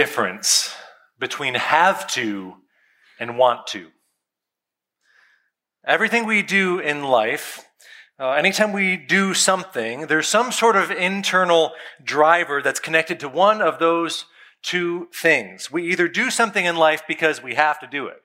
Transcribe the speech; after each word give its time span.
difference 0.00 0.74
between 1.18 1.54
have 1.56 2.06
to 2.06 2.54
and 3.18 3.36
want 3.36 3.66
to. 3.66 3.88
Everything 5.86 6.24
we 6.24 6.40
do 6.40 6.78
in 6.78 7.04
life, 7.04 7.66
uh, 8.18 8.30
anytime 8.30 8.72
we 8.72 8.96
do 8.96 9.34
something, 9.34 10.06
there's 10.06 10.26
some 10.26 10.52
sort 10.52 10.76
of 10.76 10.90
internal 10.90 11.72
driver 12.02 12.62
that's 12.62 12.80
connected 12.80 13.20
to 13.20 13.28
one 13.28 13.60
of 13.60 13.78
those 13.78 14.24
two 14.62 15.06
things. 15.14 15.70
We 15.70 15.90
either 15.90 16.08
do 16.08 16.30
something 16.30 16.64
in 16.64 16.76
life 16.76 17.02
because 17.06 17.42
we 17.42 17.56
have 17.56 17.78
to 17.80 17.86
do 17.86 18.06
it, 18.06 18.22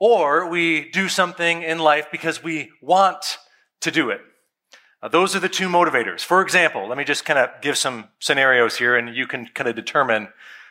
or 0.00 0.48
we 0.48 0.90
do 0.90 1.10
something 1.10 1.62
in 1.62 1.78
life 1.78 2.06
because 2.10 2.42
we 2.42 2.70
want 2.80 3.36
to 3.82 3.90
do 3.90 4.08
it. 4.08 4.22
Uh, 5.04 5.08
those 5.08 5.36
are 5.36 5.40
the 5.40 5.50
two 5.50 5.68
motivators. 5.68 6.22
For 6.22 6.40
example, 6.40 6.88
let 6.88 6.96
me 6.96 7.04
just 7.04 7.26
kind 7.26 7.38
of 7.38 7.50
give 7.60 7.76
some 7.76 8.08
scenarios 8.20 8.78
here 8.78 8.96
and 8.96 9.14
you 9.14 9.26
can 9.26 9.46
kind 9.48 9.68
of 9.68 9.76
determine 9.76 10.28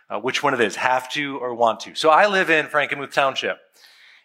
uh, 0.09 0.19
which 0.19 0.41
one 0.41 0.55
it 0.55 0.59
is 0.59 0.77
have 0.77 1.07
to 1.11 1.37
or 1.37 1.53
want 1.53 1.81
to. 1.81 1.93
So 1.93 2.09
I 2.09 2.25
live 2.25 2.49
in 2.49 2.65
Frankenmuth 2.65 3.11
Township. 3.11 3.59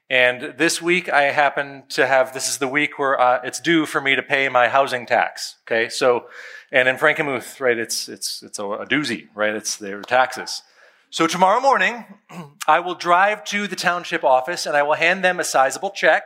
And 0.08 0.54
this 0.56 0.80
week 0.80 1.10
I 1.10 1.24
happen 1.24 1.82
to 1.90 2.06
have, 2.06 2.32
this 2.32 2.48
is 2.48 2.56
the 2.56 2.68
week 2.68 2.98
where 2.98 3.20
uh, 3.20 3.42
it's 3.44 3.60
due 3.60 3.84
for 3.84 4.00
me 4.00 4.16
to 4.16 4.22
pay 4.22 4.48
my 4.48 4.68
housing 4.68 5.04
tax. 5.04 5.56
Okay. 5.66 5.90
So, 5.90 6.28
and 6.72 6.88
in 6.88 6.96
Frankenmuth, 6.96 7.60
right, 7.60 7.76
it's, 7.76 8.08
it's, 8.08 8.42
it's 8.42 8.58
a, 8.58 8.64
a 8.64 8.86
doozy, 8.86 9.28
right? 9.34 9.54
It's 9.54 9.76
their 9.76 10.00
taxes. 10.00 10.62
So 11.10 11.26
tomorrow 11.26 11.60
morning, 11.60 12.06
I 12.66 12.80
will 12.80 12.94
drive 12.94 13.44
to 13.44 13.66
the 13.66 13.76
township 13.76 14.24
office 14.24 14.64
and 14.64 14.74
I 14.74 14.84
will 14.84 14.94
hand 14.94 15.22
them 15.22 15.38
a 15.38 15.44
sizable 15.44 15.90
check 15.90 16.22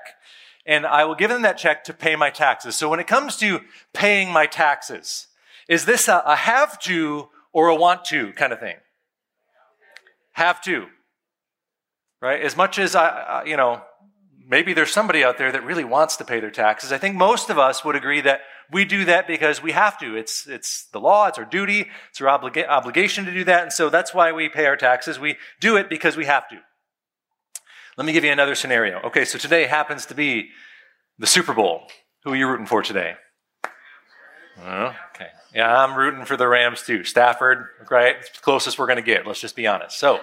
and 0.64 0.86
I 0.86 1.04
will 1.04 1.14
give 1.14 1.30
them 1.30 1.42
that 1.42 1.58
check 1.58 1.84
to 1.84 1.92
pay 1.92 2.16
my 2.16 2.30
taxes. 2.30 2.76
So 2.76 2.88
when 2.88 3.00
it 3.00 3.06
comes 3.06 3.36
to 3.38 3.60
paying 3.92 4.30
my 4.30 4.46
taxes, 4.46 5.26
is 5.68 5.84
this 5.84 6.08
a, 6.08 6.22
a 6.24 6.36
have 6.36 6.78
to 6.80 7.28
or 7.52 7.68
a 7.68 7.74
want 7.74 8.04
to 8.06 8.32
kind 8.32 8.52
of 8.52 8.60
thing? 8.60 8.76
Have 10.32 10.62
to. 10.62 10.86
Right? 12.20 12.40
As 12.40 12.56
much 12.56 12.78
as 12.78 12.94
I, 12.94 13.44
you 13.44 13.56
know, 13.56 13.82
maybe 14.46 14.72
there's 14.72 14.92
somebody 14.92 15.24
out 15.24 15.38
there 15.38 15.50
that 15.50 15.64
really 15.64 15.84
wants 15.84 16.16
to 16.16 16.24
pay 16.24 16.40
their 16.40 16.50
taxes. 16.50 16.92
I 16.92 16.98
think 16.98 17.16
most 17.16 17.50
of 17.50 17.58
us 17.58 17.84
would 17.84 17.96
agree 17.96 18.20
that 18.20 18.42
we 18.70 18.84
do 18.84 19.04
that 19.04 19.26
because 19.26 19.62
we 19.62 19.72
have 19.72 19.98
to. 19.98 20.16
It's, 20.16 20.46
it's 20.46 20.84
the 20.92 21.00
law, 21.00 21.26
it's 21.26 21.38
our 21.38 21.44
duty, 21.44 21.88
it's 22.10 22.20
our 22.20 22.38
obliga- 22.38 22.68
obligation 22.68 23.24
to 23.24 23.32
do 23.32 23.44
that. 23.44 23.64
And 23.64 23.72
so 23.72 23.90
that's 23.90 24.14
why 24.14 24.32
we 24.32 24.48
pay 24.48 24.66
our 24.66 24.76
taxes. 24.76 25.18
We 25.18 25.36
do 25.60 25.76
it 25.76 25.90
because 25.90 26.16
we 26.16 26.24
have 26.26 26.48
to. 26.48 26.60
Let 27.96 28.06
me 28.06 28.12
give 28.12 28.24
you 28.24 28.32
another 28.32 28.54
scenario. 28.54 29.00
Okay, 29.00 29.24
so 29.26 29.38
today 29.38 29.66
happens 29.66 30.06
to 30.06 30.14
be 30.14 30.48
the 31.18 31.26
Super 31.26 31.52
Bowl. 31.52 31.82
Who 32.24 32.32
are 32.32 32.36
you 32.36 32.48
rooting 32.48 32.66
for 32.66 32.82
today? 32.82 33.16
okay. 35.14 35.28
Yeah, 35.54 35.84
I'm 35.84 35.94
rooting 35.96 36.24
for 36.24 36.36
the 36.38 36.48
Rams 36.48 36.82
too. 36.82 37.04
Stafford, 37.04 37.66
right? 37.90 38.16
It's 38.18 38.30
the 38.30 38.40
closest 38.40 38.78
we're 38.78 38.86
going 38.86 38.96
to 38.96 39.02
get. 39.02 39.26
Let's 39.26 39.40
just 39.40 39.56
be 39.56 39.66
honest. 39.66 39.98
So, 39.98 40.20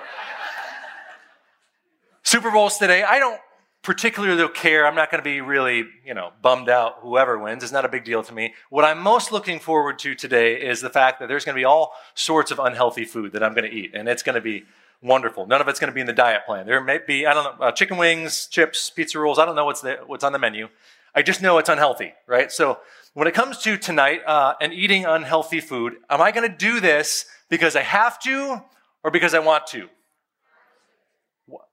Super 2.23 2.49
Bowls 2.49 2.77
today. 2.77 3.03
I 3.03 3.19
don't 3.19 3.39
particularly 3.83 4.47
care. 4.53 4.87
I'm 4.87 4.95
not 4.95 5.11
going 5.11 5.23
to 5.23 5.29
be 5.29 5.41
really, 5.41 5.85
you 6.03 6.15
know, 6.15 6.31
bummed 6.41 6.69
out 6.69 6.97
whoever 7.01 7.37
wins. 7.37 7.63
It's 7.63 7.71
not 7.71 7.85
a 7.85 7.89
big 7.89 8.03
deal 8.03 8.23
to 8.23 8.33
me. 8.33 8.55
What 8.71 8.83
I'm 8.83 8.99
most 8.99 9.31
looking 9.31 9.59
forward 9.59 9.99
to 9.99 10.15
today 10.15 10.55
is 10.55 10.81
the 10.81 10.89
fact 10.89 11.19
that 11.19 11.27
there's 11.27 11.45
going 11.45 11.55
to 11.55 11.59
be 11.59 11.65
all 11.65 11.93
sorts 12.15 12.49
of 12.49 12.57
unhealthy 12.57 13.05
food 13.05 13.33
that 13.33 13.43
I'm 13.43 13.53
going 13.53 13.69
to 13.69 13.75
eat, 13.75 13.91
and 13.93 14.09
it's 14.09 14.23
going 14.23 14.35
to 14.35 14.41
be 14.41 14.63
wonderful. 15.01 15.45
None 15.45 15.61
of 15.61 15.67
it's 15.67 15.79
going 15.79 15.89
to 15.89 15.93
be 15.93 16.01
in 16.01 16.07
the 16.07 16.13
diet 16.13 16.45
plan. 16.45 16.65
There 16.65 16.81
may 16.81 16.99
be, 17.05 17.25
I 17.25 17.33
don't 17.33 17.59
know, 17.59 17.65
uh, 17.65 17.71
chicken 17.71 17.97
wings, 17.97 18.47
chips, 18.47 18.89
pizza 18.89 19.19
rolls. 19.19 19.39
I 19.39 19.45
don't 19.45 19.55
know 19.55 19.65
what's, 19.65 19.81
the, 19.81 19.99
what's 20.05 20.23
on 20.23 20.33
the 20.33 20.39
menu. 20.39 20.69
I 21.15 21.21
just 21.21 21.41
know 21.41 21.57
it's 21.57 21.69
unhealthy, 21.69 22.13
right? 22.27 22.51
So 22.51 22.79
when 23.13 23.27
it 23.27 23.33
comes 23.33 23.57
to 23.59 23.77
tonight 23.77 24.21
uh, 24.25 24.53
and 24.61 24.73
eating 24.73 25.05
unhealthy 25.05 25.59
food, 25.59 25.95
am 26.09 26.21
I 26.21 26.31
going 26.31 26.49
to 26.49 26.55
do 26.55 26.79
this 26.79 27.25
because 27.49 27.75
I 27.75 27.81
have 27.81 28.19
to 28.19 28.61
or 29.03 29.11
because 29.11 29.33
I 29.33 29.39
want 29.39 29.67
to? 29.67 29.89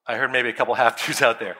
I 0.06 0.16
heard 0.16 0.32
maybe 0.32 0.48
a 0.48 0.53
couple 0.53 0.75
have 0.76 0.97
tos 0.97 1.22
out 1.22 1.41
there. 1.41 1.56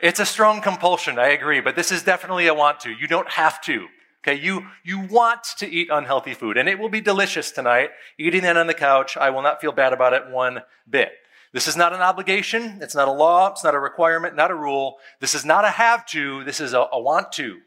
It's 0.00 0.20
a 0.20 0.26
strong 0.26 0.60
compulsion, 0.60 1.18
I 1.18 1.28
agree, 1.28 1.60
but 1.60 1.74
this 1.74 1.90
is 1.90 2.04
definitely 2.04 2.46
a 2.46 2.54
want 2.54 2.80
to. 2.80 2.90
You 2.90 3.08
don't 3.08 3.28
have 3.30 3.60
to. 3.62 3.88
Okay, 4.26 4.40
you, 4.40 4.66
you 4.84 5.00
want 5.00 5.44
to 5.58 5.70
eat 5.70 5.88
unhealthy 5.90 6.34
food, 6.34 6.56
and 6.56 6.68
it 6.68 6.78
will 6.78 6.88
be 6.88 7.00
delicious 7.00 7.50
tonight. 7.52 7.90
Eating 8.18 8.42
that 8.42 8.56
on 8.56 8.66
the 8.66 8.74
couch, 8.74 9.16
I 9.16 9.30
will 9.30 9.42
not 9.42 9.60
feel 9.60 9.72
bad 9.72 9.92
about 9.92 10.12
it 10.12 10.28
one 10.28 10.62
bit. 10.88 11.12
This 11.52 11.68
is 11.68 11.76
not 11.76 11.92
an 11.92 12.00
obligation. 12.00 12.78
It's 12.82 12.94
not 12.94 13.08
a 13.08 13.12
law. 13.12 13.50
It's 13.50 13.64
not 13.64 13.74
a 13.74 13.78
requirement, 13.78 14.36
not 14.36 14.50
a 14.50 14.54
rule. 14.54 14.96
This 15.20 15.34
is 15.34 15.44
not 15.44 15.64
a 15.64 15.70
have 15.70 16.04
to. 16.06 16.44
This 16.44 16.60
is 16.60 16.74
a, 16.74 16.86
a 16.92 17.00
want 17.00 17.32
to. 17.32 17.58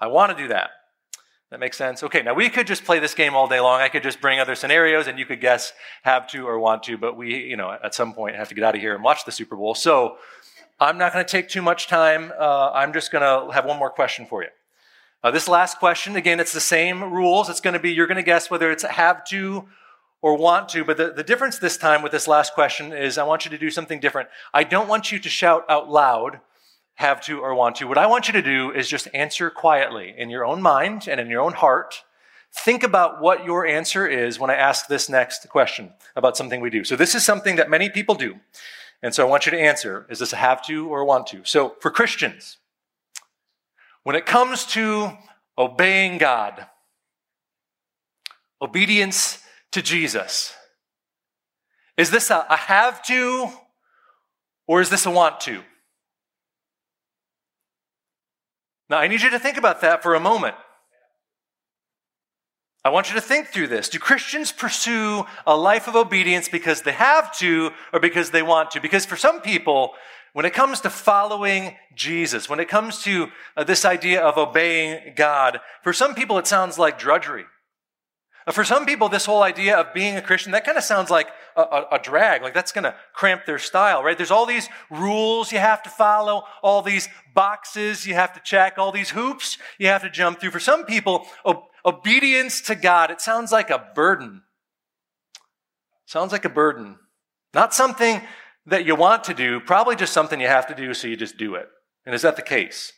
I 0.00 0.06
want 0.08 0.36
to 0.36 0.42
do 0.42 0.48
that. 0.48 0.70
That 1.50 1.60
makes 1.60 1.76
sense? 1.76 2.02
Okay, 2.04 2.22
now 2.22 2.32
we 2.32 2.48
could 2.48 2.66
just 2.66 2.84
play 2.84 3.00
this 3.00 3.12
game 3.12 3.34
all 3.34 3.48
day 3.48 3.58
long. 3.58 3.80
I 3.80 3.88
could 3.88 4.04
just 4.04 4.20
bring 4.20 4.38
other 4.38 4.54
scenarios 4.54 5.08
and 5.08 5.18
you 5.18 5.26
could 5.26 5.40
guess 5.40 5.72
have 6.02 6.28
to 6.28 6.46
or 6.46 6.60
want 6.60 6.84
to, 6.84 6.96
but 6.96 7.16
we, 7.16 7.36
you 7.38 7.56
know, 7.56 7.76
at 7.82 7.92
some 7.92 8.14
point 8.14 8.36
have 8.36 8.48
to 8.48 8.54
get 8.54 8.62
out 8.62 8.76
of 8.76 8.80
here 8.80 8.94
and 8.94 9.02
watch 9.02 9.24
the 9.24 9.32
Super 9.32 9.56
Bowl. 9.56 9.74
So 9.74 10.16
I'm 10.78 10.96
not 10.96 11.12
going 11.12 11.24
to 11.24 11.30
take 11.30 11.48
too 11.48 11.60
much 11.60 11.88
time. 11.88 12.32
Uh, 12.38 12.70
I'm 12.72 12.92
just 12.92 13.10
going 13.10 13.22
to 13.22 13.52
have 13.52 13.64
one 13.64 13.78
more 13.78 13.90
question 13.90 14.26
for 14.26 14.42
you. 14.42 14.48
Uh, 15.22 15.30
this 15.30 15.48
last 15.48 15.78
question, 15.78 16.16
again, 16.16 16.40
it's 16.40 16.52
the 16.52 16.60
same 16.60 17.12
rules. 17.12 17.50
It's 17.50 17.60
going 17.60 17.74
to 17.74 17.80
be, 17.80 17.92
you're 17.92 18.06
going 18.06 18.16
to 18.16 18.22
guess 18.22 18.50
whether 18.50 18.70
it's 18.70 18.84
have 18.84 19.22
to 19.26 19.68
or 20.22 20.36
want 20.36 20.68
to. 20.70 20.84
But 20.84 20.96
the, 20.96 21.12
the 21.12 21.22
difference 21.22 21.58
this 21.58 21.76
time 21.76 22.02
with 22.02 22.12
this 22.12 22.26
last 22.26 22.54
question 22.54 22.92
is 22.92 23.18
I 23.18 23.24
want 23.24 23.44
you 23.44 23.50
to 23.50 23.58
do 23.58 23.70
something 23.70 24.00
different. 24.00 24.28
I 24.54 24.64
don't 24.64 24.88
want 24.88 25.12
you 25.12 25.18
to 25.18 25.28
shout 25.28 25.64
out 25.68 25.90
loud, 25.90 26.40
have 26.94 27.20
to 27.22 27.40
or 27.40 27.54
want 27.54 27.76
to. 27.76 27.86
What 27.86 27.98
I 27.98 28.06
want 28.06 28.28
you 28.28 28.32
to 28.32 28.42
do 28.42 28.70
is 28.70 28.88
just 28.88 29.08
answer 29.12 29.50
quietly 29.50 30.14
in 30.16 30.30
your 30.30 30.44
own 30.44 30.62
mind 30.62 31.06
and 31.06 31.20
in 31.20 31.28
your 31.28 31.42
own 31.42 31.52
heart. 31.52 32.02
Think 32.52 32.82
about 32.82 33.20
what 33.20 33.44
your 33.44 33.66
answer 33.66 34.06
is 34.06 34.40
when 34.40 34.50
I 34.50 34.54
ask 34.54 34.88
this 34.88 35.08
next 35.08 35.48
question 35.50 35.92
about 36.16 36.36
something 36.36 36.60
we 36.60 36.70
do. 36.70 36.82
So 36.82 36.96
this 36.96 37.14
is 37.14 37.24
something 37.24 37.56
that 37.56 37.70
many 37.70 37.90
people 37.90 38.14
do. 38.14 38.40
And 39.02 39.14
so 39.14 39.26
I 39.26 39.30
want 39.30 39.46
you 39.46 39.52
to 39.52 39.60
answer, 39.60 40.06
is 40.10 40.18
this 40.18 40.32
a 40.32 40.36
have 40.36 40.62
to 40.66 40.88
or 40.88 41.00
a 41.00 41.04
want 41.04 41.26
to? 41.28 41.42
So 41.44 41.76
for 41.80 41.90
Christians, 41.90 42.58
when 44.04 44.16
it 44.16 44.26
comes 44.26 44.64
to 44.66 45.12
obeying 45.58 46.18
God, 46.18 46.66
obedience 48.62 49.42
to 49.72 49.82
Jesus, 49.82 50.54
is 51.96 52.10
this 52.10 52.30
a, 52.30 52.46
a 52.48 52.56
have 52.56 53.02
to 53.04 53.50
or 54.66 54.80
is 54.80 54.88
this 54.88 55.06
a 55.06 55.10
want 55.10 55.40
to? 55.40 55.62
Now, 58.88 58.98
I 58.98 59.06
need 59.06 59.22
you 59.22 59.30
to 59.30 59.38
think 59.38 59.56
about 59.56 59.82
that 59.82 60.02
for 60.02 60.14
a 60.14 60.20
moment. 60.20 60.56
I 62.82 62.88
want 62.88 63.10
you 63.10 63.14
to 63.14 63.20
think 63.20 63.48
through 63.48 63.68
this. 63.68 63.88
Do 63.88 63.98
Christians 63.98 64.52
pursue 64.52 65.24
a 65.46 65.56
life 65.56 65.86
of 65.86 65.94
obedience 65.94 66.48
because 66.48 66.82
they 66.82 66.92
have 66.92 67.36
to 67.38 67.72
or 67.92 68.00
because 68.00 68.30
they 68.30 68.42
want 68.42 68.70
to? 68.72 68.80
Because 68.80 69.04
for 69.04 69.16
some 69.16 69.42
people, 69.42 69.92
when 70.32 70.44
it 70.44 70.54
comes 70.54 70.80
to 70.80 70.90
following 70.90 71.76
Jesus, 71.94 72.48
when 72.48 72.60
it 72.60 72.68
comes 72.68 73.02
to 73.02 73.28
uh, 73.56 73.64
this 73.64 73.84
idea 73.84 74.20
of 74.20 74.38
obeying 74.38 75.14
God, 75.16 75.60
for 75.82 75.92
some 75.92 76.14
people 76.14 76.38
it 76.38 76.46
sounds 76.46 76.78
like 76.78 76.98
drudgery. 76.98 77.46
Uh, 78.46 78.52
for 78.52 78.64
some 78.64 78.86
people, 78.86 79.08
this 79.08 79.26
whole 79.26 79.42
idea 79.42 79.76
of 79.76 79.92
being 79.92 80.16
a 80.16 80.22
Christian, 80.22 80.52
that 80.52 80.64
kind 80.64 80.78
of 80.78 80.84
sounds 80.84 81.10
like 81.10 81.28
a, 81.56 81.62
a, 81.62 81.86
a 81.92 81.98
drag, 81.98 82.42
like 82.42 82.54
that's 82.54 82.72
going 82.72 82.84
to 82.84 82.94
cramp 83.12 83.44
their 83.44 83.58
style, 83.58 84.02
right? 84.02 84.16
There's 84.16 84.30
all 84.30 84.46
these 84.46 84.68
rules 84.90 85.52
you 85.52 85.58
have 85.58 85.82
to 85.82 85.90
follow, 85.90 86.44
all 86.62 86.82
these 86.82 87.08
boxes 87.34 88.06
you 88.06 88.14
have 88.14 88.32
to 88.34 88.40
check, 88.40 88.78
all 88.78 88.92
these 88.92 89.10
hoops 89.10 89.58
you 89.78 89.88
have 89.88 90.02
to 90.02 90.10
jump 90.10 90.40
through. 90.40 90.52
For 90.52 90.60
some 90.60 90.84
people, 90.84 91.26
obedience 91.84 92.60
to 92.62 92.74
God, 92.74 93.10
it 93.10 93.20
sounds 93.20 93.52
like 93.52 93.70
a 93.70 93.90
burden. 93.94 94.42
Sounds 96.06 96.32
like 96.32 96.44
a 96.44 96.50
burden. 96.50 96.98
Not 97.52 97.74
something 97.74 98.20
that 98.70 98.86
you 98.86 98.94
want 98.94 99.24
to 99.24 99.34
do, 99.34 99.60
probably 99.60 99.96
just 99.96 100.12
something 100.12 100.40
you 100.40 100.46
have 100.46 100.66
to 100.68 100.74
do, 100.74 100.94
so 100.94 101.08
you 101.08 101.16
just 101.16 101.36
do 101.36 101.56
it. 101.56 101.68
And 102.06 102.14
is 102.14 102.22
that 102.22 102.36
the 102.36 102.42
case? 102.42 102.92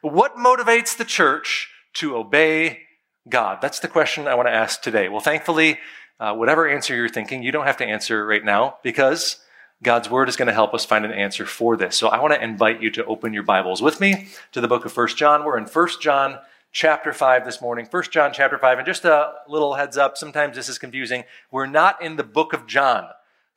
What 0.00 0.36
motivates 0.36 0.96
the 0.96 1.04
church 1.04 1.68
to 1.94 2.16
obey 2.16 2.80
God? 3.28 3.58
That's 3.60 3.80
the 3.80 3.88
question 3.88 4.26
I 4.26 4.34
want 4.34 4.48
to 4.48 4.54
ask 4.54 4.80
today. 4.80 5.10
Well, 5.10 5.20
thankfully, 5.20 5.78
uh, 6.18 6.34
whatever 6.34 6.66
answer 6.66 6.96
you're 6.96 7.08
thinking, 7.08 7.42
you 7.42 7.52
don't 7.52 7.66
have 7.66 7.76
to 7.78 7.86
answer 7.86 8.26
right 8.26 8.44
now 8.44 8.78
because 8.82 9.36
God's 9.82 10.10
word 10.10 10.30
is 10.30 10.36
going 10.36 10.48
to 10.48 10.54
help 10.54 10.72
us 10.72 10.86
find 10.86 11.04
an 11.04 11.12
answer 11.12 11.44
for 11.44 11.76
this. 11.76 11.98
So 11.98 12.08
I 12.08 12.18
want 12.20 12.32
to 12.32 12.42
invite 12.42 12.80
you 12.80 12.90
to 12.92 13.04
open 13.04 13.34
your 13.34 13.42
Bibles 13.42 13.82
with 13.82 14.00
me 14.00 14.28
to 14.52 14.60
the 14.62 14.68
book 14.68 14.86
of 14.86 14.92
First 14.92 15.18
John. 15.18 15.44
We're 15.44 15.58
in 15.58 15.66
First 15.66 16.00
John 16.00 16.38
chapter 16.72 17.12
5 17.12 17.44
this 17.44 17.60
morning. 17.60 17.84
First 17.84 18.10
John 18.10 18.32
chapter 18.32 18.56
5. 18.56 18.78
And 18.78 18.86
just 18.86 19.04
a 19.04 19.34
little 19.48 19.74
heads 19.74 19.98
up, 19.98 20.16
sometimes 20.16 20.56
this 20.56 20.70
is 20.70 20.78
confusing. 20.78 21.24
We're 21.50 21.66
not 21.66 22.00
in 22.02 22.16
the 22.16 22.24
book 22.24 22.54
of 22.54 22.66
John. 22.66 23.08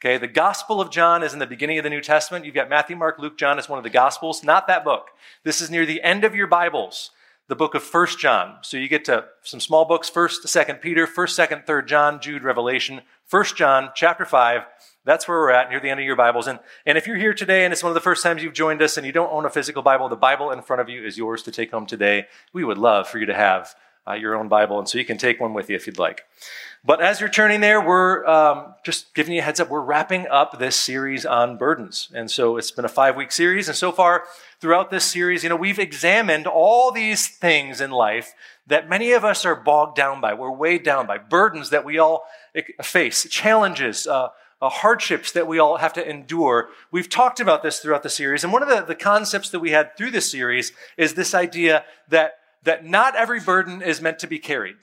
Okay, 0.06 0.18
the 0.18 0.28
Gospel 0.28 0.82
of 0.82 0.90
John 0.90 1.24
is 1.24 1.32
in 1.32 1.40
the 1.40 1.48
beginning 1.48 1.78
of 1.78 1.86
the 1.86 1.90
New 1.90 2.02
Testament. 2.02 2.44
You've 2.44 2.54
got 2.54 2.68
Matthew, 2.68 2.94
Mark, 2.94 3.20
Luke, 3.20 3.38
John 3.38 3.58
as 3.58 3.70
one 3.70 3.78
of 3.78 3.86
the 3.86 3.90
Gospels, 3.90 4.44
not 4.44 4.68
that 4.68 4.84
book. 4.84 5.12
This 5.46 5.62
is 5.62 5.70
near 5.70 5.86
the 5.86 6.02
end 6.02 6.26
of 6.26 6.36
your 6.36 6.46
Bibles, 6.46 7.12
the 7.48 7.56
book 7.56 7.74
of 7.74 7.84
First 7.84 8.20
John. 8.20 8.58
So 8.64 8.76
you 8.76 8.90
get 8.90 9.06
to 9.06 9.24
some 9.44 9.62
small 9.62 9.86
books, 9.86 10.10
First, 10.10 10.46
Second 10.50 10.82
Peter, 10.82 11.08
First, 11.08 11.38
Second, 11.38 11.66
Third 11.66 11.88
John, 11.88 12.20
Jude, 12.20 12.44
Revelation, 12.44 13.04
First 13.26 13.56
John, 13.56 13.92
chapter 13.96 14.26
five. 14.26 14.64
That's 15.06 15.26
where 15.26 15.40
we're 15.40 15.52
at 15.52 15.70
near 15.70 15.80
the 15.80 15.90
end 15.90 16.02
of 16.02 16.06
your 16.06 16.18
Bibles. 16.18 16.48
And, 16.48 16.60
and 16.86 16.98
if 16.98 17.08
you're 17.08 17.16
here 17.16 17.34
today 17.34 17.64
and 17.64 17.72
it's 17.72 17.82
one 17.82 17.92
of 17.92 17.96
the 17.96 18.02
first 18.02 18.24
times 18.24 18.44
you've 18.44 18.52
joined 18.52 18.82
us 18.82 18.98
and 18.98 19.06
you 19.06 19.14
don't 19.14 19.32
own 19.32 19.46
a 19.46 19.50
physical 19.50 19.84
Bible, 19.84 20.10
the 20.10 20.18
Bible 20.18 20.52
in 20.52 20.64
front 20.64 20.82
of 20.82 20.90
you 20.90 21.06
is 21.06 21.18
yours 21.18 21.44
to 21.44 21.52
take 21.52 21.72
home 21.72 21.86
today. 21.86 22.26
We 22.52 22.66
would 22.66 22.78
love 22.78 23.08
for 23.08 23.20
you 23.20 23.26
to 23.28 23.34
have 23.34 23.74
uh, 24.06 24.16
your 24.16 24.36
own 24.36 24.50
Bible. 24.50 24.80
And 24.80 24.90
so 24.90 24.98
you 24.98 25.06
can 25.06 25.18
take 25.18 25.40
one 25.40 25.54
with 25.54 25.70
you 25.70 25.78
if 25.78 25.88
you'd 25.88 25.98
like. 25.98 26.24
But 26.86 27.02
as 27.02 27.22
you're 27.22 27.30
turning 27.30 27.62
there, 27.62 27.80
we're 27.80 28.26
um, 28.26 28.76
just 28.84 29.16
giving 29.16 29.34
you 29.34 29.40
a 29.40 29.44
heads 29.44 29.62
up. 29.62 29.70
We're 29.70 29.80
wrapping 29.80 30.28
up 30.28 30.60
this 30.60 30.76
series 30.76 31.26
on 31.26 31.56
burdens. 31.56 32.10
And 32.14 32.30
so 32.30 32.58
it's 32.58 32.72
been 32.72 32.84
a 32.84 32.90
five 32.90 33.16
week 33.16 33.32
series. 33.32 33.70
And 33.70 33.78
so 33.78 33.94
far 33.94 34.26
throughout 34.60 34.92
this 34.92 35.06
series, 35.06 35.44
you 35.44 35.50
know, 35.50 35.56
we've 35.56 35.80
examined 35.80 36.46
all 36.46 36.92
these 36.92 37.30
things 37.30 37.80
in 37.80 37.92
life 37.92 38.34
that 38.68 38.90
many 38.90 39.14
of 39.14 39.24
us 39.24 39.46
are 39.46 39.56
bogged 39.56 39.96
down 39.96 40.20
by. 40.20 40.34
We're 40.34 40.52
weighed 40.52 40.84
down 40.84 41.08
by 41.08 41.20
burdens 41.20 41.70
that 41.70 41.86
we 41.86 42.00
all 42.00 42.26
face, 42.82 43.30
challenges, 43.30 44.06
uh, 44.06 44.30
uh, 44.62 44.68
hardships 44.68 45.32
that 45.32 45.48
we 45.48 45.60
all 45.60 45.78
have 45.78 45.94
to 45.94 46.10
endure. 46.10 46.68
We've 46.92 47.10
talked 47.10 47.40
about 47.40 47.64
this 47.64 47.80
throughout 47.80 48.04
the 48.04 48.10
series. 48.10 48.44
And 48.44 48.52
one 48.52 48.62
of 48.62 48.68
the, 48.68 48.82
the 48.82 48.96
concepts 48.96 49.50
that 49.52 49.62
we 49.62 49.72
had 49.72 49.96
through 49.96 50.12
this 50.12 50.30
series 50.30 50.74
is 50.98 51.14
this 51.14 51.34
idea 51.34 51.86
that, 52.10 52.34
that 52.64 52.84
not 52.86 53.16
every 53.16 53.40
burden 53.40 53.82
is 53.82 54.02
meant 54.02 54.20
to 54.20 54.28
be 54.28 54.40
carried. 54.40 54.76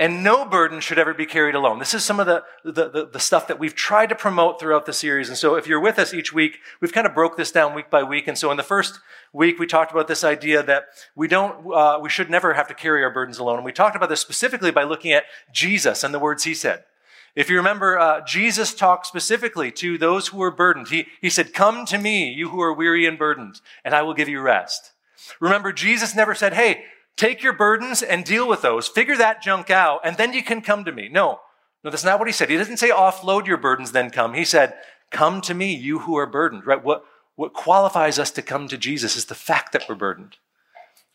And 0.00 0.22
no 0.22 0.44
burden 0.44 0.78
should 0.78 0.98
ever 0.98 1.12
be 1.12 1.26
carried 1.26 1.56
alone. 1.56 1.80
This 1.80 1.92
is 1.92 2.04
some 2.04 2.20
of 2.20 2.26
the, 2.26 2.44
the, 2.64 2.88
the, 2.88 3.10
the, 3.14 3.18
stuff 3.18 3.48
that 3.48 3.58
we've 3.58 3.74
tried 3.74 4.10
to 4.10 4.14
promote 4.14 4.60
throughout 4.60 4.86
the 4.86 4.92
series. 4.92 5.28
And 5.28 5.36
so 5.36 5.56
if 5.56 5.66
you're 5.66 5.80
with 5.80 5.98
us 5.98 6.14
each 6.14 6.32
week, 6.32 6.60
we've 6.80 6.92
kind 6.92 7.06
of 7.06 7.14
broke 7.14 7.36
this 7.36 7.50
down 7.50 7.74
week 7.74 7.90
by 7.90 8.04
week. 8.04 8.28
And 8.28 8.38
so 8.38 8.52
in 8.52 8.56
the 8.56 8.62
first 8.62 9.00
week, 9.32 9.58
we 9.58 9.66
talked 9.66 9.90
about 9.90 10.06
this 10.06 10.22
idea 10.22 10.62
that 10.62 10.84
we 11.16 11.26
don't, 11.26 11.74
uh, 11.74 11.98
we 12.00 12.08
should 12.08 12.30
never 12.30 12.54
have 12.54 12.68
to 12.68 12.74
carry 12.74 13.02
our 13.02 13.10
burdens 13.10 13.38
alone. 13.38 13.56
And 13.56 13.64
we 13.64 13.72
talked 13.72 13.96
about 13.96 14.08
this 14.08 14.20
specifically 14.20 14.70
by 14.70 14.84
looking 14.84 15.12
at 15.12 15.24
Jesus 15.52 16.04
and 16.04 16.14
the 16.14 16.20
words 16.20 16.44
he 16.44 16.54
said. 16.54 16.84
If 17.34 17.50
you 17.50 17.56
remember, 17.56 17.98
uh, 17.98 18.20
Jesus 18.24 18.74
talked 18.74 19.06
specifically 19.06 19.72
to 19.72 19.98
those 19.98 20.28
who 20.28 20.38
were 20.38 20.50
burdened. 20.50 20.88
He, 20.88 21.06
he 21.20 21.30
said, 21.30 21.52
Come 21.52 21.86
to 21.86 21.98
me, 21.98 22.32
you 22.32 22.50
who 22.50 22.60
are 22.60 22.72
weary 22.72 23.04
and 23.04 23.18
burdened, 23.18 23.60
and 23.84 23.94
I 23.94 24.02
will 24.02 24.14
give 24.14 24.28
you 24.28 24.40
rest. 24.40 24.92
Remember, 25.40 25.72
Jesus 25.72 26.14
never 26.14 26.34
said, 26.34 26.54
Hey, 26.54 26.84
take 27.18 27.42
your 27.42 27.52
burdens 27.52 28.02
and 28.02 28.24
deal 28.24 28.48
with 28.48 28.62
those, 28.62 28.88
figure 28.88 29.16
that 29.16 29.42
junk 29.42 29.68
out, 29.68 30.00
and 30.04 30.16
then 30.16 30.32
you 30.32 30.42
can 30.42 30.62
come 30.62 30.84
to 30.84 30.92
me. 30.92 31.08
No, 31.10 31.40
no, 31.84 31.90
that's 31.90 32.04
not 32.04 32.18
what 32.18 32.28
he 32.28 32.32
said. 32.32 32.48
He 32.48 32.56
doesn't 32.56 32.78
say 32.78 32.90
offload 32.90 33.46
your 33.46 33.56
burdens, 33.56 33.92
then 33.92 34.10
come. 34.10 34.34
He 34.34 34.44
said, 34.44 34.74
Come 35.10 35.40
to 35.42 35.54
me, 35.54 35.74
you 35.74 36.00
who 36.00 36.16
are 36.16 36.26
burdened, 36.26 36.66
right? 36.66 36.82
What, 36.82 37.02
what 37.34 37.54
qualifies 37.54 38.18
us 38.18 38.30
to 38.32 38.42
come 38.42 38.68
to 38.68 38.76
Jesus 38.76 39.16
is 39.16 39.26
the 39.26 39.34
fact 39.34 39.72
that 39.72 39.84
we're 39.88 39.94
burdened. 39.94 40.36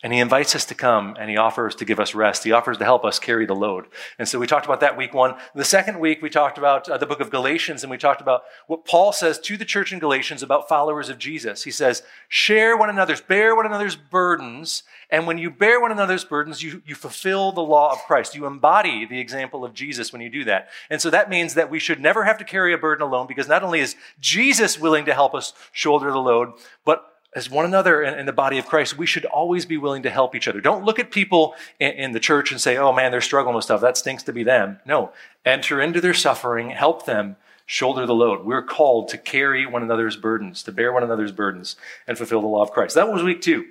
And 0.04 0.12
he 0.12 0.20
invites 0.20 0.54
us 0.54 0.66
to 0.66 0.74
come 0.74 1.16
and 1.18 1.30
he 1.30 1.38
offers 1.38 1.74
to 1.76 1.86
give 1.86 1.98
us 1.98 2.14
rest. 2.14 2.44
He 2.44 2.52
offers 2.52 2.76
to 2.76 2.84
help 2.84 3.06
us 3.06 3.18
carry 3.18 3.46
the 3.46 3.54
load. 3.54 3.86
And 4.18 4.28
so 4.28 4.38
we 4.38 4.46
talked 4.46 4.66
about 4.66 4.80
that 4.80 4.98
week 4.98 5.14
one. 5.14 5.34
The 5.54 5.64
second 5.64 5.98
week, 5.98 6.20
we 6.20 6.28
talked 6.28 6.58
about 6.58 6.86
uh, 6.90 6.98
the 6.98 7.06
book 7.06 7.20
of 7.20 7.30
Galatians 7.30 7.82
and 7.82 7.90
we 7.90 7.96
talked 7.96 8.20
about 8.20 8.42
what 8.66 8.84
Paul 8.84 9.12
says 9.12 9.38
to 9.38 9.56
the 9.56 9.64
church 9.64 9.94
in 9.94 9.98
Galatians 9.98 10.42
about 10.42 10.68
followers 10.68 11.08
of 11.08 11.16
Jesus. 11.16 11.64
He 11.64 11.70
says, 11.70 12.02
share 12.28 12.76
one 12.76 12.90
another's, 12.90 13.22
bear 13.22 13.56
one 13.56 13.64
another's 13.64 13.96
burdens. 13.96 14.82
And 15.08 15.26
when 15.26 15.38
you 15.38 15.50
bear 15.50 15.80
one 15.80 15.90
another's 15.90 16.24
burdens, 16.26 16.62
you, 16.62 16.82
you 16.84 16.94
fulfill 16.94 17.52
the 17.52 17.62
law 17.62 17.90
of 17.90 17.98
Christ. 18.00 18.34
You 18.34 18.44
embody 18.44 19.06
the 19.06 19.20
example 19.20 19.64
of 19.64 19.72
Jesus 19.72 20.12
when 20.12 20.20
you 20.20 20.28
do 20.28 20.44
that. 20.44 20.68
And 20.90 21.00
so 21.00 21.08
that 21.08 21.30
means 21.30 21.54
that 21.54 21.70
we 21.70 21.78
should 21.78 21.98
never 21.98 22.24
have 22.24 22.36
to 22.36 22.44
carry 22.44 22.74
a 22.74 22.78
burden 22.78 23.06
alone 23.06 23.26
because 23.26 23.48
not 23.48 23.62
only 23.62 23.80
is 23.80 23.96
Jesus 24.20 24.78
willing 24.78 25.06
to 25.06 25.14
help 25.14 25.34
us 25.34 25.54
shoulder 25.72 26.10
the 26.10 26.18
load, 26.18 26.52
but 26.84 27.13
as 27.34 27.50
one 27.50 27.64
another 27.64 28.02
in, 28.02 28.26
the 28.26 28.32
body 28.32 28.58
of 28.58 28.66
Christ, 28.66 28.96
we 28.96 29.06
should 29.06 29.24
always 29.24 29.66
be 29.66 29.76
willing 29.76 30.04
to 30.04 30.10
help 30.10 30.34
each 30.34 30.46
other. 30.46 30.60
Don't 30.60 30.84
look 30.84 30.98
at 30.98 31.10
people 31.10 31.54
in, 31.80 32.12
the 32.12 32.20
church 32.20 32.52
and 32.52 32.60
say, 32.60 32.76
oh 32.76 32.92
man, 32.92 33.10
they're 33.10 33.20
struggling 33.20 33.56
with 33.56 33.64
stuff. 33.64 33.80
That 33.80 33.96
stinks 33.96 34.22
to 34.24 34.32
be 34.32 34.44
them. 34.44 34.78
No. 34.86 35.12
Enter 35.44 35.80
into 35.80 36.00
their 36.00 36.14
suffering, 36.14 36.70
help 36.70 37.06
them 37.06 37.36
shoulder 37.66 38.06
the 38.06 38.14
load. 38.14 38.44
We're 38.44 38.62
called 38.62 39.08
to 39.08 39.18
carry 39.18 39.66
one 39.66 39.82
another's 39.82 40.16
burdens, 40.16 40.62
to 40.64 40.72
bear 40.72 40.92
one 40.92 41.02
another's 41.02 41.32
burdens, 41.32 41.76
and 42.06 42.16
fulfill 42.16 42.40
the 42.40 42.46
law 42.46 42.62
of 42.62 42.70
Christ. 42.70 42.94
That 42.94 43.12
was 43.12 43.22
week 43.22 43.40
two. 43.40 43.66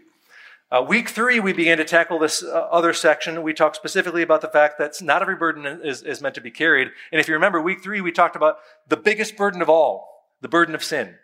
Uh, 0.70 0.82
week 0.82 1.10
three, 1.10 1.40
we 1.40 1.54
began 1.54 1.78
to 1.78 1.86
tackle 1.86 2.18
this 2.18 2.44
uh, 2.44 2.48
other 2.72 2.94
section. 2.94 3.44
We 3.44 3.54
talked 3.54 3.76
specifically 3.76 4.24
about 4.24 4.42
the 4.42 4.48
fact 4.48 4.80
that 4.80 5.00
not 5.04 5.22
every 5.22 5.36
burden 5.36 5.66
is, 5.84 6.02
is 6.02 6.20
meant 6.20 6.36
to 6.36 6.42
be 6.42 6.50
carried. 6.50 6.90
And 7.12 7.22
if 7.22 7.28
you 7.28 7.36
remember, 7.36 7.62
week 7.62 7.84
three, 7.84 8.02
we 8.02 8.12
talked 8.12 8.36
about 8.36 8.58
the 8.88 8.98
biggest 8.98 9.38
burden 9.38 9.62
of 9.62 9.70
all, 9.70 10.26
the 10.42 10.48
burden 10.48 10.74
of 10.74 10.84
sin 10.84 11.16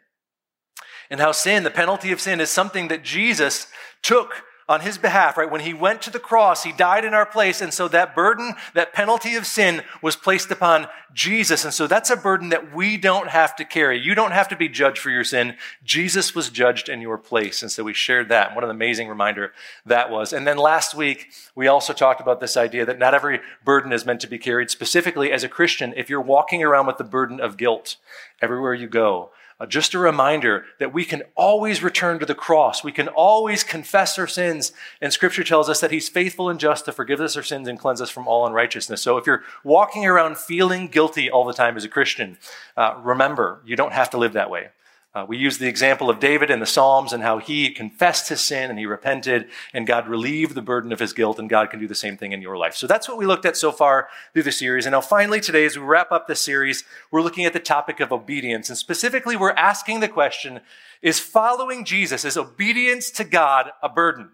and 1.10 1.20
how 1.20 1.32
sin, 1.32 1.64
the 1.64 1.72
penalty 1.72 2.12
of 2.12 2.22
sin, 2.22 2.40
is 2.40 2.50
something 2.50 2.88
that 2.90 3.04
Jesus 3.04 3.68
took 4.02 4.44
on 4.70 4.82
his 4.82 5.00
behalf, 5.00 5.36
right? 5.36 5.50
When 5.50 5.62
he 5.62 5.74
went 5.74 6.04
to 6.04 6.12
the 6.12 6.20
cross, 6.20 6.64
he 6.64 6.72
died 6.72 7.04
in 7.04 7.16
our 7.16 7.26
place. 7.26 7.60
And 7.60 7.74
so 7.74 7.88
that 7.88 8.14
burden, 8.14 8.54
that 8.76 8.94
penalty 8.94 9.34
of 9.34 9.48
sin 9.48 9.82
was 10.04 10.16
placed 10.16 10.52
upon 10.52 10.86
Jesus. 11.12 11.66
And 11.66 11.74
so 11.74 11.88
that's 11.88 12.12
a 12.12 12.16
burden 12.16 12.50
that 12.50 12.72
we 12.72 12.96
don't 12.96 13.30
have 13.30 13.56
to 13.56 13.66
carry. 13.66 14.00
You 14.00 14.14
don't 14.14 14.32
have 14.32 14.48
to 14.50 14.56
be 14.56 14.70
judged 14.70 15.00
for 15.00 15.10
your 15.10 15.24
sin. 15.24 15.56
Jesus 15.84 16.36
was 16.36 16.52
judged 16.52 16.88
in 16.88 17.02
your 17.02 17.18
place. 17.18 17.64
And 17.64 17.72
so 17.72 17.84
we 17.84 17.96
shared 17.96 18.30
that. 18.30 18.54
What 18.54 18.64
an 18.64 18.70
amazing 18.70 19.08
reminder 19.08 19.54
that 19.88 20.12
was. 20.12 20.32
And 20.32 20.46
then 20.46 20.58
last 20.58 20.94
week, 20.94 21.32
we 21.56 21.68
also 21.68 21.92
talked 21.92 22.22
about 22.22 22.40
this 22.40 22.56
idea 22.56 22.86
that 22.86 23.00
not 23.00 23.16
every 23.16 23.40
burden 23.66 23.92
is 23.92 24.06
meant 24.06 24.22
to 24.22 24.28
be 24.28 24.38
carried. 24.38 24.70
Specifically, 24.70 25.32
as 25.32 25.44
a 25.44 25.50
Christian, 25.50 25.96
if 25.98 26.12
you're 26.12 26.22
walking 26.22 26.62
around 26.62 26.86
with 26.86 27.00
the 27.00 27.04
burden 27.04 27.40
of 27.40 27.58
guilt 27.58 27.96
everywhere 28.40 28.76
you 28.76 28.88
go, 28.88 29.32
just 29.68 29.94
a 29.94 30.00
reminder 30.00 30.66
that 30.80 30.94
we 30.94 31.04
can 31.04 31.24
always 31.36 31.84
return 31.84 32.20
to 32.20 32.26
the 32.26 32.36
cross. 32.36 32.84
We 32.84 32.92
can 32.92 33.10
always 33.10 33.64
confess 33.64 34.18
our 34.18 34.28
sins. 34.28 34.72
And 35.02 35.12
scripture 35.12 35.44
tells 35.44 35.70
us 35.70 35.82
that 35.82 35.92
he's 35.92 36.08
faithful 36.08 36.50
and 36.50 36.60
just 36.60 36.86
to 36.86 36.94
forgive 36.94 37.20
us 37.20 37.36
our 37.36 37.44
sins 37.44 37.68
and 37.68 37.78
cleanse 37.78 38.02
us 38.02 38.10
from 38.10 38.28
all 38.28 38.48
unrighteousness. 38.48 39.02
So 39.02 39.18
if 39.18 39.28
you're 39.28 39.44
walking 39.64 40.06
around 40.06 40.38
feeling 40.38 40.88
guilty 40.88 41.30
all 41.30 41.46
the 41.46 41.54
time 41.54 41.76
as 41.76 41.84
a 41.84 41.90
Christian, 41.90 42.38
uh, 42.78 42.96
remember, 43.04 43.62
you 43.66 43.76
don't 43.76 43.94
have 43.94 44.10
to 44.12 44.18
live 44.18 44.34
that 44.34 44.50
way. 44.50 44.70
Uh, 45.12 45.26
we 45.28 45.38
use 45.38 45.58
the 45.58 45.68
example 45.68 46.08
of 46.08 46.20
David 46.20 46.52
in 46.52 46.60
the 46.60 46.68
Psalms 46.68 47.14
and 47.14 47.24
how 47.24 47.40
he 47.40 47.72
confessed 47.72 48.30
his 48.30 48.42
sin 48.42 48.70
and 48.70 48.78
he 48.78 48.86
repented, 48.86 49.50
and 49.74 49.88
God 49.88 50.08
relieved 50.08 50.54
the 50.54 50.62
burden 50.62 50.92
of 50.92 51.00
his 51.00 51.14
guilt, 51.14 51.40
and 51.40 51.50
God 51.50 51.72
can 51.72 51.80
do 51.80 51.88
the 51.88 51.96
same 51.96 52.16
thing 52.16 52.32
in 52.32 52.44
your 52.44 52.58
life. 52.58 52.76
So 52.76 52.86
that's 52.86 53.08
what 53.08 53.18
we 53.18 53.26
looked 53.26 53.46
at 53.46 53.58
so 53.58 53.72
far 53.72 54.08
through 54.34 54.44
the 54.44 54.52
series. 54.52 54.86
And 54.86 54.94
now, 54.94 55.02
finally, 55.02 55.42
today, 55.42 55.66
as 55.66 55.76
we 55.76 55.84
wrap 55.84 56.12
up 56.12 56.28
this 56.28 56.42
series, 56.42 56.84
we're 57.10 57.24
looking 57.24 57.46
at 57.46 57.54
the 57.54 57.60
topic 57.60 58.00
of 58.00 58.12
obedience. 58.12 58.70
And 58.70 58.78
specifically, 58.78 59.36
we're 59.36 59.52
asking 59.52 60.00
the 60.00 60.08
question 60.08 60.60
Is 61.02 61.20
following 61.20 61.86
Jesus, 61.86 62.24
is 62.24 62.38
obedience 62.38 63.10
to 63.12 63.24
God 63.24 63.72
a 63.82 63.90
burden? 63.90 64.30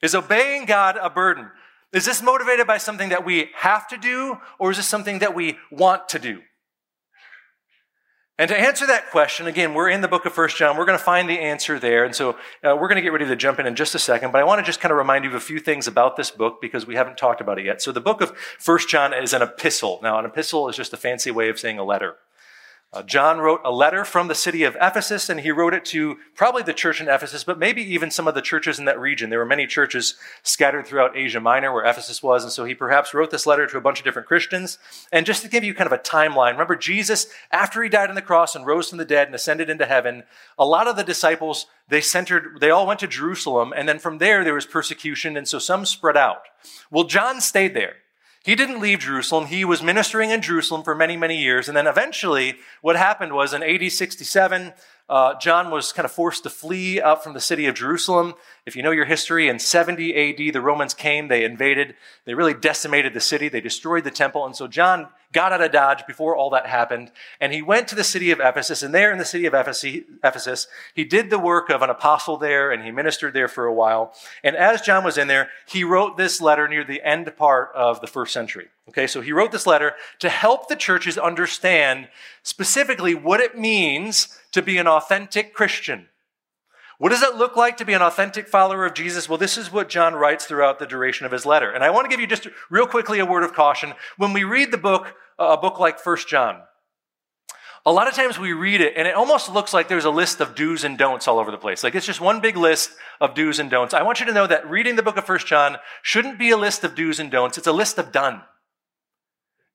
Is 0.00 0.14
obeying 0.14 0.64
God 0.64 0.96
a 0.96 1.10
burden? 1.10 1.50
Is 1.92 2.04
this 2.04 2.22
motivated 2.22 2.68
by 2.68 2.78
something 2.78 3.08
that 3.08 3.24
we 3.24 3.50
have 3.56 3.88
to 3.88 3.98
do, 3.98 4.38
or 4.60 4.70
is 4.70 4.76
this 4.76 4.86
something 4.86 5.18
that 5.18 5.34
we 5.34 5.58
want 5.72 6.08
to 6.10 6.20
do? 6.20 6.42
And 8.38 8.48
to 8.48 8.58
answer 8.58 8.86
that 8.86 9.10
question, 9.10 9.46
again, 9.46 9.74
we're 9.74 9.90
in 9.90 10.00
the 10.00 10.08
book 10.08 10.24
of 10.24 10.32
First 10.32 10.56
John. 10.56 10.76
We're 10.76 10.86
going 10.86 10.98
to 10.98 11.04
find 11.04 11.28
the 11.28 11.38
answer 11.38 11.78
there. 11.78 12.04
And 12.04 12.14
so 12.14 12.30
uh, 12.64 12.74
we're 12.76 12.88
going 12.88 12.96
to 12.96 13.02
get 13.02 13.12
ready 13.12 13.26
to 13.26 13.36
jump 13.36 13.58
in 13.58 13.66
in 13.66 13.76
just 13.76 13.94
a 13.94 13.98
second. 13.98 14.32
But 14.32 14.40
I 14.40 14.44
want 14.44 14.58
to 14.58 14.64
just 14.64 14.80
kind 14.80 14.90
of 14.90 14.96
remind 14.96 15.24
you 15.24 15.30
of 15.30 15.36
a 15.36 15.40
few 15.40 15.60
things 15.60 15.86
about 15.86 16.16
this 16.16 16.30
book 16.30 16.60
because 16.60 16.86
we 16.86 16.94
haven't 16.94 17.18
talked 17.18 17.42
about 17.42 17.58
it 17.58 17.66
yet. 17.66 17.82
So 17.82 17.92
the 17.92 18.00
book 18.00 18.22
of 18.22 18.36
First 18.58 18.88
John 18.88 19.12
is 19.12 19.34
an 19.34 19.42
epistle. 19.42 20.00
Now, 20.02 20.18
an 20.18 20.24
epistle 20.24 20.68
is 20.68 20.76
just 20.76 20.94
a 20.94 20.96
fancy 20.96 21.30
way 21.30 21.50
of 21.50 21.58
saying 21.58 21.78
a 21.78 21.84
letter. 21.84 22.16
Uh, 22.94 23.02
John 23.02 23.38
wrote 23.38 23.62
a 23.64 23.72
letter 23.72 24.04
from 24.04 24.28
the 24.28 24.34
city 24.34 24.64
of 24.64 24.76
Ephesus, 24.78 25.30
and 25.30 25.40
he 25.40 25.50
wrote 25.50 25.72
it 25.72 25.82
to 25.86 26.18
probably 26.34 26.62
the 26.62 26.74
church 26.74 27.00
in 27.00 27.08
Ephesus, 27.08 27.42
but 27.42 27.58
maybe 27.58 27.82
even 27.82 28.10
some 28.10 28.28
of 28.28 28.34
the 28.34 28.42
churches 28.42 28.78
in 28.78 28.84
that 28.84 29.00
region. 29.00 29.30
There 29.30 29.38
were 29.38 29.46
many 29.46 29.66
churches 29.66 30.14
scattered 30.42 30.86
throughout 30.86 31.16
Asia 31.16 31.40
Minor 31.40 31.72
where 31.72 31.86
Ephesus 31.86 32.22
was, 32.22 32.42
and 32.42 32.52
so 32.52 32.64
he 32.64 32.74
perhaps 32.74 33.14
wrote 33.14 33.30
this 33.30 33.46
letter 33.46 33.66
to 33.66 33.78
a 33.78 33.80
bunch 33.80 33.98
of 33.98 34.04
different 34.04 34.28
Christians. 34.28 34.78
And 35.10 35.24
just 35.24 35.42
to 35.42 35.48
give 35.48 35.64
you 35.64 35.72
kind 35.72 35.86
of 35.86 35.98
a 35.98 36.02
timeline, 36.02 36.52
remember 36.52 36.76
Jesus, 36.76 37.28
after 37.50 37.82
he 37.82 37.88
died 37.88 38.10
on 38.10 38.14
the 38.14 38.20
cross 38.20 38.54
and 38.54 38.66
rose 38.66 38.90
from 38.90 38.98
the 38.98 39.06
dead 39.06 39.26
and 39.26 39.34
ascended 39.34 39.70
into 39.70 39.86
heaven, 39.86 40.24
a 40.58 40.66
lot 40.66 40.86
of 40.86 40.96
the 40.96 41.02
disciples, 41.02 41.68
they 41.88 42.02
centered, 42.02 42.60
they 42.60 42.68
all 42.68 42.86
went 42.86 43.00
to 43.00 43.06
Jerusalem, 43.06 43.72
and 43.74 43.88
then 43.88 44.00
from 44.00 44.18
there 44.18 44.44
there 44.44 44.52
was 44.52 44.66
persecution, 44.66 45.38
and 45.38 45.48
so 45.48 45.58
some 45.58 45.86
spread 45.86 46.18
out. 46.18 46.42
Well, 46.90 47.04
John 47.04 47.40
stayed 47.40 47.72
there. 47.72 47.94
He 48.44 48.56
didn't 48.56 48.80
leave 48.80 48.98
Jerusalem. 48.98 49.46
He 49.46 49.64
was 49.64 49.82
ministering 49.82 50.30
in 50.30 50.42
Jerusalem 50.42 50.82
for 50.82 50.94
many, 50.94 51.16
many 51.16 51.40
years. 51.40 51.68
And 51.68 51.76
then 51.76 51.86
eventually, 51.86 52.56
what 52.80 52.96
happened 52.96 53.34
was 53.34 53.52
in 53.52 53.62
AD 53.62 53.92
67, 53.92 54.72
uh, 55.12 55.38
John 55.38 55.70
was 55.70 55.92
kind 55.92 56.06
of 56.06 56.10
forced 56.10 56.42
to 56.44 56.48
flee 56.48 56.98
out 56.98 57.22
from 57.22 57.34
the 57.34 57.40
city 57.40 57.66
of 57.66 57.74
Jerusalem. 57.74 58.32
If 58.64 58.74
you 58.74 58.82
know 58.82 58.92
your 58.92 59.04
history, 59.04 59.46
in 59.46 59.58
70 59.58 60.14
AD, 60.14 60.54
the 60.54 60.60
Romans 60.62 60.94
came, 60.94 61.28
they 61.28 61.44
invaded, 61.44 61.96
they 62.24 62.32
really 62.32 62.54
decimated 62.54 63.12
the 63.12 63.20
city, 63.20 63.50
they 63.50 63.60
destroyed 63.60 64.04
the 64.04 64.10
temple. 64.10 64.46
And 64.46 64.56
so 64.56 64.66
John 64.66 65.08
got 65.30 65.52
out 65.52 65.60
of 65.60 65.70
Dodge 65.70 66.06
before 66.06 66.34
all 66.34 66.48
that 66.50 66.64
happened, 66.64 67.12
and 67.42 67.52
he 67.52 67.60
went 67.60 67.88
to 67.88 67.94
the 67.94 68.04
city 68.04 68.30
of 68.30 68.40
Ephesus. 68.40 68.82
And 68.82 68.94
there 68.94 69.12
in 69.12 69.18
the 69.18 69.26
city 69.26 69.44
of 69.44 69.52
Ephesus, 69.52 70.66
he 70.94 71.04
did 71.04 71.28
the 71.28 71.38
work 71.38 71.68
of 71.68 71.82
an 71.82 71.90
apostle 71.90 72.38
there, 72.38 72.72
and 72.72 72.82
he 72.82 72.90
ministered 72.90 73.34
there 73.34 73.48
for 73.48 73.66
a 73.66 73.74
while. 73.74 74.14
And 74.42 74.56
as 74.56 74.80
John 74.80 75.04
was 75.04 75.18
in 75.18 75.28
there, 75.28 75.50
he 75.66 75.84
wrote 75.84 76.16
this 76.16 76.40
letter 76.40 76.66
near 76.66 76.84
the 76.84 77.02
end 77.02 77.30
part 77.36 77.70
of 77.74 78.00
the 78.00 78.06
first 78.06 78.32
century. 78.32 78.68
Okay, 78.88 79.06
so 79.06 79.20
he 79.20 79.32
wrote 79.32 79.52
this 79.52 79.66
letter 79.66 79.92
to 80.20 80.30
help 80.30 80.68
the 80.68 80.76
churches 80.76 81.18
understand 81.18 82.08
specifically 82.42 83.14
what 83.14 83.40
it 83.40 83.58
means 83.58 84.38
to 84.52 84.62
be 84.62 84.78
an 84.78 84.86
authentic 84.86 85.54
Christian. 85.54 86.08
What 86.98 87.10
does 87.10 87.22
it 87.22 87.34
look 87.34 87.56
like 87.56 87.78
to 87.78 87.84
be 87.84 87.94
an 87.94 88.02
authentic 88.02 88.46
follower 88.46 88.86
of 88.86 88.94
Jesus? 88.94 89.28
Well, 89.28 89.38
this 89.38 89.58
is 89.58 89.72
what 89.72 89.88
John 89.88 90.14
writes 90.14 90.44
throughout 90.44 90.78
the 90.78 90.86
duration 90.86 91.26
of 91.26 91.32
his 91.32 91.44
letter. 91.44 91.70
And 91.70 91.82
I 91.82 91.90
want 91.90 92.04
to 92.04 92.08
give 92.08 92.20
you 92.20 92.28
just 92.28 92.46
real 92.70 92.86
quickly 92.86 93.18
a 93.18 93.26
word 93.26 93.42
of 93.42 93.54
caution. 93.54 93.94
When 94.18 94.32
we 94.32 94.44
read 94.44 94.70
the 94.70 94.78
book, 94.78 95.16
uh, 95.38 95.56
a 95.58 95.60
book 95.60 95.80
like 95.80 95.98
First 95.98 96.28
John, 96.28 96.60
a 97.84 97.92
lot 97.92 98.06
of 98.06 98.14
times 98.14 98.38
we 98.38 98.52
read 98.52 98.80
it 98.80 98.94
and 98.96 99.08
it 99.08 99.16
almost 99.16 99.50
looks 99.50 99.74
like 99.74 99.88
there's 99.88 100.04
a 100.04 100.10
list 100.10 100.40
of 100.40 100.54
do's 100.54 100.84
and 100.84 100.96
don'ts 100.96 101.26
all 101.26 101.40
over 101.40 101.50
the 101.50 101.58
place. 101.58 101.82
Like 101.82 101.96
it's 101.96 102.06
just 102.06 102.20
one 102.20 102.40
big 102.40 102.56
list 102.56 102.92
of 103.20 103.34
do's 103.34 103.58
and 103.58 103.68
don'ts. 103.68 103.94
I 103.94 104.02
want 104.02 104.20
you 104.20 104.26
to 104.26 104.32
know 104.32 104.46
that 104.46 104.70
reading 104.70 104.94
the 104.94 105.02
book 105.02 105.16
of 105.16 105.24
First 105.24 105.48
John 105.48 105.78
shouldn't 106.02 106.38
be 106.38 106.50
a 106.50 106.56
list 106.56 106.84
of 106.84 106.94
do's 106.94 107.18
and 107.18 107.30
don'ts. 107.30 107.58
It's 107.58 107.66
a 107.66 107.72
list 107.72 107.98
of 107.98 108.12
done. 108.12 108.42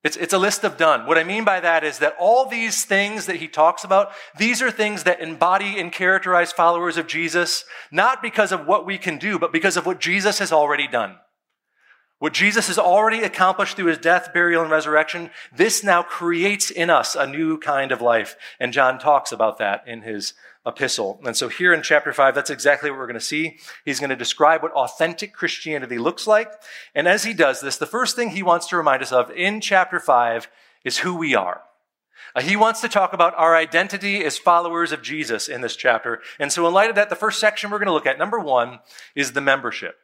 It's, 0.07 0.15
it's 0.15 0.31
a 0.31 0.37
list 0.37 0.63
of 0.63 0.77
done. 0.77 1.05
What 1.05 1.17
I 1.17 1.25
mean 1.25 1.43
by 1.43 1.59
that 1.59 1.83
is 1.83 1.99
that 1.99 2.15
all 2.17 2.45
these 2.45 2.85
things 2.85 3.25
that 3.25 3.35
he 3.35 3.49
talks 3.49 3.83
about, 3.83 4.11
these 4.37 4.61
are 4.61 4.71
things 4.71 5.03
that 5.03 5.19
embody 5.19 5.77
and 5.81 5.91
characterize 5.91 6.53
followers 6.53 6.95
of 6.95 7.07
Jesus, 7.07 7.65
not 7.91 8.21
because 8.21 8.53
of 8.53 8.65
what 8.65 8.85
we 8.85 8.97
can 8.97 9.17
do, 9.17 9.37
but 9.37 9.51
because 9.51 9.75
of 9.75 9.85
what 9.85 9.99
Jesus 9.99 10.39
has 10.39 10.53
already 10.53 10.87
done. 10.87 11.17
What 12.19 12.33
Jesus 12.33 12.67
has 12.67 12.79
already 12.79 13.21
accomplished 13.21 13.75
through 13.75 13.87
his 13.87 13.97
death, 13.97 14.33
burial, 14.33 14.61
and 14.61 14.71
resurrection, 14.71 15.29
this 15.53 15.83
now 15.83 16.03
creates 16.03 16.71
in 16.71 16.89
us 16.89 17.13
a 17.13 17.27
new 17.27 17.57
kind 17.57 17.91
of 17.91 18.01
life. 18.01 18.37
And 18.61 18.71
John 18.71 18.99
talks 18.99 19.33
about 19.33 19.57
that 19.57 19.85
in 19.85 20.03
his 20.03 20.35
epistle. 20.67 21.19
And 21.25 21.35
so 21.35 21.47
here 21.47 21.73
in 21.73 21.81
chapter 21.81 22.11
5, 22.11 22.35
that's 22.35 22.49
exactly 22.49 22.91
what 22.91 22.99
we're 22.99 23.07
going 23.07 23.19
to 23.19 23.21
see. 23.21 23.57
He's 23.85 23.99
going 23.99 24.09
to 24.09 24.15
describe 24.15 24.61
what 24.61 24.73
authentic 24.73 25.33
Christianity 25.33 25.97
looks 25.97 26.27
like. 26.27 26.51
And 26.93 27.07
as 27.07 27.23
he 27.23 27.33
does 27.33 27.61
this, 27.61 27.77
the 27.77 27.85
first 27.85 28.15
thing 28.15 28.31
he 28.31 28.43
wants 28.43 28.67
to 28.67 28.77
remind 28.77 29.01
us 29.01 29.11
of 29.11 29.31
in 29.31 29.61
chapter 29.61 29.99
5 29.99 30.49
is 30.83 30.99
who 30.99 31.15
we 31.15 31.33
are. 31.33 31.61
Uh, 32.35 32.41
he 32.41 32.55
wants 32.55 32.81
to 32.81 32.89
talk 32.89 33.13
about 33.13 33.33
our 33.37 33.55
identity 33.55 34.23
as 34.23 34.37
followers 34.37 34.91
of 34.91 35.01
Jesus 35.01 35.47
in 35.47 35.61
this 35.61 35.75
chapter. 35.75 36.21
And 36.39 36.51
so, 36.51 36.67
in 36.67 36.73
light 36.73 36.89
of 36.89 36.95
that, 36.95 37.09
the 37.09 37.15
first 37.15 37.39
section 37.39 37.71
we're 37.71 37.79
going 37.79 37.87
to 37.87 37.93
look 37.93 38.05
at, 38.05 38.19
number 38.19 38.39
one, 38.39 38.79
is 39.15 39.31
the 39.31 39.41
membership. 39.41 39.95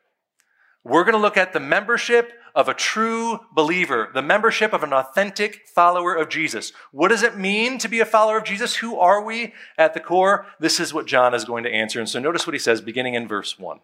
We're 0.83 1.03
going 1.03 1.13
to 1.13 1.19
look 1.19 1.37
at 1.37 1.53
the 1.53 1.59
membership 1.59 2.33
of 2.55 2.67
a 2.67 2.73
true 2.73 3.39
believer, 3.51 4.09
the 4.13 4.21
membership 4.21 4.73
of 4.73 4.83
an 4.83 4.93
authentic 4.93 5.67
follower 5.67 6.13
of 6.13 6.29
Jesus. 6.29 6.71
What 6.91 7.07
does 7.09 7.23
it 7.23 7.37
mean 7.37 7.77
to 7.79 7.87
be 7.87 7.99
a 7.99 8.05
follower 8.05 8.37
of 8.37 8.43
Jesus? 8.43 8.75
Who 8.75 8.97
are 8.97 9.23
we 9.23 9.53
at 9.77 9.93
the 9.93 9.99
core? 9.99 10.45
This 10.59 10.79
is 10.79 10.93
what 10.93 11.07
John 11.07 11.33
is 11.33 11.45
going 11.45 11.63
to 11.63 11.73
answer. 11.73 11.99
And 11.99 12.07
so 12.07 12.19
notice 12.19 12.45
what 12.45 12.53
he 12.53 12.59
says 12.59 12.81
beginning 12.81 13.15
in 13.15 13.27
verse 13.27 13.57
1. 13.57 13.79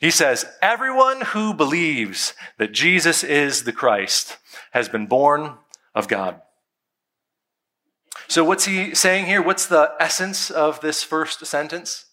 He 0.00 0.10
says, 0.10 0.46
Everyone 0.62 1.20
who 1.20 1.52
believes 1.52 2.32
that 2.56 2.72
Jesus 2.72 3.22
is 3.22 3.64
the 3.64 3.72
Christ 3.72 4.38
has 4.70 4.88
been 4.88 5.06
born 5.06 5.58
of 5.94 6.08
God. 6.08 6.40
So, 8.26 8.44
what's 8.44 8.64
he 8.64 8.94
saying 8.94 9.26
here? 9.26 9.42
What's 9.42 9.66
the 9.66 9.92
essence 10.00 10.50
of 10.50 10.80
this 10.80 11.02
first 11.02 11.44
sentence? 11.44 12.06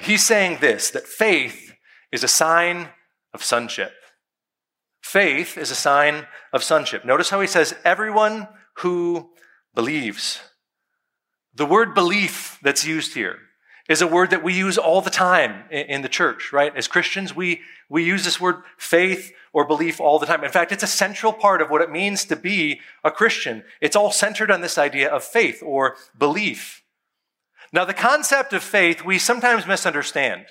He's 0.00 0.26
saying 0.26 0.58
this 0.60 0.90
that 0.90 1.06
faith 1.06 1.74
is 2.10 2.24
a 2.24 2.28
sign 2.28 2.88
of 3.32 3.44
sonship. 3.44 3.92
Faith 5.06 5.56
is 5.56 5.70
a 5.70 5.76
sign 5.76 6.26
of 6.52 6.64
sonship. 6.64 7.04
Notice 7.04 7.30
how 7.30 7.40
he 7.40 7.46
says, 7.46 7.76
everyone 7.84 8.48
who 8.78 9.30
believes. 9.72 10.40
The 11.54 11.64
word 11.64 11.94
belief 11.94 12.58
that's 12.60 12.84
used 12.84 13.14
here 13.14 13.38
is 13.88 14.02
a 14.02 14.06
word 14.08 14.30
that 14.30 14.42
we 14.42 14.52
use 14.52 14.76
all 14.76 15.00
the 15.00 15.08
time 15.08 15.62
in 15.70 16.02
the 16.02 16.08
church, 16.08 16.52
right? 16.52 16.76
As 16.76 16.88
Christians, 16.88 17.36
we, 17.36 17.60
we 17.88 18.02
use 18.02 18.24
this 18.24 18.40
word 18.40 18.56
faith 18.78 19.32
or 19.52 19.64
belief 19.64 20.00
all 20.00 20.18
the 20.18 20.26
time. 20.26 20.42
In 20.42 20.50
fact, 20.50 20.72
it's 20.72 20.82
a 20.82 20.88
central 20.88 21.32
part 21.32 21.62
of 21.62 21.70
what 21.70 21.82
it 21.82 21.90
means 21.92 22.24
to 22.24 22.34
be 22.34 22.80
a 23.04 23.12
Christian. 23.12 23.62
It's 23.80 23.94
all 23.94 24.10
centered 24.10 24.50
on 24.50 24.60
this 24.60 24.76
idea 24.76 25.08
of 25.08 25.22
faith 25.22 25.62
or 25.64 25.94
belief. 26.18 26.82
Now, 27.72 27.84
the 27.84 27.94
concept 27.94 28.52
of 28.52 28.64
faith 28.64 29.04
we 29.04 29.20
sometimes 29.20 29.68
misunderstand. 29.68 30.46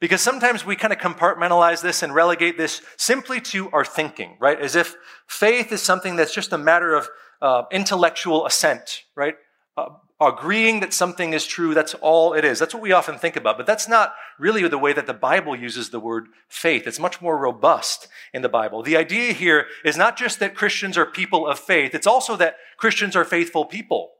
Because 0.00 0.22
sometimes 0.22 0.64
we 0.64 0.76
kind 0.76 0.92
of 0.92 0.98
compartmentalize 0.98 1.82
this 1.82 2.02
and 2.02 2.14
relegate 2.14 2.56
this 2.56 2.80
simply 2.96 3.40
to 3.42 3.70
our 3.70 3.84
thinking, 3.84 4.36
right? 4.40 4.58
As 4.58 4.74
if 4.74 4.96
faith 5.26 5.72
is 5.72 5.82
something 5.82 6.16
that's 6.16 6.34
just 6.34 6.52
a 6.52 6.58
matter 6.58 6.94
of 6.94 7.08
uh, 7.42 7.62
intellectual 7.70 8.46
assent, 8.46 9.04
right? 9.14 9.34
Uh, 9.76 9.90
agreeing 10.20 10.80
that 10.80 10.92
something 10.92 11.32
is 11.32 11.46
true, 11.46 11.74
that's 11.74 11.94
all 11.94 12.32
it 12.32 12.44
is. 12.44 12.58
That's 12.58 12.74
what 12.74 12.82
we 12.82 12.92
often 12.92 13.18
think 13.18 13.36
about. 13.36 13.56
But 13.56 13.66
that's 13.66 13.88
not 13.88 14.14
really 14.38 14.66
the 14.68 14.78
way 14.78 14.92
that 14.94 15.06
the 15.06 15.14
Bible 15.14 15.54
uses 15.54 15.90
the 15.90 16.00
word 16.00 16.28
faith. 16.48 16.86
It's 16.86 16.98
much 16.98 17.20
more 17.20 17.38
robust 17.38 18.08
in 18.32 18.42
the 18.42 18.48
Bible. 18.48 18.82
The 18.82 18.96
idea 18.96 19.32
here 19.32 19.66
is 19.84 19.96
not 19.96 20.16
just 20.16 20.38
that 20.40 20.54
Christians 20.54 20.96
are 20.98 21.06
people 21.06 21.46
of 21.46 21.58
faith, 21.58 21.94
it's 21.94 22.06
also 22.06 22.36
that 22.36 22.56
Christians 22.78 23.16
are 23.16 23.24
faithful 23.24 23.64
people. 23.66 24.12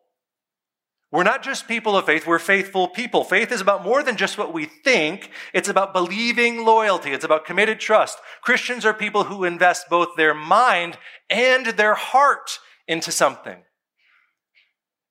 We're 1.12 1.24
not 1.24 1.42
just 1.42 1.66
people 1.66 1.96
of 1.96 2.06
faith, 2.06 2.24
we're 2.26 2.38
faithful 2.38 2.86
people. 2.86 3.24
Faith 3.24 3.50
is 3.50 3.60
about 3.60 3.82
more 3.84 4.02
than 4.02 4.16
just 4.16 4.38
what 4.38 4.52
we 4.52 4.66
think. 4.66 5.30
It's 5.52 5.68
about 5.68 5.92
believing 5.92 6.64
loyalty. 6.64 7.10
It's 7.10 7.24
about 7.24 7.44
committed 7.44 7.80
trust. 7.80 8.18
Christians 8.42 8.84
are 8.84 8.94
people 8.94 9.24
who 9.24 9.42
invest 9.42 9.90
both 9.90 10.10
their 10.16 10.34
mind 10.34 10.98
and 11.28 11.66
their 11.66 11.94
heart 11.94 12.60
into 12.86 13.10
something. 13.10 13.64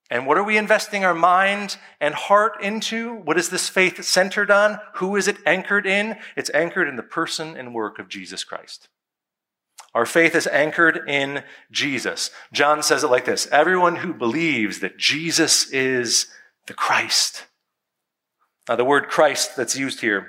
And 0.09 0.25
what 0.25 0.37
are 0.37 0.43
we 0.43 0.57
investing 0.57 1.03
our 1.03 1.13
mind 1.13 1.77
and 1.99 2.15
heart 2.15 2.63
into? 2.63 3.15
What 3.15 3.37
is 3.37 3.49
this 3.49 3.69
faith 3.69 4.03
centered 4.03 4.49
on? 4.49 4.79
Who 4.95 5.15
is 5.17 5.27
it 5.27 5.37
anchored 5.45 5.85
in? 5.85 6.15
It's 6.35 6.49
anchored 6.51 6.87
in 6.87 6.95
the 6.95 7.03
person 7.03 7.55
and 7.57 7.75
work 7.75 7.99
of 7.99 8.07
Jesus 8.07 8.43
Christ. 8.43 8.87
Our 9.93 10.05
faith 10.05 10.35
is 10.35 10.47
anchored 10.47 11.01
in 11.07 11.43
Jesus. 11.71 12.29
John 12.53 12.83
says 12.83 13.03
it 13.03 13.09
like 13.09 13.25
this 13.25 13.47
Everyone 13.51 13.97
who 13.97 14.13
believes 14.13 14.79
that 14.79 14.97
Jesus 14.97 15.69
is 15.71 16.27
the 16.67 16.73
Christ. 16.73 17.45
Now, 18.67 18.75
the 18.75 18.85
word 18.85 19.07
Christ 19.07 19.55
that's 19.55 19.75
used 19.75 20.01
here 20.01 20.27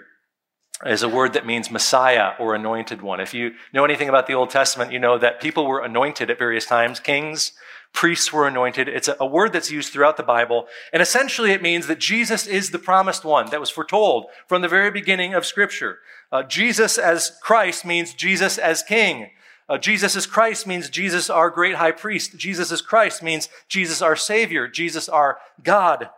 is 0.87 1.02
a 1.02 1.09
word 1.09 1.35
that 1.35 1.45
means 1.45 1.71
Messiah 1.71 2.33
or 2.38 2.55
anointed 2.55 3.02
one. 3.02 3.21
If 3.21 3.35
you 3.35 3.52
know 3.75 3.85
anything 3.85 4.09
about 4.09 4.26
the 4.26 4.33
Old 4.33 4.49
Testament, 4.49 4.93
you 4.93 4.99
know 4.99 5.19
that 5.19 5.43
people 5.43 5.67
were 5.67 5.85
anointed 5.85 6.31
at 6.31 6.38
various 6.38 6.64
times. 6.64 7.00
Kings, 7.00 7.52
priests 7.93 8.33
were 8.33 8.47
anointed. 8.47 8.88
It's 8.88 9.11
a, 9.21 9.26
word 9.26 9.52
that's 9.52 9.71
used 9.71 9.93
throughout 9.93 10.17
the 10.17 10.23
Bible. 10.23 10.67
And 10.93 11.02
essentially, 11.02 11.50
it 11.50 11.61
means 11.61 11.87
that 11.87 11.99
Jesus 11.99 12.47
is 12.47 12.71
the 12.71 12.79
promised 12.79 13.26
one 13.26 13.50
that 13.50 13.61
was 13.61 13.69
foretold 13.69 14.26
from 14.49 14.62
the 14.62 14.69
very 14.69 14.90
beginning 14.90 15.35
of 15.35 15.45
Scripture. 15.45 15.99
Uh, 16.33 16.43
Jesus 16.43 16.97
as 16.97 17.33
Christ 17.43 17.85
means 17.85 18.14
Jesus 18.14 18.57
as 18.57 18.83
King. 18.83 19.31
Uh, 19.71 19.79
Jesus 19.79 20.17
is 20.17 20.27
Christ 20.27 20.67
means 20.67 20.91
Jesus 20.91 21.31
our 21.31 21.49
great 21.49 21.77
high 21.77 21.93
priest. 21.93 22.37
Jesus 22.37 22.73
is 22.73 22.83
Christ 22.83 23.23
means 23.23 23.49
Jesus 23.69 24.03
our 24.03 24.17
Savior, 24.17 24.67
Jesus 24.67 25.09
our 25.09 25.39
God. 25.62 26.11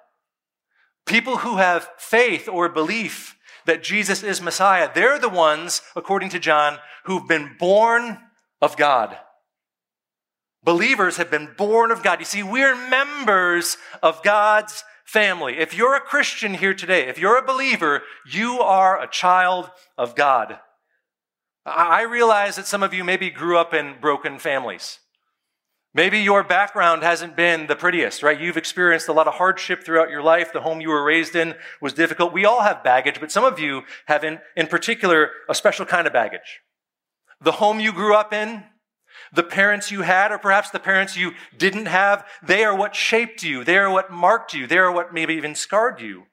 People 1.05 1.39
who 1.39 1.59
have 1.59 1.91
faith 1.99 2.49
or 2.49 2.71
belief 2.71 3.37
that 3.67 3.83
Jesus 3.83 4.23
is 4.23 4.41
Messiah, 4.41 4.89
they're 4.93 5.19
the 5.19 5.29
ones, 5.29 5.83
according 5.95 6.31
to 6.31 6.39
John, 6.39 6.79
who've 7.05 7.29
been 7.29 7.55
born 7.59 8.19
of 8.63 8.79
God. 8.79 9.19
Believers 10.65 11.19
have 11.19 11.31
been 11.31 11.51
born 11.59 11.91
of 11.91 12.03
God. 12.03 12.21
You 12.21 12.25
see, 12.25 12.43
we're 12.43 12.75
members 12.89 13.77
of 14.03 14.23
God's 14.23 14.83
family. 15.05 15.59
If 15.59 15.75
you're 15.75 15.97
a 15.97 16.01
Christian 16.01 16.55
here 16.55 16.73
today, 16.73 17.07
if 17.07 17.19
you're 17.19 17.37
a 17.37 17.47
believer, 17.47 18.03
you 18.27 18.61
are 18.61 18.99
a 18.99 19.11
child 19.11 19.71
of 19.99 20.15
God. 20.15 20.59
I 21.65 22.03
realize 22.03 22.57
that 22.57 22.67
some 22.67 22.83
of 22.83 22.93
you 22.93 23.05
maybe 23.05 23.31
grew 23.31 23.57
up 23.57 23.73
in 23.73 24.01
broken 24.01 24.39
families. 24.39 24.99
Maybe 25.95 26.21
your 26.21 26.43
background 26.43 27.03
hasn't 27.03 27.37
been 27.37 27.67
the 27.67 27.77
prettiest, 27.77 28.23
right? 28.23 28.41
You've 28.41 28.57
experienced 28.57 29.09
a 29.09 29.13
lot 29.13 29.29
of 29.29 29.35
hardship 29.35 29.85
throughout 29.85 30.09
your 30.09 30.23
life. 30.23 30.53
The 30.53 30.63
home 30.63 30.81
you 30.81 30.89
were 30.89 31.05
raised 31.05 31.37
in 31.37 31.55
was 31.83 31.93
difficult. 31.93 32.33
We 32.33 32.47
all 32.47 32.63
have 32.63 32.83
baggage, 32.83 33.21
but 33.21 33.31
some 33.31 33.45
of 33.45 33.59
you 33.59 33.83
have 34.07 34.25
in, 34.25 34.41
in 34.57 34.69
particular 34.69 35.31
a 35.51 35.55
special 35.55 35.85
kind 35.85 36.07
of 36.07 36.13
baggage. 36.13 36.61
The 37.43 37.53
home 37.53 37.79
you 37.79 37.93
grew 37.93 38.15
up 38.15 38.33
in, 38.33 38.65
the 39.35 39.43
parents 39.43 39.91
you 39.91 40.03
had, 40.03 40.33
or 40.33 40.39
perhaps 40.39 40.71
the 40.71 40.81
parents 40.81 41.17
you 41.17 41.33
didn't 41.59 41.87
have, 41.87 42.27
they 42.43 42.65
are 42.65 42.75
what 42.75 42.97
shaped 42.97 43.43
you. 43.43 43.63
They 43.63 43.77
are 43.77 43.91
what 43.91 44.11
marked 44.11 44.55
you. 44.55 44.67
They 44.67 44.79
are 44.79 44.91
what 44.91 45.13
maybe 45.13 45.35
even 45.35 45.55
scarred 45.55 46.01
you. 46.01 46.25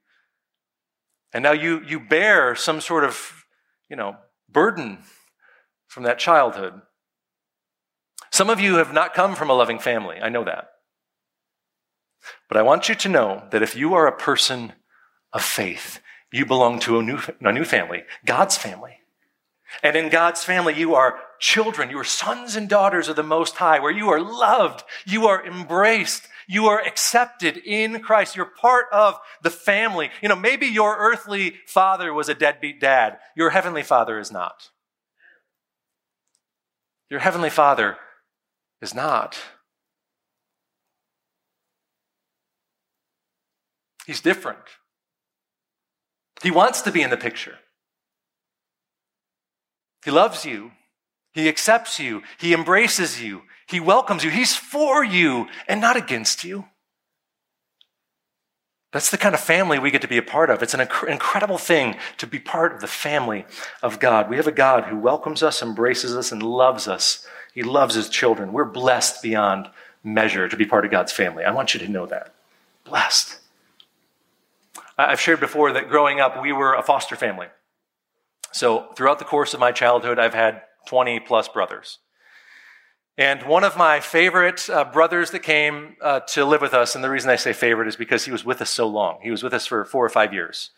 And 1.34 1.44
now 1.44 1.52
you, 1.52 1.84
you 1.86 2.00
bear 2.00 2.56
some 2.56 2.80
sort 2.80 3.04
of, 3.04 3.46
you 3.90 3.98
know, 3.98 4.16
burden 4.50 5.00
from 5.90 6.04
that 6.04 6.20
childhood. 6.20 6.82
Some 8.32 8.50
of 8.50 8.62
you 8.62 8.76
have 8.76 8.94
not 8.94 9.14
come 9.14 9.36
from 9.36 9.50
a 9.50 9.54
loving 9.54 9.80
family. 9.80 10.18
I 10.22 10.30
know 10.30 10.46
that. 10.46 10.70
But 12.48 12.58
I 12.58 12.62
want 12.62 12.88
you 12.88 12.96
to 12.96 13.10
know 13.10 13.44
that 13.52 13.64
if 13.64 13.76
you 13.76 13.96
are 13.96 14.08
a 14.08 14.16
person 14.16 14.74
of 15.34 15.44
faith, 15.44 16.00
you 16.32 16.46
belong 16.46 16.80
to 16.82 17.00
a 17.00 17.04
new, 17.04 17.20
a 17.42 17.52
new 17.52 17.66
family, 17.66 18.04
God's 18.26 18.56
family. 18.56 18.98
And 19.84 19.96
in 19.96 20.10
God's 20.10 20.44
family, 20.44 20.76
you 20.76 20.96
are 20.96 21.20
children, 21.40 21.90
you 21.90 22.00
are 22.00 22.04
sons 22.04 22.56
and 22.56 22.70
daughters 22.70 23.08
of 23.08 23.16
the 23.16 23.24
Most 23.24 23.56
High, 23.56 23.80
where 23.80 23.92
you 23.92 24.10
are 24.10 24.22
loved, 24.22 24.84
you 25.06 25.28
are 25.28 25.46
embraced, 25.46 26.28
you 26.48 26.68
are 26.68 26.82
accepted 26.82 27.58
in 27.58 28.00
Christ. 28.00 28.36
You're 28.36 28.46
part 28.46 28.88
of 28.92 29.20
the 29.44 29.52
family. 29.52 30.10
You 30.22 30.30
know, 30.30 30.36
maybe 30.36 30.66
your 30.66 30.98
earthly 30.98 31.56
father 31.68 32.14
was 32.14 32.30
a 32.30 32.34
deadbeat 32.34 32.80
dad, 32.80 33.20
your 33.36 33.52
heavenly 33.52 33.84
father 33.84 34.20
is 34.20 34.32
not. 34.32 34.70
Your 37.10 37.20
heavenly 37.20 37.50
Father 37.50 37.98
is 38.82 38.94
not. 38.94 39.38
He's 44.06 44.22
different. 44.22 44.60
He 46.42 46.52
wants 46.52 46.82
to 46.82 46.92
be 46.92 47.02
in 47.02 47.10
the 47.10 47.18
picture. 47.18 47.58
He 50.06 50.12
loves 50.12 50.46
you. 50.46 50.72
He 51.34 51.48
accepts 51.48 52.00
you. 52.00 52.24
He 52.40 52.54
embraces 52.54 53.22
you. 53.22 53.44
He 53.68 53.80
welcomes 53.80 54.24
you. 54.24 54.30
He's 54.30 54.56
for 54.56 55.04
you 55.04 55.48
and 55.68 55.80
not 55.82 55.96
against 55.96 56.44
you. 56.44 56.66
That's 58.92 59.12
the 59.12 59.18
kind 59.18 59.36
of 59.36 59.42
family 59.42 59.78
we 59.78 59.92
get 59.92 60.02
to 60.02 60.08
be 60.08 60.18
a 60.18 60.24
part 60.24 60.50
of. 60.50 60.64
It's 60.64 60.74
an 60.74 60.80
inc- 60.80 61.08
incredible 61.08 61.60
thing 61.60 61.96
to 62.18 62.26
be 62.26 62.40
part 62.40 62.74
of 62.74 62.82
the 62.82 62.88
family 62.88 63.46
of 63.84 64.00
God. 64.00 64.30
We 64.30 64.38
have 64.38 64.48
a 64.48 64.52
God 64.52 64.86
who 64.86 64.98
welcomes 64.98 65.44
us, 65.44 65.62
embraces 65.62 66.16
us, 66.16 66.32
and 66.32 66.42
loves 66.42 66.88
us. 66.88 67.28
He 67.54 67.62
loves 67.62 67.96
his 67.96 68.10
children. 68.10 68.52
We're 68.52 68.66
blessed 68.66 69.22
beyond 69.22 69.70
measure 70.04 70.50
to 70.50 70.58
be 70.58 70.66
part 70.66 70.86
of 70.86 70.92
God's 70.92 71.12
family. 71.12 71.44
I 71.44 71.52
want 71.52 71.74
you 71.74 71.80
to 71.82 71.88
know 71.88 72.08
that. 72.08 72.34
Blessed. 72.84 73.38
I've 74.98 75.22
shared 75.22 75.40
before 75.40 75.72
that 75.74 75.90
growing 75.90 76.20
up, 76.20 76.42
we 76.42 76.52
were 76.52 76.74
a 76.74 76.84
foster 76.84 77.16
family. 77.16 77.48
So 78.52 78.88
throughout 78.96 79.20
the 79.20 79.26
course 79.26 79.54
of 79.54 79.60
my 79.60 79.72
childhood, 79.72 80.18
I've 80.18 80.34
had 80.34 80.64
20 80.88 81.20
plus 81.22 81.48
brothers. 81.48 82.00
And 83.20 83.44
one 83.44 83.66
of 83.66 83.76
my 83.76 84.00
favorite 84.00 84.70
uh, 84.70 84.86
brothers 84.86 85.32
that 85.32 85.40
came 85.40 85.98
uh, 86.00 86.22
to 86.22 86.46
live 86.46 86.62
with 86.62 86.74
us, 86.74 86.96
and 86.96 87.04
the 87.04 87.10
reason 87.10 87.30
I 87.30 87.36
say 87.36 87.52
favorite 87.52 87.90
is 87.90 87.98
because 87.98 88.24
he 88.24 88.32
was 88.32 88.46
with 88.46 88.62
us 88.62 88.70
so 88.70 88.88
long. 88.88 89.20
He 89.22 89.30
was 89.30 89.44
with 89.44 89.54
us 89.54 89.66
for 89.66 89.84
four 89.84 90.06
or 90.06 90.10
five 90.10 90.34
years. 90.34 90.70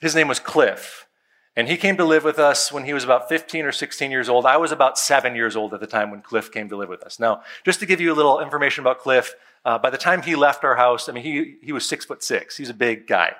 His 0.00 0.14
name 0.14 0.28
was 0.28 0.38
Cliff. 0.38 1.08
And 1.56 1.66
he 1.66 1.76
came 1.76 1.96
to 1.96 2.04
live 2.04 2.22
with 2.22 2.38
us 2.38 2.70
when 2.70 2.84
he 2.84 2.94
was 2.94 3.02
about 3.02 3.28
15 3.28 3.64
or 3.64 3.72
16 3.72 4.12
years 4.12 4.28
old. 4.28 4.46
I 4.46 4.58
was 4.58 4.70
about 4.70 4.96
seven 4.96 5.34
years 5.34 5.56
old 5.56 5.74
at 5.74 5.80
the 5.80 5.88
time 5.88 6.12
when 6.12 6.22
Cliff 6.22 6.52
came 6.52 6.68
to 6.68 6.76
live 6.76 6.88
with 6.88 7.02
us. 7.02 7.18
Now, 7.18 7.42
just 7.64 7.80
to 7.80 7.86
give 7.86 8.00
you 8.00 8.12
a 8.12 8.14
little 8.14 8.38
information 8.38 8.84
about 8.84 9.00
Cliff, 9.00 9.34
uh, 9.64 9.76
by 9.76 9.90
the 9.90 9.98
time 9.98 10.22
he 10.22 10.36
left 10.36 10.62
our 10.62 10.76
house, 10.76 11.08
I 11.08 11.12
mean, 11.12 11.24
he, 11.24 11.56
he 11.62 11.72
was 11.72 11.84
six 11.84 12.04
foot 12.04 12.22
six. 12.22 12.56
He's 12.56 12.70
a 12.70 12.74
big 12.74 13.08
guy. 13.08 13.34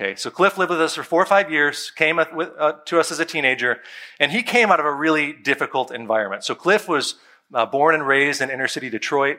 Okay, 0.00 0.14
so 0.14 0.30
Cliff 0.30 0.56
lived 0.56 0.70
with 0.70 0.80
us 0.80 0.94
for 0.94 1.02
four 1.02 1.20
or 1.20 1.26
five 1.26 1.50
years, 1.50 1.90
came 1.90 2.16
with, 2.32 2.50
uh, 2.60 2.74
to 2.84 3.00
us 3.00 3.10
as 3.10 3.18
a 3.18 3.24
teenager, 3.24 3.80
and 4.20 4.30
he 4.30 4.44
came 4.44 4.70
out 4.70 4.78
of 4.78 4.86
a 4.86 4.94
really 4.94 5.32
difficult 5.32 5.90
environment. 5.90 6.44
So 6.44 6.54
Cliff 6.54 6.86
was 6.86 7.16
uh, 7.54 7.66
born 7.66 7.94
and 7.94 8.06
raised 8.06 8.40
in 8.40 8.50
inner 8.50 8.68
city 8.68 8.90
Detroit. 8.90 9.38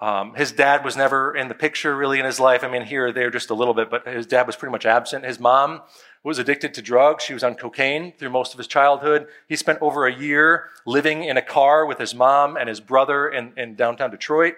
Um, 0.00 0.34
his 0.34 0.50
dad 0.50 0.84
was 0.84 0.96
never 0.96 1.32
in 1.34 1.46
the 1.46 1.54
picture 1.54 1.96
really 1.96 2.18
in 2.18 2.24
his 2.24 2.40
life. 2.40 2.64
I 2.64 2.68
mean, 2.68 2.82
here 2.82 3.06
or 3.06 3.12
there 3.12 3.30
just 3.30 3.50
a 3.50 3.54
little 3.54 3.72
bit, 3.72 3.88
but 3.88 4.04
his 4.06 4.26
dad 4.26 4.48
was 4.48 4.56
pretty 4.56 4.72
much 4.72 4.84
absent. 4.84 5.24
His 5.24 5.38
mom 5.38 5.82
was 6.24 6.40
addicted 6.40 6.74
to 6.74 6.82
drugs. 6.82 7.22
She 7.22 7.34
was 7.34 7.44
on 7.44 7.54
cocaine 7.54 8.12
through 8.18 8.30
most 8.30 8.52
of 8.52 8.58
his 8.58 8.66
childhood. 8.66 9.28
He 9.48 9.54
spent 9.54 9.78
over 9.80 10.06
a 10.06 10.12
year 10.12 10.64
living 10.86 11.22
in 11.22 11.36
a 11.36 11.42
car 11.42 11.86
with 11.86 11.98
his 11.98 12.16
mom 12.16 12.56
and 12.56 12.68
his 12.68 12.80
brother 12.80 13.28
in, 13.28 13.52
in 13.56 13.76
downtown 13.76 14.10
Detroit. 14.10 14.54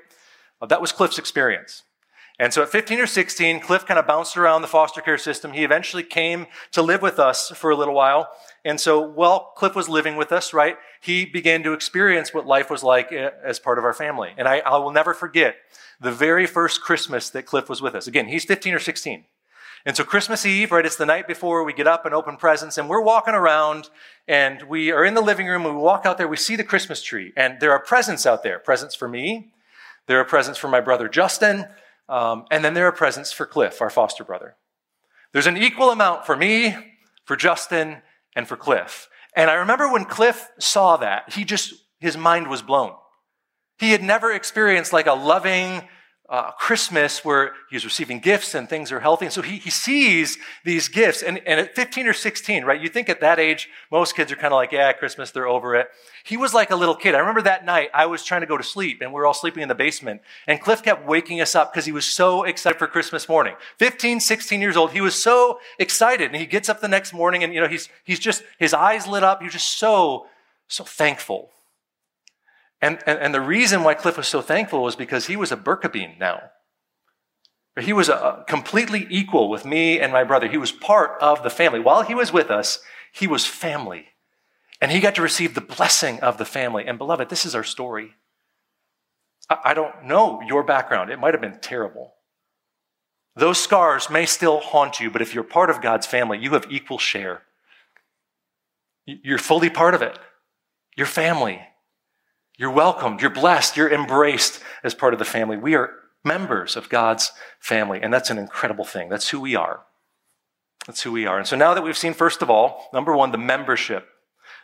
Uh, 0.63 0.67
that 0.67 0.81
was 0.81 0.93
Cliff's 0.93 1.19
experience. 1.19 1.83
And 2.39 2.53
so 2.53 2.63
at 2.63 2.69
15 2.69 2.99
or 2.99 3.07
16, 3.07 3.61
Cliff 3.61 3.87
kind 3.87 3.99
of 3.99 4.07
bounced 4.07 4.37
around 4.37 4.63
the 4.63 4.69
foster 4.69 5.01
care 5.01 5.19
system. 5.19 5.53
He 5.53 5.63
eventually 5.63 6.03
came 6.03 6.47
to 6.73 6.83
live 6.83 7.01
with 7.01 7.19
us 7.19 7.51
for 7.55 7.71
a 7.71 7.77
little 7.77 7.95
while. 7.95 8.29
And 8.65 8.81
so 8.81 9.01
while 9.01 9.53
Cliff 9.57 9.75
was 9.75 9.89
living 9.89 10.17
with 10.17 10.33
us, 10.33 10.55
right, 10.55 10.79
he 11.01 11.27
began 11.27 11.63
to 11.65 11.75
experience 11.75 12.33
what 12.33 12.47
life 12.47 12.71
was 12.71 12.83
like 12.83 13.13
eh, 13.13 13.31
as 13.45 13.59
part 13.59 13.79
of 13.79 13.85
our 13.85 13.93
family. 13.93 14.33
And 14.39 14.49
I, 14.49 14.61
I 14.61 14.79
will 14.79 14.91
never 14.91 15.13
forget 15.13 15.57
the 16.01 16.11
very 16.11 16.47
first 16.47 16.81
Christmas 16.81 17.29
that 17.31 17.45
Cliff 17.45 17.69
was 17.69 17.83
with 17.83 17.95
us. 17.95 18.07
Again, 18.07 18.29
he's 18.29 18.45
15 18.45 18.75
or 18.75 18.79
16. 18.79 19.25
And 19.87 19.95
so 19.95 20.03
Christmas 20.03 20.47
Eve, 20.47 20.73
right, 20.73 20.87
it's 20.87 20.97
the 20.97 21.05
night 21.05 21.29
before 21.29 21.63
we 21.63 21.75
get 21.75 21.87
up 21.87 22.07
and 22.07 22.15
open 22.15 22.39
presents 22.39 22.79
and 22.79 22.89
we're 22.89 23.03
walking 23.03 23.35
around 23.35 23.91
and 24.27 24.63
we 24.63 24.91
are 24.91 25.05
in 25.05 25.13
the 25.13 25.21
living 25.21 25.47
room. 25.47 25.63
We 25.63 25.73
walk 25.73 26.07
out 26.07 26.17
there, 26.17 26.27
we 26.27 26.39
see 26.39 26.57
the 26.57 26.65
Christmas 26.65 27.03
tree 27.03 27.35
and 27.37 27.61
there 27.61 27.73
are 27.73 27.81
presents 27.81 28.25
out 28.25 28.43
there. 28.43 28.59
Presents 28.59 28.95
for 28.95 29.09
me. 29.09 29.53
There 30.07 30.19
are 30.19 30.25
presents 30.25 30.59
for 30.59 30.69
my 30.69 30.81
brother 30.81 31.07
Justin. 31.07 31.67
Um, 32.09 32.47
and 32.51 32.65
then 32.65 32.73
there 32.73 32.87
are 32.87 32.93
presents 32.93 33.31
for 33.31 33.45
Cliff, 33.45 33.83
our 33.83 33.91
foster 33.91 34.25
brother. 34.25 34.57
There's 35.33 35.47
an 35.47 35.59
equal 35.59 35.91
amount 35.91 36.25
for 36.25 36.37
me, 36.37 36.75
for 37.25 37.37
Justin, 37.37 38.03
and 38.35 38.47
for 38.49 38.57
Cliff. 38.57 39.09
And 39.37 39.51
I 39.51 39.55
remember 39.55 39.91
when 39.91 40.05
Cliff 40.05 40.49
saw 40.59 40.97
that, 40.99 41.33
he 41.33 41.45
just, 41.45 41.75
his 41.99 42.17
mind 42.17 42.49
was 42.49 42.63
blown. 42.63 42.93
He 43.79 43.91
had 43.91 44.03
never 44.03 44.33
experienced 44.33 44.93
like 44.93 45.07
a 45.07 45.15
loving, 45.15 45.89
uh, 46.27 46.51
Christmas 46.53 47.23
where 47.23 47.53
he's 47.69 47.85
receiving 47.85 48.19
gifts 48.19 48.55
and 48.55 48.67
things 48.67 48.91
are 48.91 49.01
healthy. 49.01 49.27
And 49.27 49.33
so 49.33 49.43
he, 49.43 49.59
he 49.59 49.69
sees 49.69 50.39
these 50.65 50.89
gifts. 50.89 51.23
And, 51.23 51.39
and 51.47 51.61
at 51.61 51.75
15 51.75 52.07
or 52.07 52.15
16, 52.15 52.65
right, 52.65 52.81
you 52.81 52.89
think 52.89 53.11
at 53.11 53.21
that 53.21 53.39
age, 53.39 53.69
most 53.91 54.17
kids 54.17 54.33
are 54.33 54.37
kind 54.37 54.53
of 54.53 54.57
like, 54.57 54.73
yeah, 54.73 54.91
Christmas, 54.95 55.33
they're 55.33 55.47
over 55.47 55.75
it. 55.75 55.89
He 56.25 56.39
was 56.39 56.55
like 56.55 56.71
a 56.71 56.77
little 56.77 56.95
kid. 56.95 57.15
I 57.15 57.19
remember 57.19 57.43
that 57.43 57.67
night 57.67 57.91
I 57.93 58.07
was 58.07 58.25
trying 58.25 58.41
to 58.41 58.47
go 58.47 58.57
to 58.57 58.65
sleep 58.65 59.03
and 59.03 59.13
we 59.13 59.17
were 59.17 59.27
all 59.27 59.35
sleeping 59.35 59.63
in 59.63 59.69
the 59.69 59.75
basement. 59.75 60.23
And 60.47 60.61
Cliff 60.61 60.83
kept 60.83 61.07
waking 61.07 61.43
us 61.43 61.55
up 61.55 61.73
because 61.73 61.85
he 61.85 61.93
was 61.93 62.07
so 62.07 62.45
excited 62.45 62.79
for 62.79 62.87
Christmas 62.87 63.29
morning. 63.29 63.55
15, 63.79 64.21
16 64.21 64.61
years 64.63 64.79
old. 64.79 64.93
He 64.93 65.03
was 65.03 65.15
so 65.15 65.61
excited. 65.79 66.31
And 66.31 66.37
he 66.37 66.47
gets 66.47 66.71
up 66.71 66.81
the 66.81 66.89
next 66.89 67.13
morning 67.13 67.45
and, 67.45 67.53
you 67.53 67.61
know, 67.61 67.69
he's, 67.69 67.91
he's 68.03 68.19
just, 68.19 68.43
his 68.59 68.73
eyes 68.73 69.07
lit 69.07 69.23
up. 69.23 69.41
He 69.41 69.45
was 69.45 69.53
just 69.53 69.79
so, 69.79 70.27
so 70.69 70.85
thankful 70.85 71.51
and, 72.85 72.99
and, 73.07 73.19
and, 73.19 73.35
the 73.35 73.41
reason 73.41 73.83
why 73.83 73.95
Cliff 73.95 74.19
was 74.19 74.29
so 74.29 74.43
thankful 74.43 74.83
was 74.83 74.95
because 74.95 75.27
he 75.27 75.37
was 75.37 75.51
a 75.51 75.57
Berkebine 75.57 76.19
now. 76.19 76.51
He 77.81 77.95
was 77.95 78.11
a, 78.11 78.45
completely 78.47 79.07
equal 79.09 79.49
with 79.49 79.65
me 79.65 79.99
and 79.99 80.13
my 80.13 80.23
brother. 80.23 80.49
He 80.49 80.59
was 80.59 80.71
part 80.71 81.13
of 81.23 81.43
the 81.43 81.49
family. 81.49 81.81
While 81.81 82.03
he 82.03 82.15
was 82.15 82.31
with 82.31 82.51
us, 82.51 82.81
he 83.11 83.27
was 83.27 83.47
family. 83.47 84.09
And 84.83 84.93
he 84.93 85.01
got 85.01 85.15
to 85.15 85.23
receive 85.23 85.55
the 85.55 85.63
blessing 85.63 86.21
of 86.21 86.37
the 86.37 86.45
family. 86.45 86.85
And 86.87 86.99
beloved, 86.99 87.31
this 87.31 87.47
is 87.47 87.55
our 87.55 87.65
story. 87.65 88.17
I, 89.49 89.59
I 89.65 89.75
don't 89.75 90.05
know 90.05 90.43
your 90.47 90.63
background. 90.63 91.11
It 91.11 91.19
might 91.19 91.33
have 91.33 91.41
been 91.41 91.61
terrible. 91.61 92.15
Those 93.35 93.59
scars 93.59 94.11
may 94.11 94.27
still 94.27 94.61
haunt 94.61 95.01
you, 95.01 95.11
but 95.11 95.23
if 95.23 95.35
you're 95.35 95.43
part 95.43 95.71
of 95.71 95.81
God's 95.81 96.07
family, 96.07 96.39
you 96.39 96.51
have 96.51 96.67
equal 96.71 96.99
share. 96.99 97.43
You're 99.07 99.39
fully 99.39 99.71
part 99.71 99.95
of 99.95 100.03
it. 100.03 100.19
Your 100.97 101.07
family. 101.07 101.61
You're 102.57 102.71
welcomed, 102.71 103.21
you're 103.21 103.31
blessed, 103.31 103.77
you're 103.77 103.93
embraced 103.93 104.61
as 104.85 104.95
part 104.95 105.13
of 105.13 105.19
the 105.19 105.25
family. 105.25 105.57
We 105.57 105.75
are 105.75 105.91
members 106.25 106.77
of 106.77 106.89
God's 106.89 107.33
family, 107.59 108.01
and 108.01 108.13
that's 108.13 108.31
an 108.31 108.39
incredible 108.39 108.85
thing. 108.85 109.09
That's 109.09 109.29
who 109.29 109.41
we 109.41 109.57
are. 109.57 109.81
That's 110.87 111.03
who 111.03 111.13
we 111.13 111.27
are. 111.27 111.39
And 111.39 111.47
so 111.47 111.57
now 111.57 111.75
that 111.75 111.83
we've 111.83 111.97
seen, 111.97 112.15
first 112.15 112.43
of 112.43 112.51
all, 112.51 112.89
number 112.93 113.15
one, 113.17 113.33
the 113.33 113.39
membership, 113.39 114.07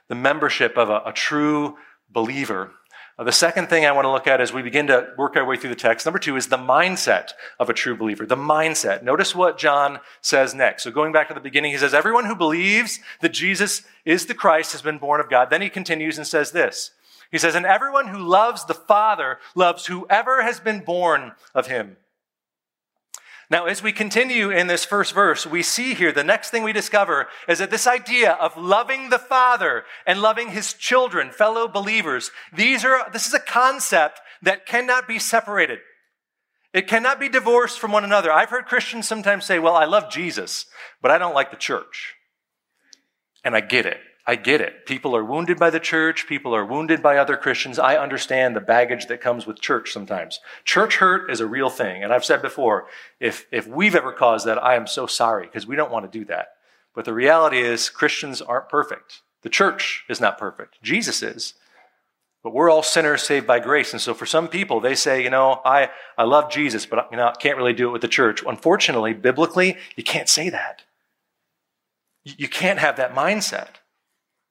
the 0.08 0.14
membership 0.14 0.76
of 0.76 0.88
a, 0.88 1.02
a 1.06 1.12
true 1.12 1.76
believer. 2.08 2.72
Uh, 3.18 3.24
the 3.24 3.32
second 3.32 3.68
thing 3.68 3.84
I 3.84 3.92
want 3.92 4.04
to 4.04 4.10
look 4.10 4.26
at 4.26 4.40
as 4.40 4.52
we 4.52 4.62
begin 4.62 4.86
to 4.88 5.08
work 5.16 5.36
our 5.36 5.44
way 5.44 5.56
through 5.56 5.70
the 5.70 5.76
text, 5.76 6.06
number 6.06 6.18
two, 6.18 6.36
is 6.36 6.48
the 6.48 6.56
mindset 6.56 7.30
of 7.58 7.70
a 7.70 7.74
true 7.74 7.96
believer. 7.96 8.26
The 8.26 8.36
mindset. 8.36 9.02
Notice 9.02 9.34
what 9.34 9.58
John 9.58 10.00
says 10.20 10.54
next. 10.54 10.82
So 10.82 10.90
going 10.90 11.12
back 11.12 11.28
to 11.28 11.34
the 11.34 11.40
beginning, 11.40 11.72
he 11.72 11.78
says, 11.78 11.94
Everyone 11.94 12.26
who 12.26 12.36
believes 12.36 13.00
that 13.20 13.32
Jesus 13.32 13.82
is 14.04 14.26
the 14.26 14.34
Christ 14.34 14.72
has 14.72 14.82
been 14.82 14.98
born 14.98 15.20
of 15.20 15.30
God. 15.30 15.48
Then 15.50 15.62
he 15.62 15.70
continues 15.70 16.18
and 16.18 16.26
says 16.26 16.52
this 16.52 16.92
he 17.30 17.38
says, 17.38 17.54
And 17.54 17.66
everyone 17.66 18.08
who 18.08 18.18
loves 18.18 18.64
the 18.64 18.74
Father 18.74 19.38
loves 19.54 19.86
whoever 19.86 20.42
has 20.42 20.60
been 20.60 20.80
born 20.80 21.32
of 21.54 21.66
him. 21.66 21.96
Now, 23.50 23.66
as 23.66 23.82
we 23.82 23.90
continue 23.90 24.50
in 24.50 24.68
this 24.68 24.84
first 24.84 25.12
verse, 25.12 25.44
we 25.44 25.64
see 25.64 25.94
here 25.94 26.12
the 26.12 26.22
next 26.22 26.50
thing 26.50 26.62
we 26.62 26.72
discover 26.72 27.26
is 27.48 27.58
that 27.58 27.70
this 27.70 27.88
idea 27.88 28.32
of 28.32 28.56
loving 28.56 29.10
the 29.10 29.18
Father 29.18 29.84
and 30.06 30.22
loving 30.22 30.50
his 30.50 30.72
children, 30.72 31.32
fellow 31.32 31.66
believers, 31.66 32.30
these 32.54 32.84
are, 32.84 33.10
this 33.12 33.26
is 33.26 33.34
a 33.34 33.40
concept 33.40 34.20
that 34.42 34.66
cannot 34.66 35.08
be 35.08 35.18
separated. 35.18 35.80
It 36.72 36.86
cannot 36.86 37.18
be 37.18 37.28
divorced 37.28 37.80
from 37.80 37.90
one 37.90 38.04
another. 38.04 38.30
I've 38.30 38.50
heard 38.50 38.66
Christians 38.66 39.08
sometimes 39.08 39.44
say, 39.44 39.58
well, 39.58 39.74
I 39.74 39.84
love 39.84 40.10
Jesus, 40.10 40.66
but 41.02 41.10
I 41.10 41.18
don't 41.18 41.34
like 41.34 41.50
the 41.50 41.56
church. 41.56 42.14
And 43.42 43.56
I 43.56 43.60
get 43.60 43.84
it. 43.84 43.98
I 44.26 44.36
get 44.36 44.60
it. 44.60 44.86
People 44.86 45.16
are 45.16 45.24
wounded 45.24 45.58
by 45.58 45.70
the 45.70 45.80
church. 45.80 46.26
People 46.26 46.54
are 46.54 46.64
wounded 46.64 47.02
by 47.02 47.16
other 47.16 47.36
Christians. 47.36 47.78
I 47.78 47.96
understand 47.96 48.54
the 48.54 48.60
baggage 48.60 49.06
that 49.06 49.20
comes 49.20 49.46
with 49.46 49.60
church 49.60 49.92
sometimes. 49.92 50.40
Church 50.64 50.96
hurt 50.96 51.30
is 51.30 51.40
a 51.40 51.46
real 51.46 51.70
thing. 51.70 52.04
And 52.04 52.12
I've 52.12 52.24
said 52.24 52.42
before, 52.42 52.86
if, 53.18 53.46
if 53.50 53.66
we've 53.66 53.94
ever 53.94 54.12
caused 54.12 54.46
that, 54.46 54.62
I 54.62 54.76
am 54.76 54.86
so 54.86 55.06
sorry 55.06 55.46
because 55.46 55.66
we 55.66 55.76
don't 55.76 55.90
want 55.90 56.10
to 56.10 56.18
do 56.18 56.24
that. 56.26 56.48
But 56.94 57.04
the 57.04 57.14
reality 57.14 57.58
is 57.58 57.88
Christians 57.88 58.42
aren't 58.42 58.68
perfect. 58.68 59.22
The 59.42 59.48
church 59.48 60.04
is 60.08 60.20
not 60.20 60.38
perfect. 60.38 60.82
Jesus 60.82 61.22
is. 61.22 61.54
But 62.42 62.54
we're 62.54 62.70
all 62.70 62.82
sinners 62.82 63.22
saved 63.22 63.46
by 63.46 63.58
grace. 63.58 63.92
And 63.92 64.00
so 64.00 64.14
for 64.14 64.26
some 64.26 64.48
people, 64.48 64.80
they 64.80 64.94
say, 64.94 65.22
you 65.22 65.30
know, 65.30 65.60
I, 65.64 65.90
I 66.16 66.24
love 66.24 66.50
Jesus, 66.50 66.86
but 66.86 67.08
you 67.10 67.16
know, 67.16 67.28
I 67.28 67.34
can't 67.34 67.56
really 67.56 67.74
do 67.74 67.88
it 67.88 67.92
with 67.92 68.02
the 68.02 68.08
church. 68.08 68.42
Unfortunately, 68.46 69.12
biblically, 69.12 69.76
you 69.96 70.04
can't 70.04 70.28
say 70.28 70.48
that. 70.48 70.82
You 72.24 72.48
can't 72.48 72.78
have 72.78 72.96
that 72.96 73.14
mindset. 73.14 73.79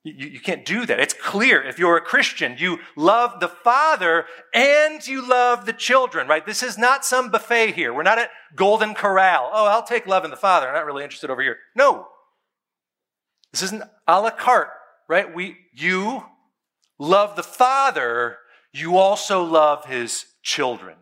You, 0.03 0.29
you, 0.29 0.39
can't 0.39 0.63
do 0.63 0.85
that. 0.85 0.99
It's 0.99 1.13
clear. 1.13 1.61
If 1.61 1.77
you're 1.77 1.97
a 1.97 2.01
Christian, 2.01 2.55
you 2.57 2.79
love 2.95 3.41
the 3.41 3.49
Father 3.49 4.25
and 4.53 5.05
you 5.05 5.27
love 5.27 5.65
the 5.65 5.73
children, 5.73 6.27
right? 6.27 6.45
This 6.45 6.63
is 6.63 6.77
not 6.77 7.03
some 7.03 7.29
buffet 7.29 7.71
here. 7.73 7.93
We're 7.93 8.03
not 8.03 8.17
at 8.17 8.29
Golden 8.55 8.93
Corral. 8.93 9.49
Oh, 9.53 9.65
I'll 9.65 9.83
take 9.83 10.07
love 10.07 10.23
and 10.23 10.31
the 10.31 10.37
Father. 10.37 10.67
I'm 10.67 10.73
not 10.73 10.85
really 10.85 11.03
interested 11.03 11.29
over 11.29 11.41
here. 11.41 11.57
No. 11.75 12.07
This 13.51 13.63
isn't 13.63 13.83
a 14.07 14.21
la 14.21 14.29
carte, 14.29 14.69
right? 15.09 15.33
We, 15.33 15.57
you 15.73 16.23
love 16.97 17.35
the 17.35 17.43
Father. 17.43 18.37
You 18.71 18.97
also 18.97 19.43
love 19.43 19.85
his 19.85 20.25
children. 20.43 20.95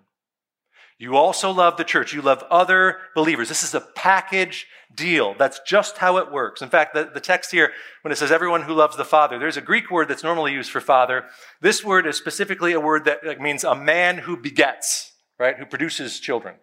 You 1.00 1.16
also 1.16 1.52
love 1.52 1.78
the 1.78 1.84
church. 1.84 2.14
You 2.14 2.22
love 2.22 2.44
other 2.50 2.98
believers. 3.14 3.50
This 3.50 3.64
is 3.64 3.76
a 3.76 3.82
package 3.82 4.68
deal. 4.94 5.36
That's 5.38 5.60
just 5.66 6.00
how 6.00 6.18
it 6.18 6.32
works. 6.32 6.62
In 6.62 6.70
fact, 6.70 6.96
the, 6.96 7.10
the 7.14 7.20
text 7.20 7.52
here, 7.52 7.72
when 8.02 8.12
it 8.12 8.18
says 8.18 8.32
everyone 8.32 8.64
who 8.64 8.74
loves 8.74 8.98
the 8.98 9.06
Father, 9.06 9.38
there's 9.38 9.58
a 9.58 9.62
Greek 9.62 9.92
word 9.92 10.08
that's 10.08 10.24
normally 10.24 10.54
used 10.54 10.72
for 10.72 10.82
father. 10.82 11.26
This 11.62 11.84
word 11.84 12.08
is 12.08 12.18
specifically 12.18 12.74
a 12.74 12.80
word 12.80 13.06
that 13.06 13.40
means 13.40 13.64
a 13.64 13.76
man 13.76 14.20
who 14.20 14.36
begets, 14.36 15.12
right? 15.38 15.58
Who 15.58 15.66
produces 15.66 16.20
children. 16.20 16.56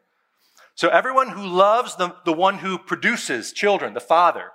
So 0.74 0.88
everyone 0.88 1.28
who 1.28 1.46
loves 1.46 1.94
the, 1.94 2.16
the 2.24 2.32
one 2.32 2.58
who 2.58 2.78
produces 2.78 3.52
children, 3.52 3.94
the 3.94 4.00
Father, 4.00 4.50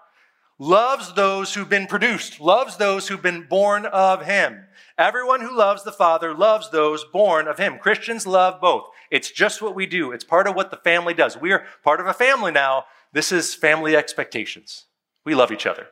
loves 0.58 1.13
those 1.13 1.54
who've 1.54 1.70
been 1.70 1.88
produced, 1.88 2.42
loves 2.42 2.76
those 2.76 3.08
who've 3.08 3.22
been 3.22 3.48
born 3.48 3.86
of 3.86 4.26
him. 4.26 4.65
Everyone 4.98 5.39
who 5.39 5.56
loves 5.56 5.84
the 5.84 5.94
Father 5.94 6.34
loves 6.34 6.70
those 6.70 7.06
born 7.06 7.48
of 7.48 7.58
him. 7.58 7.78
Christians 7.80 8.28
love 8.28 8.60
both. 8.60 8.84
It's 9.12 9.32
just 9.32 9.62
what 9.62 9.76
we 9.76 9.86
do. 9.86 10.12
It's 10.12 10.24
part 10.24 10.48
of 10.48 10.56
what 10.56 10.72
the 10.72 10.78
family 10.78 11.13
does. 11.13 11.38
We 11.38 11.52
are 11.52 11.65
part 11.84 12.00
of 12.00 12.08
a 12.08 12.13
family 12.13 12.52
now. 12.52 12.86
This 13.12 13.32
is 13.32 13.56
family 13.56 13.95
expectations. 13.95 14.86
We 15.26 15.36
love 15.36 15.52
each 15.52 15.65
other. 15.65 15.88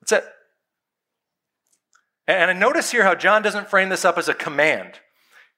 That's 0.00 0.12
it. 0.12 0.24
And 2.28 2.50
I 2.50 2.54
notice 2.54 2.90
here 2.90 3.04
how 3.04 3.14
John 3.14 3.42
doesn't 3.42 3.70
frame 3.70 3.88
this 3.88 4.04
up 4.04 4.18
as 4.18 4.28
a 4.28 4.34
command. 4.34 5.00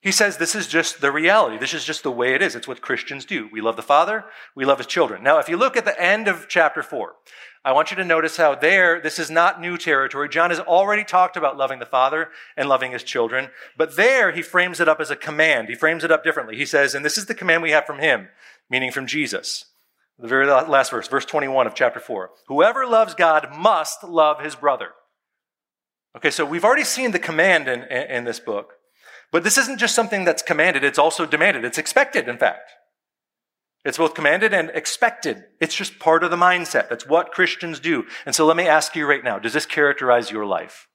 He 0.00 0.12
says 0.12 0.36
this 0.36 0.54
is 0.54 0.68
just 0.68 1.00
the 1.00 1.10
reality. 1.10 1.58
This 1.58 1.74
is 1.74 1.84
just 1.84 2.04
the 2.04 2.12
way 2.12 2.34
it 2.34 2.42
is. 2.42 2.54
It's 2.54 2.68
what 2.68 2.80
Christians 2.80 3.24
do. 3.24 3.48
We 3.52 3.60
love 3.60 3.76
the 3.76 3.82
Father, 3.82 4.24
we 4.54 4.64
love 4.64 4.78
His 4.78 4.86
children. 4.86 5.22
Now, 5.22 5.38
if 5.38 5.48
you 5.48 5.56
look 5.56 5.76
at 5.76 5.84
the 5.84 6.00
end 6.00 6.28
of 6.28 6.46
chapter 6.48 6.82
4, 6.82 7.14
I 7.64 7.72
want 7.72 7.90
you 7.90 7.96
to 7.96 8.04
notice 8.04 8.36
how 8.36 8.54
there, 8.54 9.00
this 9.00 9.18
is 9.18 9.30
not 9.30 9.60
new 9.60 9.76
territory. 9.76 10.28
John 10.28 10.50
has 10.50 10.60
already 10.60 11.02
talked 11.02 11.36
about 11.36 11.56
loving 11.56 11.80
the 11.80 11.86
Father 11.86 12.28
and 12.56 12.68
loving 12.68 12.92
His 12.92 13.02
children, 13.02 13.50
but 13.76 13.96
there 13.96 14.30
he 14.30 14.42
frames 14.42 14.78
it 14.80 14.88
up 14.88 15.00
as 15.00 15.10
a 15.10 15.16
command. 15.16 15.68
He 15.68 15.74
frames 15.74 16.04
it 16.04 16.12
up 16.12 16.22
differently. 16.22 16.56
He 16.56 16.66
says, 16.66 16.94
and 16.94 17.04
this 17.04 17.18
is 17.18 17.26
the 17.26 17.34
command 17.34 17.62
we 17.62 17.72
have 17.72 17.84
from 17.84 17.98
Him, 17.98 18.28
meaning 18.70 18.92
from 18.92 19.06
Jesus. 19.06 19.64
The 20.18 20.28
very 20.28 20.46
last 20.46 20.90
verse, 20.90 21.06
verse 21.06 21.24
21 21.24 21.66
of 21.66 21.74
chapter 21.74 22.00
4. 22.00 22.30
Whoever 22.48 22.86
loves 22.86 23.14
God 23.14 23.48
must 23.56 24.02
love 24.02 24.40
his 24.40 24.56
brother. 24.56 24.90
Okay, 26.16 26.30
so 26.30 26.44
we've 26.44 26.64
already 26.64 26.84
seen 26.84 27.12
the 27.12 27.20
command 27.20 27.68
in, 27.68 27.84
in, 27.84 28.24
this 28.24 28.40
book. 28.40 28.74
But 29.30 29.44
this 29.44 29.58
isn't 29.58 29.78
just 29.78 29.94
something 29.94 30.24
that's 30.24 30.42
commanded, 30.42 30.84
it's 30.84 30.98
also 30.98 31.26
demanded. 31.26 31.64
It's 31.64 31.78
expected, 31.78 32.28
in 32.28 32.38
fact. 32.38 32.70
It's 33.84 33.98
both 33.98 34.14
commanded 34.14 34.52
and 34.52 34.70
expected. 34.70 35.44
It's 35.60 35.74
just 35.74 35.98
part 35.98 36.24
of 36.24 36.30
the 36.30 36.36
mindset. 36.36 36.88
That's 36.88 37.06
what 37.06 37.32
Christians 37.32 37.80
do. 37.80 38.06
And 38.26 38.34
so 38.34 38.44
let 38.44 38.56
me 38.56 38.66
ask 38.66 38.96
you 38.96 39.06
right 39.06 39.22
now 39.24 39.38
does 39.38 39.52
this 39.52 39.66
characterize 39.66 40.30
your 40.30 40.46
life? 40.46 40.88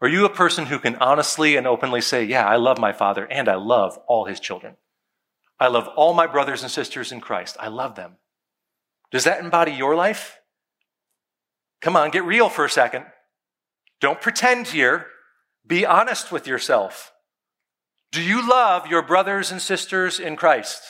Are 0.00 0.08
you 0.08 0.24
a 0.24 0.30
person 0.30 0.66
who 0.66 0.78
can 0.78 0.94
honestly 0.96 1.56
and 1.56 1.66
openly 1.66 2.00
say, 2.00 2.24
Yeah, 2.24 2.46
I 2.46 2.56
love 2.56 2.78
my 2.78 2.92
father 2.92 3.26
and 3.26 3.48
I 3.48 3.56
love 3.56 3.98
all 4.06 4.26
his 4.26 4.40
children? 4.40 4.76
I 5.58 5.66
love 5.66 5.88
all 5.96 6.14
my 6.14 6.26
brothers 6.26 6.62
and 6.62 6.70
sisters 6.70 7.10
in 7.10 7.20
Christ. 7.20 7.56
I 7.58 7.68
love 7.68 7.96
them. 7.96 8.16
Does 9.10 9.24
that 9.24 9.40
embody 9.40 9.72
your 9.72 9.96
life? 9.96 10.38
Come 11.80 11.96
on, 11.96 12.10
get 12.10 12.24
real 12.24 12.48
for 12.48 12.64
a 12.64 12.70
second. 12.70 13.06
Don't 14.00 14.20
pretend 14.20 14.68
here. 14.68 15.06
Be 15.66 15.84
honest 15.84 16.30
with 16.30 16.46
yourself. 16.46 17.12
Do 18.12 18.22
you 18.22 18.48
love 18.48 18.86
your 18.86 19.02
brothers 19.02 19.50
and 19.50 19.60
sisters 19.60 20.18
in 20.18 20.36
Christ? 20.36 20.80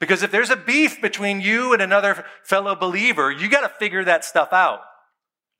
Because 0.00 0.22
if 0.24 0.32
there's 0.32 0.50
a 0.50 0.56
beef 0.56 1.00
between 1.00 1.40
you 1.40 1.72
and 1.72 1.80
another 1.80 2.24
fellow 2.42 2.74
believer, 2.74 3.30
you 3.30 3.48
got 3.48 3.60
to 3.60 3.68
figure 3.68 4.04
that 4.04 4.24
stuff 4.24 4.52
out. 4.52 4.80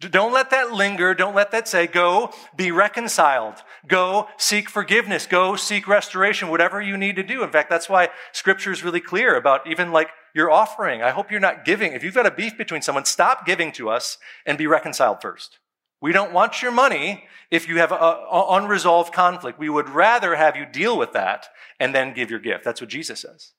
Don't 0.00 0.32
let 0.32 0.50
that 0.50 0.72
linger. 0.72 1.14
Don't 1.14 1.36
let 1.36 1.52
that 1.52 1.68
say, 1.68 1.86
go 1.86 2.32
be 2.56 2.72
reconciled. 2.72 3.54
Go 3.86 4.26
seek 4.36 4.68
forgiveness. 4.68 5.26
Go 5.26 5.54
seek 5.54 5.86
restoration, 5.86 6.48
whatever 6.48 6.80
you 6.80 6.96
need 6.96 7.14
to 7.16 7.22
do. 7.22 7.44
In 7.44 7.50
fact, 7.50 7.70
that's 7.70 7.88
why 7.88 8.08
scripture 8.32 8.72
is 8.72 8.82
really 8.82 9.00
clear 9.00 9.36
about 9.36 9.66
even 9.68 9.92
like 9.92 10.08
your 10.34 10.50
offering. 10.50 11.02
I 11.02 11.10
hope 11.10 11.30
you're 11.30 11.38
not 11.38 11.64
giving. 11.64 11.92
If 11.92 12.02
you've 12.02 12.14
got 12.14 12.26
a 12.26 12.32
beef 12.32 12.58
between 12.58 12.82
someone, 12.82 13.04
stop 13.04 13.46
giving 13.46 13.70
to 13.72 13.90
us 13.90 14.18
and 14.44 14.58
be 14.58 14.66
reconciled 14.66 15.22
first. 15.22 15.58
We 16.02 16.12
don't 16.12 16.32
want 16.32 16.60
your 16.60 16.72
money 16.72 17.24
if 17.50 17.68
you 17.68 17.78
have 17.78 17.92
an 17.92 17.98
unresolved 18.00 19.14
conflict. 19.14 19.58
We 19.58 19.68
would 19.68 19.88
rather 19.88 20.34
have 20.34 20.56
you 20.56 20.66
deal 20.66 20.98
with 20.98 21.12
that 21.12 21.46
and 21.78 21.94
then 21.94 22.12
give 22.12 22.28
your 22.28 22.40
gift. 22.40 22.64
That's 22.64 22.80
what 22.80 22.90
Jesus 22.90 23.20
says. 23.20 23.52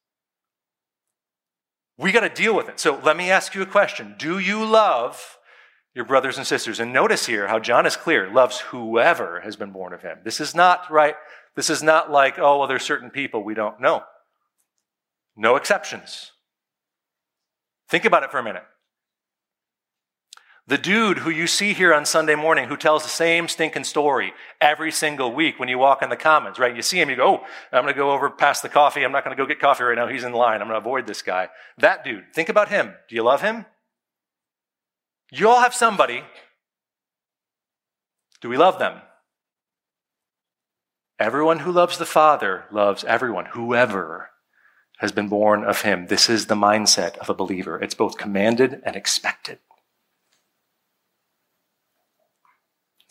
We 1.97 2.11
got 2.11 2.21
to 2.21 2.29
deal 2.29 2.53
with 2.53 2.67
it. 2.67 2.81
So 2.81 2.99
let 3.01 3.15
me 3.15 3.31
ask 3.31 3.55
you 3.55 3.61
a 3.61 3.65
question. 3.65 4.15
Do 4.17 4.39
you 4.39 4.65
love 4.65 5.37
your 5.95 6.03
brothers 6.03 6.37
and 6.37 6.45
sisters? 6.45 6.81
And 6.81 6.91
notice 6.91 7.27
here 7.27 7.47
how 7.47 7.59
John 7.59 7.85
is 7.85 7.95
clear 7.95 8.29
loves 8.29 8.59
whoever 8.59 9.39
has 9.41 9.55
been 9.55 9.71
born 9.71 9.93
of 9.93 10.01
him. 10.01 10.17
This 10.25 10.41
is 10.41 10.53
not 10.53 10.91
right. 10.91 11.15
This 11.55 11.69
is 11.69 11.81
not 11.81 12.11
like, 12.11 12.37
oh, 12.39 12.59
well, 12.59 12.67
there's 12.67 12.83
certain 12.83 13.09
people 13.09 13.41
we 13.41 13.53
don't 13.53 13.79
know. 13.79 14.03
No 15.37 15.55
exceptions. 15.55 16.31
Think 17.87 18.03
about 18.03 18.23
it 18.23 18.31
for 18.31 18.39
a 18.39 18.43
minute. 18.43 18.63
The 20.65 20.77
dude 20.77 21.19
who 21.19 21.29
you 21.29 21.47
see 21.47 21.73
here 21.73 21.93
on 21.93 22.05
Sunday 22.05 22.35
morning 22.35 22.69
who 22.69 22.77
tells 22.77 23.03
the 23.03 23.09
same 23.09 23.49
stinking 23.49 23.83
story 23.83 24.33
every 24.61 24.93
single 24.93 25.33
week 25.33 25.59
when 25.59 25.67
you 25.67 25.77
walk 25.77 26.01
in 26.01 26.09
the 26.09 26.15
commons, 26.15 26.57
right? 26.57 26.73
You 26.73 26.81
see 26.81 27.01
him, 27.01 27.09
you 27.09 27.17
go, 27.17 27.39
oh, 27.39 27.45
I'm 27.73 27.83
going 27.83 27.93
to 27.93 27.97
go 27.97 28.11
over 28.11 28.29
past 28.29 28.61
the 28.61 28.69
coffee. 28.69 29.03
I'm 29.03 29.11
not 29.11 29.25
going 29.25 29.35
to 29.35 29.41
go 29.41 29.45
get 29.45 29.59
coffee 29.59 29.83
right 29.83 29.97
now. 29.97 30.07
He's 30.07 30.23
in 30.23 30.31
line. 30.31 30.61
I'm 30.61 30.69
going 30.69 30.79
to 30.79 30.87
avoid 30.87 31.05
this 31.05 31.21
guy. 31.21 31.49
That 31.77 32.05
dude, 32.05 32.33
think 32.33 32.47
about 32.47 32.69
him. 32.69 32.93
Do 33.09 33.15
you 33.15 33.23
love 33.23 33.41
him? 33.41 33.65
You 35.33 35.49
all 35.49 35.59
have 35.59 35.73
somebody. 35.73 36.23
Do 38.39 38.47
we 38.47 38.55
love 38.55 38.79
them? 38.79 39.01
Everyone 41.19 41.59
who 41.59 41.71
loves 41.71 41.97
the 41.97 42.05
Father 42.05 42.65
loves 42.71 43.03
everyone, 43.03 43.47
whoever 43.47 44.29
has 44.99 45.11
been 45.11 45.27
born 45.27 45.65
of 45.65 45.81
him. 45.81 46.07
This 46.07 46.29
is 46.29 46.45
the 46.45 46.55
mindset 46.55 47.17
of 47.17 47.29
a 47.29 47.33
believer. 47.33 47.81
It's 47.81 47.93
both 47.93 48.17
commanded 48.17 48.81
and 48.85 48.95
expected. 48.95 49.59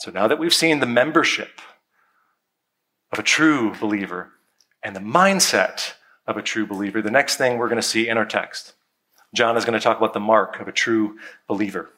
So 0.03 0.11
now 0.11 0.27
that 0.27 0.41
we've 0.41 0.53
seen 0.53 0.81
the 0.81 0.87
membership 0.87 1.61
of 3.13 3.21
a 3.21 3.23
true 3.23 3.73
believer 3.73 4.33
and 4.83 4.97
the 4.97 5.01
mindset 5.01 5.93
of 6.27 6.37
a 6.37 6.43
true 6.43 6.67
believer, 6.67 7.01
the 7.01 7.09
next 7.09 7.37
thing 7.37 7.57
we're 7.57 7.69
going 7.69 7.81
to 7.81 7.87
see 7.87 8.09
in 8.09 8.19
our 8.19 8.25
text, 8.25 8.73
John 9.33 9.57
is 9.57 9.65
going 9.65 9.79
to 9.79 9.85
talk 9.85 9.99
about 9.99 10.13
the 10.13 10.19
mark 10.19 10.59
of 10.59 10.67
a 10.67 10.73
true 10.73 11.19
believer. 11.47 11.91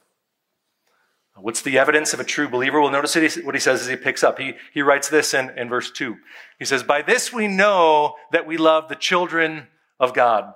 What's 1.34 1.62
the 1.62 1.78
evidence 1.78 2.12
of 2.12 2.20
a 2.20 2.24
true 2.24 2.46
believer? 2.46 2.78
Well, 2.78 2.90
notice 2.90 3.38
what 3.38 3.54
he 3.54 3.58
says 3.58 3.80
as 3.80 3.86
he 3.86 3.96
picks 3.96 4.22
up. 4.22 4.38
He, 4.38 4.52
he 4.74 4.82
writes 4.82 5.08
this 5.08 5.32
in, 5.32 5.48
in 5.56 5.70
verse 5.70 5.90
2. 5.90 6.14
He 6.58 6.66
says, 6.66 6.82
By 6.82 7.00
this 7.00 7.32
we 7.32 7.48
know 7.48 8.16
that 8.32 8.46
we 8.46 8.58
love 8.58 8.90
the 8.90 8.96
children 8.96 9.68
of 9.98 10.12
God. 10.12 10.52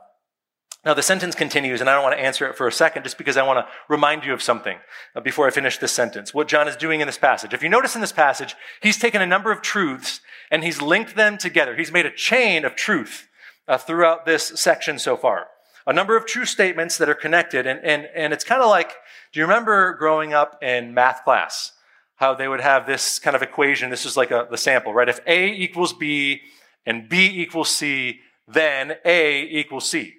Now, 0.88 0.94
the 0.94 1.03
sentence 1.03 1.35
continues, 1.35 1.83
and 1.83 1.90
I 1.90 1.92
don't 1.92 2.03
want 2.03 2.16
to 2.16 2.24
answer 2.24 2.48
it 2.48 2.57
for 2.57 2.66
a 2.66 2.72
second 2.72 3.03
just 3.03 3.18
because 3.18 3.37
I 3.37 3.42
want 3.42 3.59
to 3.59 3.70
remind 3.90 4.24
you 4.24 4.33
of 4.33 4.42
something 4.42 4.79
uh, 5.14 5.20
before 5.20 5.46
I 5.46 5.51
finish 5.51 5.77
this 5.77 5.92
sentence. 5.92 6.33
What 6.33 6.48
John 6.48 6.66
is 6.66 6.77
doing 6.77 7.03
in 7.03 7.07
this 7.07 7.18
passage. 7.18 7.53
If 7.53 7.62
you 7.62 7.68
notice 7.68 7.94
in 7.94 8.01
this 8.01 8.11
passage, 8.11 8.57
he's 8.81 8.96
taken 8.96 9.20
a 9.20 9.27
number 9.27 9.53
of 9.53 9.61
truths 9.61 10.22
and 10.51 10.64
he's 10.64 10.81
linked 10.81 11.14
them 11.14 11.37
together. 11.37 11.77
He's 11.77 11.92
made 11.92 12.07
a 12.07 12.11
chain 12.11 12.64
of 12.64 12.74
truth 12.74 13.29
uh, 13.68 13.77
throughout 13.77 14.24
this 14.24 14.46
section 14.59 14.98
so 14.98 15.14
far. 15.14 15.48
A 15.87 15.92
number 15.92 16.16
of 16.16 16.24
true 16.24 16.46
statements 16.46 16.96
that 16.96 17.11
are 17.11 17.14
connected, 17.14 17.66
and, 17.66 17.81
and, 17.85 18.09
and 18.14 18.33
it's 18.33 18.44
kind 18.44 18.62
of 18.62 18.70
like 18.70 18.94
do 19.35 19.40
you 19.40 19.44
remember 19.44 19.92
growing 19.92 20.33
up 20.33 20.62
in 20.62 20.94
math 20.94 21.22
class? 21.22 21.72
How 22.16 22.33
they 22.33 22.48
would 22.48 22.62
have 22.62 22.87
this 22.87 23.18
kind 23.18 23.37
of 23.37 23.42
equation. 23.42 23.90
This 23.90 24.07
is 24.07 24.16
like 24.16 24.31
a, 24.31 24.48
the 24.51 24.57
sample, 24.57 24.94
right? 24.94 25.11
If 25.11 25.20
A 25.27 25.53
equals 25.53 25.92
B 25.92 26.40
and 26.87 27.11
B 27.11 27.27
equals 27.27 27.68
C, 27.77 28.20
then 28.46 28.94
A 29.05 29.42
equals 29.42 29.90
C. 29.90 30.14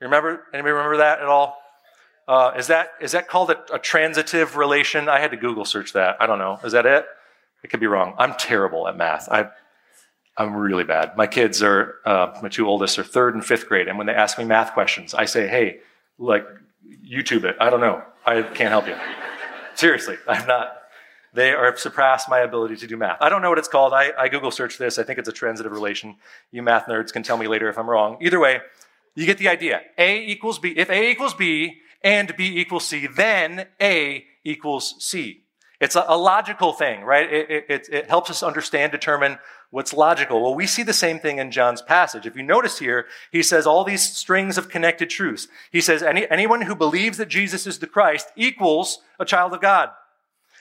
Remember? 0.00 0.44
Anybody 0.52 0.72
remember 0.72 0.98
that 0.98 1.20
at 1.20 1.26
all? 1.26 1.58
Uh, 2.28 2.52
is 2.56 2.66
that 2.66 2.90
is 3.00 3.12
that 3.12 3.28
called 3.28 3.50
a, 3.50 3.74
a, 3.74 3.78
transitive 3.78 4.56
relation? 4.56 5.08
I 5.08 5.20
had 5.20 5.30
to 5.30 5.36
Google 5.36 5.64
search 5.64 5.92
that. 5.92 6.16
I 6.20 6.26
don't 6.26 6.38
know. 6.38 6.58
Is 6.64 6.72
that 6.72 6.84
it? 6.84 7.06
It 7.62 7.68
could 7.68 7.80
be 7.80 7.86
wrong. 7.86 8.14
I'm 8.18 8.34
terrible 8.34 8.88
at 8.88 8.96
math. 8.96 9.28
I 9.30 9.48
I'm 10.36 10.54
really 10.54 10.84
bad. 10.84 11.16
My 11.16 11.26
kids 11.26 11.62
are 11.62 11.94
uh, 12.04 12.38
my 12.42 12.48
two 12.48 12.66
oldest 12.66 12.98
are 12.98 13.04
third 13.04 13.34
and 13.34 13.44
fifth 13.44 13.68
grade, 13.68 13.88
and 13.88 13.96
when 13.96 14.06
they 14.06 14.12
ask 14.12 14.38
me 14.38 14.44
math 14.44 14.72
questions, 14.74 15.14
I 15.14 15.24
say, 15.24 15.46
"Hey, 15.46 15.80
like 16.18 16.46
YouTube 17.08 17.44
it." 17.44 17.56
I 17.60 17.70
don't 17.70 17.80
know. 17.80 18.02
I 18.24 18.42
can't 18.42 18.70
help 18.70 18.86
you. 18.88 18.96
Seriously, 19.74 20.16
I'm 20.28 20.46
not. 20.46 20.76
They 21.32 21.52
are 21.52 21.76
surpassed 21.76 22.28
my 22.28 22.40
ability 22.40 22.76
to 22.76 22.86
do 22.86 22.96
math. 22.96 23.18
I 23.20 23.28
don't 23.28 23.42
know 23.42 23.50
what 23.50 23.58
it's 23.58 23.68
called. 23.68 23.92
I, 23.92 24.10
I 24.18 24.28
Google 24.28 24.50
search 24.50 24.78
this. 24.78 24.98
I 24.98 25.02
think 25.02 25.18
it's 25.18 25.28
a 25.28 25.32
transitive 25.32 25.70
relation. 25.70 26.16
You 26.50 26.62
math 26.62 26.86
nerds 26.86 27.12
can 27.12 27.22
tell 27.22 27.36
me 27.36 27.46
later 27.46 27.68
if 27.68 27.78
I'm 27.78 27.88
wrong. 27.88 28.16
Either 28.22 28.40
way, 28.40 28.60
you 29.16 29.26
get 29.26 29.38
the 29.38 29.48
idea. 29.48 29.80
A 29.98 30.24
equals 30.26 30.58
B. 30.58 30.74
If 30.76 30.90
A 30.90 31.10
equals 31.10 31.34
B 31.34 31.80
and 32.02 32.36
B 32.36 32.58
equals 32.58 32.86
C, 32.86 33.06
then 33.06 33.66
A 33.80 34.24
equals 34.44 34.94
C. 34.98 35.42
It's 35.80 35.96
a, 35.96 36.16
logical 36.16 36.72
thing, 36.72 37.02
right? 37.02 37.30
It, 37.30 37.66
it, 37.68 37.88
it, 37.92 38.08
helps 38.08 38.30
us 38.30 38.42
understand, 38.42 38.92
determine 38.92 39.38
what's 39.70 39.92
logical. 39.92 40.42
Well, 40.42 40.54
we 40.54 40.66
see 40.66 40.82
the 40.82 40.94
same 40.94 41.18
thing 41.18 41.38
in 41.38 41.50
John's 41.50 41.82
passage. 41.82 42.24
If 42.24 42.34
you 42.34 42.42
notice 42.42 42.78
here, 42.78 43.06
he 43.30 43.42
says 43.42 43.66
all 43.66 43.84
these 43.84 44.16
strings 44.16 44.56
of 44.56 44.70
connected 44.70 45.10
truths. 45.10 45.48
He 45.70 45.82
says 45.82 46.02
any, 46.02 46.30
anyone 46.30 46.62
who 46.62 46.74
believes 46.74 47.18
that 47.18 47.28
Jesus 47.28 47.66
is 47.66 47.78
the 47.78 47.86
Christ 47.86 48.28
equals 48.36 49.00
a 49.20 49.26
child 49.26 49.52
of 49.52 49.60
God. 49.60 49.90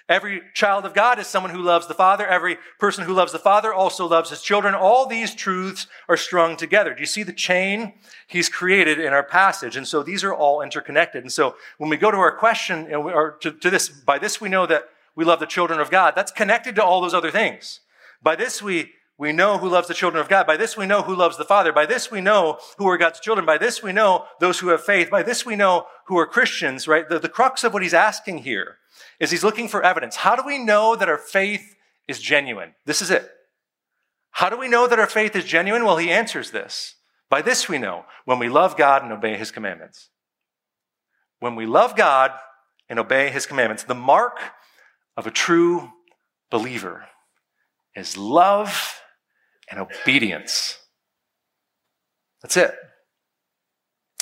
Every 0.07 0.43
child 0.53 0.85
of 0.85 0.93
God 0.93 1.17
is 1.17 1.25
someone 1.25 1.51
who 1.51 1.63
loves 1.63 1.87
the 1.87 1.95
Father. 1.95 2.27
Every 2.27 2.57
person 2.79 3.05
who 3.05 3.13
loves 3.13 3.31
the 3.31 3.39
Father 3.39 3.73
also 3.73 4.07
loves 4.07 4.29
his 4.29 4.43
children. 4.43 4.75
All 4.75 5.07
these 5.07 5.33
truths 5.33 5.87
are 6.07 6.17
strung 6.17 6.57
together. 6.57 6.93
Do 6.93 6.99
you 6.99 7.07
see 7.07 7.23
the 7.23 7.33
chain 7.33 7.93
he's 8.27 8.47
created 8.47 8.99
in 8.99 9.13
our 9.13 9.23
passage? 9.23 9.75
And 9.75 9.87
so 9.87 10.03
these 10.03 10.23
are 10.23 10.33
all 10.33 10.61
interconnected. 10.61 11.23
And 11.23 11.31
so 11.31 11.55
when 11.79 11.89
we 11.89 11.97
go 11.97 12.11
to 12.11 12.17
our 12.17 12.37
question, 12.37 12.93
or 12.93 13.37
to, 13.41 13.51
to 13.51 13.69
this, 13.71 13.89
by 13.89 14.19
this 14.19 14.39
we 14.39 14.47
know 14.47 14.67
that 14.67 14.83
we 15.15 15.25
love 15.25 15.39
the 15.39 15.47
children 15.47 15.79
of 15.79 15.89
God, 15.89 16.13
that's 16.15 16.31
connected 16.31 16.75
to 16.75 16.83
all 16.83 17.01
those 17.01 17.15
other 17.15 17.31
things. 17.31 17.79
By 18.21 18.35
this 18.35 18.61
we, 18.61 18.91
we 19.17 19.31
know 19.31 19.57
who 19.57 19.69
loves 19.69 19.87
the 19.87 19.93
children 19.93 20.21
of 20.21 20.27
God. 20.27 20.45
By 20.45 20.57
this 20.57 20.75
we 20.75 20.85
know 20.85 21.01
who 21.01 21.15
loves 21.15 21.37
the 21.37 21.45
Father. 21.45 21.71
By 21.71 21.85
this 21.85 22.11
we 22.11 22.19
know 22.19 22.59
who 22.77 22.87
are 22.87 22.97
God's 22.97 23.19
children. 23.19 23.45
By 23.45 23.57
this 23.57 23.81
we 23.81 23.93
know 23.93 24.25
those 24.39 24.59
who 24.59 24.69
have 24.69 24.83
faith. 24.83 25.09
By 25.09 25.23
this 25.23 25.45
we 25.45 25.55
know 25.55 25.87
who 26.07 26.17
are 26.17 26.25
Christians, 26.25 26.87
right? 26.87 27.07
The, 27.07 27.19
the 27.19 27.29
crux 27.29 27.63
of 27.63 27.73
what 27.73 27.81
he's 27.81 27.93
asking 27.93 28.39
here 28.39 28.77
is 29.19 29.31
he's 29.31 29.43
looking 29.43 29.69
for 29.69 29.83
evidence. 29.83 30.17
How 30.17 30.35
do 30.35 30.43
we 30.45 30.57
know 30.57 30.95
that 30.97 31.07
our 31.07 31.17
faith 31.17 31.75
is 32.09 32.19
genuine? 32.19 32.75
This 32.85 33.01
is 33.01 33.09
it. 33.09 33.29
How 34.31 34.49
do 34.49 34.57
we 34.57 34.67
know 34.67 34.85
that 34.85 34.99
our 34.99 35.07
faith 35.07 35.33
is 35.33 35.45
genuine? 35.45 35.85
Well, 35.85 35.97
he 35.97 36.11
answers 36.11 36.51
this. 36.51 36.95
By 37.29 37.41
this 37.41 37.69
we 37.69 37.77
know 37.77 38.05
when 38.25 38.37
we 38.37 38.49
love 38.49 38.75
God 38.75 39.01
and 39.01 39.13
obey 39.13 39.37
his 39.37 39.49
commandments. 39.49 40.09
When 41.39 41.55
we 41.55 41.65
love 41.65 41.95
God 41.95 42.31
and 42.89 42.99
obey 42.99 43.29
his 43.29 43.45
commandments, 43.45 43.83
the 43.83 43.95
mark 43.95 44.39
of 45.15 45.25
a 45.25 45.31
true 45.31 45.89
believer 46.51 47.05
is 47.95 48.17
love 48.17 49.01
and 49.69 49.79
obedience. 49.79 50.77
That's 52.41 52.57
it. 52.57 52.75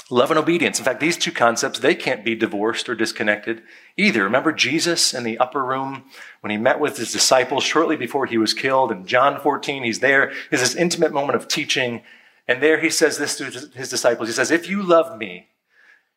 Love 0.09 0.31
and 0.31 0.37
obedience. 0.37 0.79
In 0.79 0.85
fact, 0.85 0.99
these 0.99 1.17
two 1.17 1.31
concepts, 1.31 1.79
they 1.79 1.95
can't 1.95 2.25
be 2.25 2.35
divorced 2.35 2.87
or 2.89 2.95
disconnected 2.95 3.63
either. 3.97 4.23
Remember 4.23 4.51
Jesus 4.51 5.13
in 5.13 5.23
the 5.23 5.37
upper 5.37 5.63
room 5.63 6.03
when 6.41 6.51
he 6.51 6.57
met 6.57 6.79
with 6.79 6.97
his 6.97 7.11
disciples 7.11 7.63
shortly 7.63 7.95
before 7.95 8.25
he 8.25 8.37
was 8.37 8.53
killed? 8.53 8.91
In 8.91 9.05
John 9.05 9.39
14, 9.39 9.83
he's 9.83 10.01
there. 10.01 10.31
There's 10.49 10.61
this 10.61 10.75
intimate 10.75 11.13
moment 11.13 11.37
of 11.37 11.47
teaching. 11.47 12.03
And 12.47 12.61
there 12.61 12.79
he 12.79 12.89
says 12.89 13.17
this 13.17 13.37
to 13.37 13.45
his 13.45 13.89
disciples. 13.89 14.27
He 14.27 14.33
says, 14.33 14.51
If 14.51 14.69
you 14.69 14.83
love 14.83 15.17
me, 15.17 15.47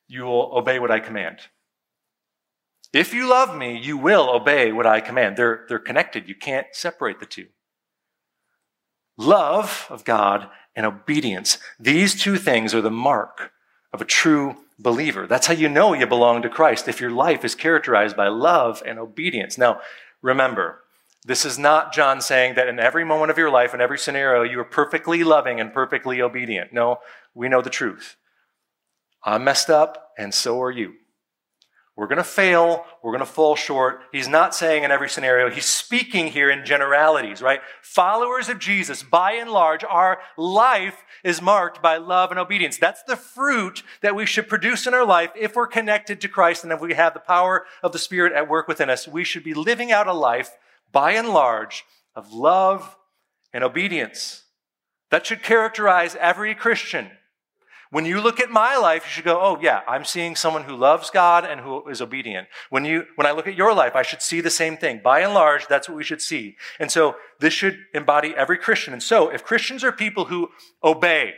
you 0.09 0.25
will 0.25 0.51
obey 0.57 0.79
what 0.79 0.91
I 0.91 1.01
command. 1.01 1.39
If 2.93 3.15
you 3.15 3.29
love 3.29 3.57
me, 3.57 3.79
you 3.79 3.97
will 3.97 4.29
obey 4.31 4.73
what 4.73 4.87
I 4.87 5.01
command. 5.01 5.37
They're, 5.37 5.65
they're 5.69 5.79
connected. 5.79 6.29
You 6.29 6.35
can't 6.35 6.67
separate 6.73 7.21
the 7.21 7.27
two. 7.27 7.47
Love 9.17 9.87
of 9.91 10.05
God 10.05 10.49
and 10.75 10.85
obedience. 10.85 11.59
These 11.79 12.21
two 12.21 12.37
things 12.37 12.75
are 12.75 12.83
the 12.83 12.91
mark 12.91 13.53
of 13.93 14.01
a 14.01 14.07
true 14.07 14.57
believer. 14.79 15.27
That's 15.27 15.47
how 15.47 15.55
you 15.55 15.69
know 15.69 15.95
you 15.95 16.07
belong 16.07 16.43
to 16.43 16.51
Christ, 16.51 16.87
if 16.87 17.01
your 17.01 17.11
life 17.11 17.45
is 17.45 17.55
characterized 17.55 18.17
by 18.17 18.29
love 18.29 18.83
and 18.85 18.99
obedience. 18.99 19.57
Now, 19.57 19.81
remember, 20.21 20.81
this 21.25 21.45
is 21.45 21.59
not 21.59 21.93
John 21.93 22.21
saying 22.21 22.55
that 22.55 22.69
in 22.69 22.79
every 22.79 23.05
moment 23.05 23.31
of 23.31 23.39
your 23.39 23.51
life, 23.51 23.75
in 23.75 23.81
every 23.81 23.99
scenario, 23.99 24.43
you 24.43 24.61
are 24.61 24.65
perfectly 24.65 25.25
loving 25.25 25.61
and 25.61 25.73
perfectly 25.73 26.21
obedient. 26.21 26.73
No, 26.73 26.99
we 27.35 27.49
know 27.49 27.63
the 27.63 27.71
truth. 27.71 28.17
I'm 29.25 29.45
messed 29.45 29.71
up, 29.71 30.11
and 30.17 30.33
so 30.33 30.63
are 30.63 30.71
you. 30.71 30.95
We're 31.97 32.09
going 32.09 32.19
to 32.19 32.25
fail. 32.25 32.85
We're 33.03 33.13
going 33.13 33.21
to 33.21 33.27
fall 33.27 33.57
short. 33.57 34.01
He's 34.13 34.29
not 34.29 34.55
saying 34.55 34.85
in 34.85 34.91
every 34.91 35.09
scenario. 35.09 35.49
He's 35.49 35.65
speaking 35.65 36.27
here 36.27 36.51
in 36.51 36.67
generalities, 36.67 37.41
right? 37.41 37.61
Followers 37.81 38.51
of 38.51 38.59
Jesus, 38.59 39.03
by 39.03 39.33
and 39.33 39.51
large, 39.51 39.83
our 39.83 40.19
life 40.37 41.03
is 41.25 41.41
marked 41.41 41.81
by 41.81 41.97
love 41.97 42.31
and 42.31 42.39
obedience. 42.39 42.77
That's 42.77 43.03
the 43.05 43.17
fruit 43.17 43.83
that 44.03 44.15
we 44.15 44.27
should 44.27 44.47
produce 44.47 44.87
in 44.87 44.93
our 44.93 45.07
life 45.07 45.31
if 45.35 45.57
we're 45.57 45.67
connected 45.67 46.21
to 46.21 46.29
Christ 46.29 46.65
and 46.65 46.73
if 46.73 46.83
we 46.83 46.93
have 46.93 47.15
the 47.15 47.21
power 47.21 47.65
of 47.83 47.93
the 47.93 47.99
Spirit 47.99 48.35
at 48.35 48.49
work 48.49 48.69
within 48.69 48.91
us. 48.91 49.09
We 49.09 49.25
should 49.25 49.43
be 49.43 49.55
living 49.55 49.91
out 49.91 50.07
a 50.07 50.13
life, 50.13 50.51
by 50.93 51.13
and 51.13 51.31
large, 51.31 51.85
of 52.15 52.31
love 52.31 52.95
and 53.55 53.65
obedience. 53.65 54.43
That 55.11 55.25
should 55.25 55.43
characterize 55.43 56.15
every 56.17 56.55
Christian. 56.55 57.11
When 57.97 58.05
you 58.05 58.21
look 58.21 58.41
at 58.41 58.51
my 58.51 58.77
life, 58.77 59.05
you 59.07 59.11
should 59.11 59.25
go, 59.25 59.41
oh, 59.41 59.59
yeah, 59.59 59.81
I'm 59.89 60.05
seeing 60.05 60.37
someone 60.37 60.65
who 60.65 60.77
loves 60.77 61.09
God 61.09 61.47
and 61.47 61.63
who 61.63 61.89
is 61.89 62.03
obedient. 62.03 62.47
When, 62.69 62.85
you, 62.85 63.07
when 63.15 63.27
I 63.27 63.31
look 63.31 63.47
at 63.47 63.57
your 63.57 63.73
life, 63.73 63.97
I 63.97 64.03
should 64.03 64.21
see 64.21 64.43
the 64.43 64.51
same 64.51 64.77
thing. 64.77 65.01
By 65.03 65.21
and 65.21 65.33
large, 65.33 65.67
that's 65.67 65.89
what 65.89 65.97
we 65.97 66.05
should 66.05 66.21
see. 66.21 66.57
And 66.79 66.93
so 66.93 67.17
this 67.41 67.55
should 67.55 67.79
embody 67.95 68.35
every 68.37 68.59
Christian. 68.59 68.93
And 68.93 69.03
so 69.03 69.31
if 69.31 69.43
Christians 69.43 69.83
are 69.83 69.93
people 69.93 70.27
who 70.27 70.51
obey, 70.85 71.37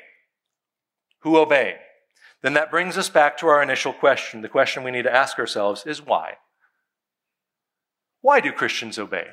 who 1.21 1.37
obey, 1.39 1.77
then 2.43 2.55
that 2.55 2.73
brings 2.73 2.99
us 2.99 3.09
back 3.09 3.39
to 3.39 3.47
our 3.47 3.63
initial 3.63 3.93
question. 3.93 4.43
The 4.43 4.49
question 4.49 4.83
we 4.83 4.91
need 4.91 5.05
to 5.05 5.15
ask 5.15 5.39
ourselves 5.39 5.87
is 5.87 6.05
why? 6.05 6.39
Why 8.21 8.41
do 8.41 8.51
Christians 8.51 8.99
obey? 8.99 9.29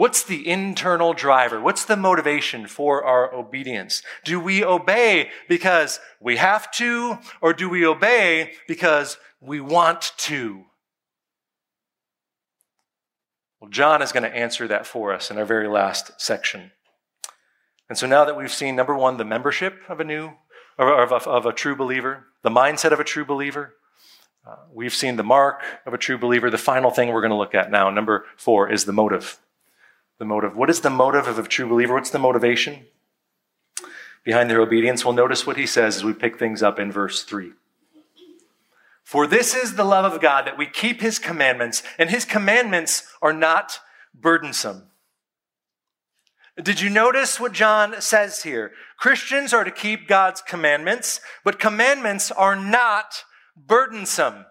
What's 0.00 0.22
the 0.22 0.48
internal 0.48 1.12
driver? 1.12 1.60
What's 1.60 1.84
the 1.84 1.94
motivation 1.94 2.66
for 2.66 3.04
our 3.04 3.34
obedience? 3.34 4.02
Do 4.24 4.40
we 4.40 4.64
obey 4.64 5.28
because 5.46 6.00
we 6.18 6.38
have 6.38 6.70
to, 6.76 7.18
or 7.42 7.52
do 7.52 7.68
we 7.68 7.84
obey 7.84 8.52
because 8.66 9.18
we 9.42 9.60
want 9.60 10.12
to? 10.16 10.64
Well, 13.60 13.68
John 13.68 14.00
is 14.00 14.10
going 14.10 14.22
to 14.22 14.34
answer 14.34 14.66
that 14.68 14.86
for 14.86 15.12
us 15.12 15.30
in 15.30 15.36
our 15.36 15.44
very 15.44 15.68
last 15.68 16.18
section. 16.18 16.70
And 17.90 17.98
so 17.98 18.06
now 18.06 18.24
that 18.24 18.38
we've 18.38 18.50
seen, 18.50 18.74
number 18.74 18.96
one, 18.96 19.18
the 19.18 19.26
membership 19.26 19.80
of 19.86 20.00
a 20.00 20.04
new, 20.04 20.30
of 20.78 21.12
a, 21.12 21.16
of 21.28 21.44
a 21.44 21.52
true 21.52 21.76
believer, 21.76 22.24
the 22.42 22.48
mindset 22.48 22.92
of 22.92 23.00
a 23.00 23.04
true 23.04 23.26
believer, 23.26 23.74
uh, 24.48 24.56
we've 24.72 24.94
seen 24.94 25.16
the 25.16 25.22
mark 25.22 25.62
of 25.84 25.92
a 25.92 25.98
true 25.98 26.16
believer. 26.16 26.48
The 26.48 26.56
final 26.56 26.90
thing 26.90 27.08
we're 27.12 27.20
going 27.20 27.32
to 27.32 27.36
look 27.36 27.54
at 27.54 27.70
now, 27.70 27.90
number 27.90 28.24
four, 28.38 28.72
is 28.72 28.86
the 28.86 28.94
motive 28.94 29.38
the 30.20 30.24
motive. 30.26 30.54
What 30.54 30.70
is 30.70 30.82
the 30.82 30.90
motive 30.90 31.26
of 31.26 31.38
a 31.38 31.42
true 31.42 31.66
believer? 31.66 31.94
What's 31.94 32.10
the 32.10 32.18
motivation 32.18 32.86
behind 34.22 34.50
their 34.50 34.60
obedience? 34.60 35.02
Well, 35.02 35.14
notice 35.14 35.46
what 35.46 35.56
he 35.56 35.66
says 35.66 35.96
as 35.96 36.04
we 36.04 36.12
pick 36.12 36.38
things 36.38 36.62
up 36.62 36.78
in 36.78 36.92
verse 36.92 37.24
3. 37.24 37.52
For 39.02 39.26
this 39.26 39.54
is 39.54 39.74
the 39.74 39.84
love 39.84 40.12
of 40.12 40.20
God, 40.20 40.46
that 40.46 40.58
we 40.58 40.66
keep 40.66 41.00
his 41.00 41.18
commandments, 41.18 41.82
and 41.98 42.10
his 42.10 42.26
commandments 42.26 43.08
are 43.22 43.32
not 43.32 43.80
burdensome. 44.14 44.88
Did 46.62 46.82
you 46.82 46.90
notice 46.90 47.40
what 47.40 47.52
John 47.52 48.02
says 48.02 48.42
here? 48.42 48.72
Christians 48.98 49.54
are 49.54 49.64
to 49.64 49.70
keep 49.70 50.06
God's 50.06 50.42
commandments, 50.42 51.20
but 51.42 51.58
commandments 51.58 52.30
are 52.30 52.54
not 52.54 53.24
burdensome 53.56 54.44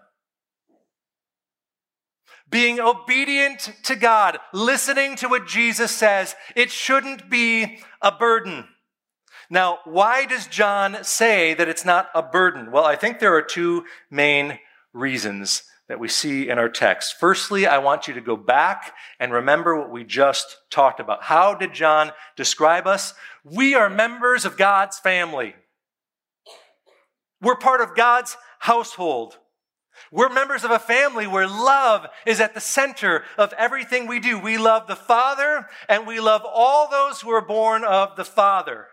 being 2.50 2.80
obedient 2.80 3.72
to 3.84 3.94
God, 3.94 4.38
listening 4.52 5.16
to 5.16 5.28
what 5.28 5.46
Jesus 5.46 5.90
says, 5.90 6.34
it 6.56 6.70
shouldn't 6.70 7.30
be 7.30 7.80
a 8.02 8.10
burden. 8.10 8.68
Now, 9.48 9.78
why 9.84 10.26
does 10.26 10.46
John 10.46 10.98
say 11.02 11.54
that 11.54 11.68
it's 11.68 11.84
not 11.84 12.08
a 12.14 12.22
burden? 12.22 12.70
Well, 12.70 12.84
I 12.84 12.96
think 12.96 13.18
there 13.18 13.34
are 13.34 13.42
two 13.42 13.84
main 14.10 14.58
reasons 14.92 15.62
that 15.88 15.98
we 15.98 16.06
see 16.06 16.48
in 16.48 16.56
our 16.56 16.68
text. 16.68 17.16
Firstly, 17.18 17.66
I 17.66 17.78
want 17.78 18.06
you 18.06 18.14
to 18.14 18.20
go 18.20 18.36
back 18.36 18.94
and 19.18 19.32
remember 19.32 19.76
what 19.76 19.90
we 19.90 20.04
just 20.04 20.56
talked 20.70 21.00
about. 21.00 21.24
How 21.24 21.52
did 21.54 21.74
John 21.74 22.12
describe 22.36 22.86
us? 22.86 23.12
We 23.42 23.74
are 23.74 23.90
members 23.90 24.44
of 24.44 24.56
God's 24.56 25.00
family. 25.00 25.56
We're 27.42 27.56
part 27.56 27.80
of 27.80 27.96
God's 27.96 28.36
household. 28.60 29.38
We're 30.10 30.28
members 30.28 30.64
of 30.64 30.70
a 30.70 30.78
family 30.78 31.26
where 31.26 31.46
love 31.46 32.06
is 32.26 32.40
at 32.40 32.54
the 32.54 32.60
center 32.60 33.24
of 33.38 33.52
everything 33.54 34.06
we 34.06 34.20
do. 34.20 34.38
We 34.38 34.58
love 34.58 34.86
the 34.86 34.96
Father 34.96 35.66
and 35.88 36.06
we 36.06 36.20
love 36.20 36.42
all 36.44 36.88
those 36.88 37.20
who 37.20 37.30
are 37.30 37.44
born 37.44 37.84
of 37.84 38.16
the 38.16 38.24
Father. 38.24 38.86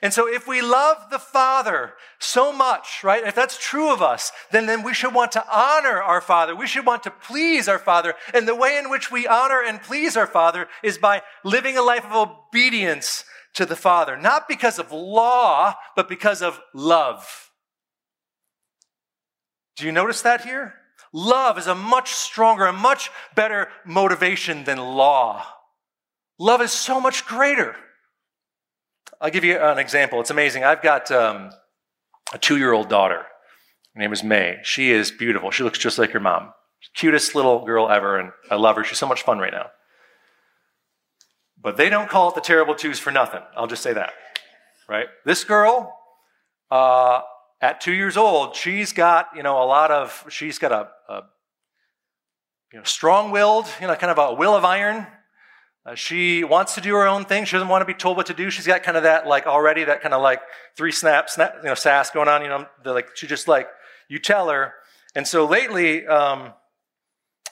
And 0.00 0.12
so 0.12 0.26
if 0.26 0.48
we 0.48 0.62
love 0.62 1.10
the 1.10 1.18
Father 1.18 1.94
so 2.18 2.52
much, 2.52 3.04
right, 3.04 3.26
if 3.26 3.34
that's 3.34 3.58
true 3.58 3.92
of 3.92 4.00
us, 4.00 4.32
then, 4.50 4.66
then 4.66 4.82
we 4.82 4.94
should 4.94 5.12
want 5.12 5.32
to 5.32 5.44
honor 5.54 6.00
our 6.00 6.22
Father. 6.22 6.56
We 6.56 6.66
should 6.66 6.86
want 6.86 7.02
to 7.02 7.10
please 7.10 7.68
our 7.68 7.78
Father. 7.78 8.14
And 8.32 8.48
the 8.48 8.54
way 8.54 8.78
in 8.78 8.88
which 8.88 9.10
we 9.10 9.26
honor 9.26 9.62
and 9.62 9.82
please 9.82 10.16
our 10.16 10.26
Father 10.26 10.68
is 10.82 10.96
by 10.96 11.22
living 11.44 11.76
a 11.76 11.82
life 11.82 12.06
of 12.06 12.30
obedience 12.30 13.24
to 13.54 13.66
the 13.66 13.76
Father, 13.76 14.16
not 14.16 14.48
because 14.48 14.78
of 14.78 14.92
law, 14.92 15.74
but 15.94 16.08
because 16.08 16.40
of 16.40 16.60
love. 16.72 17.50
Do 19.82 19.86
you 19.86 19.92
notice 19.92 20.22
that 20.22 20.42
here? 20.42 20.74
Love 21.12 21.58
is 21.58 21.66
a 21.66 21.74
much 21.74 22.12
stronger, 22.12 22.66
a 22.66 22.72
much 22.72 23.10
better 23.34 23.66
motivation 23.84 24.62
than 24.62 24.78
law. 24.78 25.44
Love 26.38 26.60
is 26.62 26.70
so 26.70 27.00
much 27.00 27.26
greater. 27.26 27.74
I'll 29.20 29.32
give 29.32 29.42
you 29.42 29.58
an 29.58 29.80
example. 29.80 30.20
It's 30.20 30.30
amazing. 30.30 30.62
I've 30.62 30.82
got 30.82 31.10
um, 31.10 31.50
a 32.32 32.38
two 32.38 32.58
year 32.58 32.72
old 32.72 32.88
daughter. 32.88 33.24
Her 33.94 34.00
name 34.00 34.12
is 34.12 34.22
May. 34.22 34.58
She 34.62 34.92
is 34.92 35.10
beautiful. 35.10 35.50
She 35.50 35.64
looks 35.64 35.80
just 35.80 35.98
like 35.98 36.12
her 36.12 36.20
mom. 36.20 36.52
Cutest 36.94 37.34
little 37.34 37.64
girl 37.64 37.90
ever, 37.90 38.20
and 38.20 38.30
I 38.52 38.54
love 38.54 38.76
her. 38.76 38.84
She's 38.84 38.98
so 38.98 39.08
much 39.08 39.22
fun 39.22 39.40
right 39.40 39.52
now. 39.52 39.72
But 41.60 41.76
they 41.76 41.88
don't 41.88 42.08
call 42.08 42.28
it 42.28 42.36
the 42.36 42.40
terrible 42.40 42.76
twos 42.76 43.00
for 43.00 43.10
nothing. 43.10 43.42
I'll 43.56 43.66
just 43.66 43.82
say 43.82 43.94
that. 43.94 44.12
Right? 44.88 45.06
This 45.24 45.42
girl, 45.42 45.98
uh, 46.70 47.22
at 47.62 47.80
two 47.80 47.92
years 47.92 48.16
old, 48.16 48.56
she's 48.56 48.92
got, 48.92 49.28
you 49.36 49.44
know, 49.44 49.62
a 49.62 49.64
lot 49.64 49.92
of, 49.92 50.26
she's 50.28 50.58
got 50.58 50.72
a, 50.72 50.88
a 51.08 51.22
you 52.72 52.80
know, 52.80 52.84
strong-willed, 52.84 53.66
you 53.80 53.86
know, 53.86 53.94
kind 53.94 54.10
of 54.10 54.18
a 54.18 54.34
will 54.34 54.56
of 54.56 54.64
iron. 54.64 55.06
Uh, 55.86 55.94
she 55.94 56.42
wants 56.42 56.74
to 56.74 56.80
do 56.80 56.92
her 56.94 57.06
own 57.06 57.24
thing. 57.24 57.44
She 57.44 57.52
doesn't 57.52 57.68
want 57.68 57.82
to 57.82 57.86
be 57.86 57.94
told 57.94 58.16
what 58.16 58.26
to 58.26 58.34
do. 58.34 58.50
She's 58.50 58.66
got 58.66 58.82
kind 58.82 58.96
of 58.96 59.04
that, 59.04 59.28
like, 59.28 59.46
already 59.46 59.84
that 59.84 60.02
kind 60.02 60.12
of 60.12 60.22
like 60.22 60.40
three 60.76 60.90
snap, 60.90 61.30
snap 61.30 61.54
you 61.62 61.68
know, 61.68 61.74
sass 61.74 62.10
going 62.10 62.28
on. 62.28 62.42
You 62.42 62.48
know, 62.48 62.66
like, 62.84 63.16
she 63.16 63.28
just 63.28 63.46
like, 63.46 63.68
you 64.08 64.18
tell 64.18 64.48
her. 64.48 64.74
And 65.14 65.26
so 65.26 65.46
lately, 65.46 66.06
um, 66.06 66.52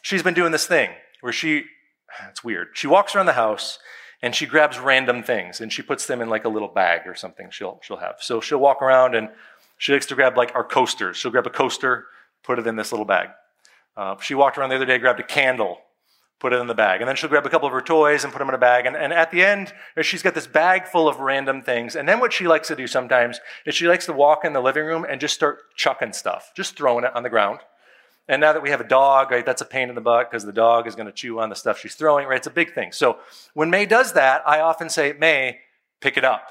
she's 0.03 0.23
been 0.23 0.35
doing 0.35 0.51
this 0.51 0.67
thing 0.67 0.91
where 1.21 1.33
she, 1.33 1.65
it's 2.29 2.43
weird. 2.43 2.69
She 2.75 2.89
walks 2.89 3.15
around 3.15 3.27
the 3.27 3.33
house 3.35 3.79
and 4.23 4.35
she 4.35 4.47
grabs 4.47 4.79
random 4.79 5.23
things 5.23 5.61
and 5.61 5.73
she 5.73 5.83
puts 5.83 6.07
them 6.07 6.21
in 6.21 6.29
like 6.29 6.45
a 6.45 6.49
little 6.49 6.69
bag 6.69 7.03
or 7.07 7.15
something 7.15 7.49
she'll, 7.51 7.79
she'll 7.83 7.99
have. 7.99 8.17
So 8.21 8.41
she'll 8.41 8.59
walk 8.59 8.83
around 8.83 9.15
and 9.15 9.29
she 9.81 9.95
likes 9.95 10.05
to 10.05 10.15
grab 10.15 10.37
like 10.37 10.55
our 10.55 10.63
coasters. 10.63 11.17
She'll 11.17 11.31
grab 11.31 11.47
a 11.47 11.51
coaster, 11.51 12.05
put 12.43 12.59
it 12.59 12.67
in 12.67 12.77
this 12.77 12.93
little 12.93 13.07
bag. 13.07 13.31
Uh, 13.97 14.15
she 14.21 14.35
walked 14.35 14.59
around 14.59 14.69
the 14.69 14.77
other 14.77 14.85
day, 14.85 14.99
grabbed 14.99 15.21
a 15.21 15.25
candle, 15.25 15.79
put 16.39 16.53
it 16.53 16.61
in 16.61 16.67
the 16.67 16.75
bag. 16.75 17.01
And 17.01 17.09
then 17.09 17.17
she'll 17.17 17.31
grab 17.31 17.47
a 17.47 17.49
couple 17.49 17.67
of 17.67 17.73
her 17.73 17.81
toys 17.81 18.23
and 18.23 18.31
put 18.31 18.41
them 18.41 18.51
in 18.51 18.55
a 18.55 18.59
bag. 18.59 18.85
And, 18.85 18.95
and 18.95 19.11
at 19.11 19.31
the 19.31 19.43
end, 19.43 19.73
she's 20.03 20.23
got 20.23 20.35
this 20.35 20.47
bag 20.47 20.87
full 20.87 21.09
of 21.09 21.21
random 21.21 21.63
things. 21.63 21.97
And 21.97 22.07
then 22.07 22.21
what 22.21 22.31
she 22.31 22.47
likes 22.47 22.69
to 22.69 22.77
do 22.77 22.87
sometimes 22.87 23.41
is 23.65 23.75
she 23.75 23.89
likes 23.89 24.05
to 24.05 24.13
walk 24.13 24.45
in 24.45 24.53
the 24.53 24.61
living 24.61 24.85
room 24.85 25.07
and 25.09 25.19
just 25.19 25.33
start 25.33 25.75
chucking 25.77 26.13
stuff, 26.13 26.53
just 26.55 26.77
throwing 26.77 27.07
it 27.07 27.17
on 27.17 27.23
the 27.23 27.31
ground. 27.31 27.61
And 28.29 28.39
now 28.39 28.53
that 28.53 28.63
we 28.63 28.69
have 28.69 28.83
a 28.83 28.87
dog, 28.87 29.31
right, 29.31 29.47
that's 29.47 29.63
a 29.63 29.67
pain 29.67 29.89
in 29.89 29.95
the 29.95 30.03
butt 30.03 30.31
because 30.31 30.45
the 30.45 30.53
dog 30.53 30.87
is 30.87 30.95
going 30.95 31.07
to 31.07 31.13
chew 31.13 31.41
on 31.41 31.49
the 31.49 31.57
stuff 31.57 31.79
she's 31.79 31.95
throwing, 31.95 32.29
right? 32.29 32.37
It's 32.37 32.47
a 32.47 32.51
big 32.51 32.75
thing. 32.75 32.93
So 32.93 33.17
when 33.55 33.71
May 33.71 33.87
does 33.87 34.13
that, 34.13 34.43
I 34.47 34.61
often 34.61 34.91
say, 34.91 35.15
May, 35.19 35.61
pick 36.03 36.19
it 36.19 36.25
up. 36.25 36.51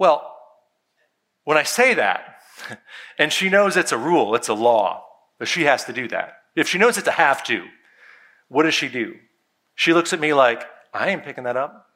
Well, 0.00 0.33
when 1.44 1.56
I 1.56 1.62
say 1.62 1.94
that, 1.94 2.38
and 3.18 3.32
she 3.32 3.48
knows 3.48 3.76
it's 3.76 3.92
a 3.92 3.98
rule, 3.98 4.34
it's 4.34 4.48
a 4.48 4.54
law, 4.54 5.04
she 5.44 5.64
has 5.64 5.84
to 5.84 5.92
do 5.92 6.08
that. 6.08 6.38
If 6.56 6.68
she 6.68 6.78
knows 6.78 6.96
it's 6.98 7.08
a 7.08 7.12
have 7.12 7.42
to, 7.44 7.66
what 8.48 8.62
does 8.64 8.74
she 8.74 8.88
do? 8.88 9.16
She 9.74 9.92
looks 9.92 10.12
at 10.12 10.20
me 10.20 10.32
like, 10.32 10.62
I 10.92 11.08
ain't 11.08 11.24
picking 11.24 11.44
that 11.44 11.56
up. 11.56 11.88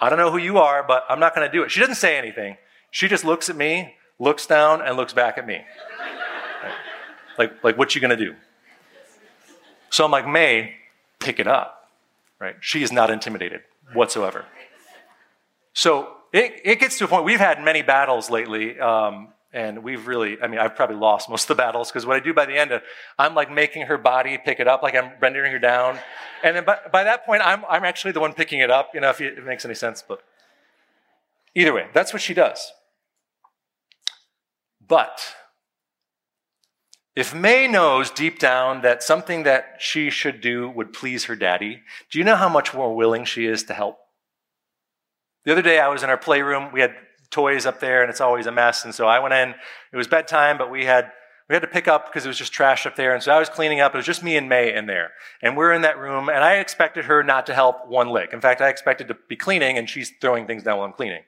I 0.00 0.10
don't 0.10 0.18
know 0.18 0.30
who 0.30 0.38
you 0.38 0.58
are, 0.58 0.84
but 0.86 1.04
I'm 1.08 1.20
not 1.20 1.34
going 1.34 1.48
to 1.48 1.52
do 1.52 1.62
it. 1.62 1.70
She 1.70 1.80
doesn't 1.80 1.94
say 1.94 2.18
anything. 2.18 2.56
She 2.90 3.08
just 3.08 3.24
looks 3.24 3.48
at 3.48 3.56
me, 3.56 3.94
looks 4.18 4.46
down, 4.46 4.82
and 4.82 4.96
looks 4.96 5.12
back 5.12 5.38
at 5.38 5.46
me. 5.46 5.54
Right? 5.54 6.72
Like, 7.38 7.62
like, 7.62 7.76
what 7.76 7.94
you 7.94 8.00
going 8.00 8.16
to 8.16 8.24
do? 8.24 8.34
So 9.90 10.06
I'm 10.06 10.10
like, 10.10 10.26
May, 10.26 10.72
pick 11.20 11.38
it 11.38 11.46
up. 11.46 11.90
Right? 12.40 12.56
She 12.60 12.82
is 12.82 12.90
not 12.90 13.10
intimidated 13.10 13.60
whatsoever. 13.92 14.46
So 15.74 16.14
it, 16.32 16.60
it 16.64 16.80
gets 16.80 16.98
to 16.98 17.04
a 17.04 17.08
point, 17.08 17.24
we've 17.24 17.40
had 17.40 17.62
many 17.62 17.82
battles 17.82 18.30
lately 18.30 18.78
um, 18.80 19.28
and 19.52 19.82
we've 19.82 20.06
really, 20.06 20.40
I 20.42 20.48
mean, 20.48 20.60
I've 20.60 20.76
probably 20.76 20.96
lost 20.96 21.30
most 21.30 21.44
of 21.44 21.56
the 21.56 21.62
battles 21.62 21.90
because 21.90 22.04
what 22.04 22.16
I 22.16 22.20
do 22.20 22.34
by 22.34 22.46
the 22.46 22.56
end, 22.56 22.72
of, 22.72 22.82
I'm 23.18 23.34
like 23.34 23.50
making 23.50 23.86
her 23.86 23.96
body 23.96 24.38
pick 24.38 24.60
it 24.60 24.68
up, 24.68 24.82
like 24.82 24.94
I'm 24.94 25.12
rendering 25.20 25.52
her 25.52 25.58
down. 25.58 25.98
And 26.42 26.56
then 26.56 26.64
by, 26.64 26.78
by 26.92 27.04
that 27.04 27.24
point, 27.24 27.42
I'm, 27.42 27.64
I'm 27.68 27.84
actually 27.84 28.12
the 28.12 28.20
one 28.20 28.34
picking 28.34 28.60
it 28.60 28.70
up, 28.70 28.90
you 28.92 29.00
know, 29.00 29.10
if 29.10 29.20
it 29.20 29.44
makes 29.44 29.64
any 29.64 29.74
sense. 29.74 30.04
But 30.06 30.20
either 31.54 31.72
way, 31.72 31.88
that's 31.94 32.12
what 32.12 32.20
she 32.20 32.34
does. 32.34 32.72
But 34.86 35.34
if 37.16 37.34
May 37.34 37.66
knows 37.66 38.10
deep 38.10 38.38
down 38.38 38.82
that 38.82 39.02
something 39.02 39.44
that 39.44 39.76
she 39.78 40.10
should 40.10 40.42
do 40.42 40.68
would 40.68 40.92
please 40.92 41.24
her 41.24 41.34
daddy, 41.34 41.82
do 42.10 42.18
you 42.18 42.24
know 42.24 42.36
how 42.36 42.50
much 42.50 42.74
more 42.74 42.94
willing 42.94 43.24
she 43.24 43.46
is 43.46 43.64
to 43.64 43.74
help? 43.74 43.98
The 45.46 45.52
other 45.52 45.62
day 45.62 45.78
I 45.78 45.86
was 45.86 46.02
in 46.02 46.10
our 46.10 46.18
playroom. 46.18 46.72
We 46.72 46.80
had 46.80 46.96
toys 47.30 47.66
up 47.66 47.78
there 47.78 48.02
and 48.02 48.10
it's 48.10 48.20
always 48.20 48.46
a 48.46 48.52
mess. 48.52 48.84
And 48.84 48.92
so 48.92 49.06
I 49.06 49.20
went 49.20 49.32
in, 49.32 49.54
it 49.92 49.96
was 49.96 50.08
bedtime, 50.08 50.58
but 50.58 50.72
we 50.72 50.84
had, 50.84 51.12
we 51.48 51.54
had 51.54 51.62
to 51.62 51.68
pick 51.68 51.86
up 51.86 52.06
because 52.06 52.24
it 52.24 52.28
was 52.28 52.36
just 52.36 52.52
trash 52.52 52.84
up 52.84 52.96
there. 52.96 53.14
And 53.14 53.22
so 53.22 53.32
I 53.32 53.38
was 53.38 53.48
cleaning 53.48 53.80
up. 53.80 53.94
It 53.94 53.98
was 53.98 54.06
just 54.06 54.24
me 54.24 54.36
and 54.36 54.48
May 54.48 54.74
in 54.74 54.86
there. 54.86 55.12
And 55.40 55.56
we're 55.56 55.72
in 55.72 55.82
that 55.82 55.98
room 55.98 56.28
and 56.28 56.42
I 56.42 56.54
expected 56.54 57.04
her 57.04 57.22
not 57.22 57.46
to 57.46 57.54
help 57.54 57.86
one 57.86 58.08
lick. 58.08 58.32
In 58.32 58.40
fact, 58.40 58.60
I 58.60 58.68
expected 58.70 59.06
to 59.06 59.16
be 59.28 59.36
cleaning 59.36 59.78
and 59.78 59.88
she's 59.88 60.12
throwing 60.20 60.48
things 60.48 60.64
down 60.64 60.78
while 60.78 60.86
I'm 60.88 60.92
cleaning. 60.92 61.22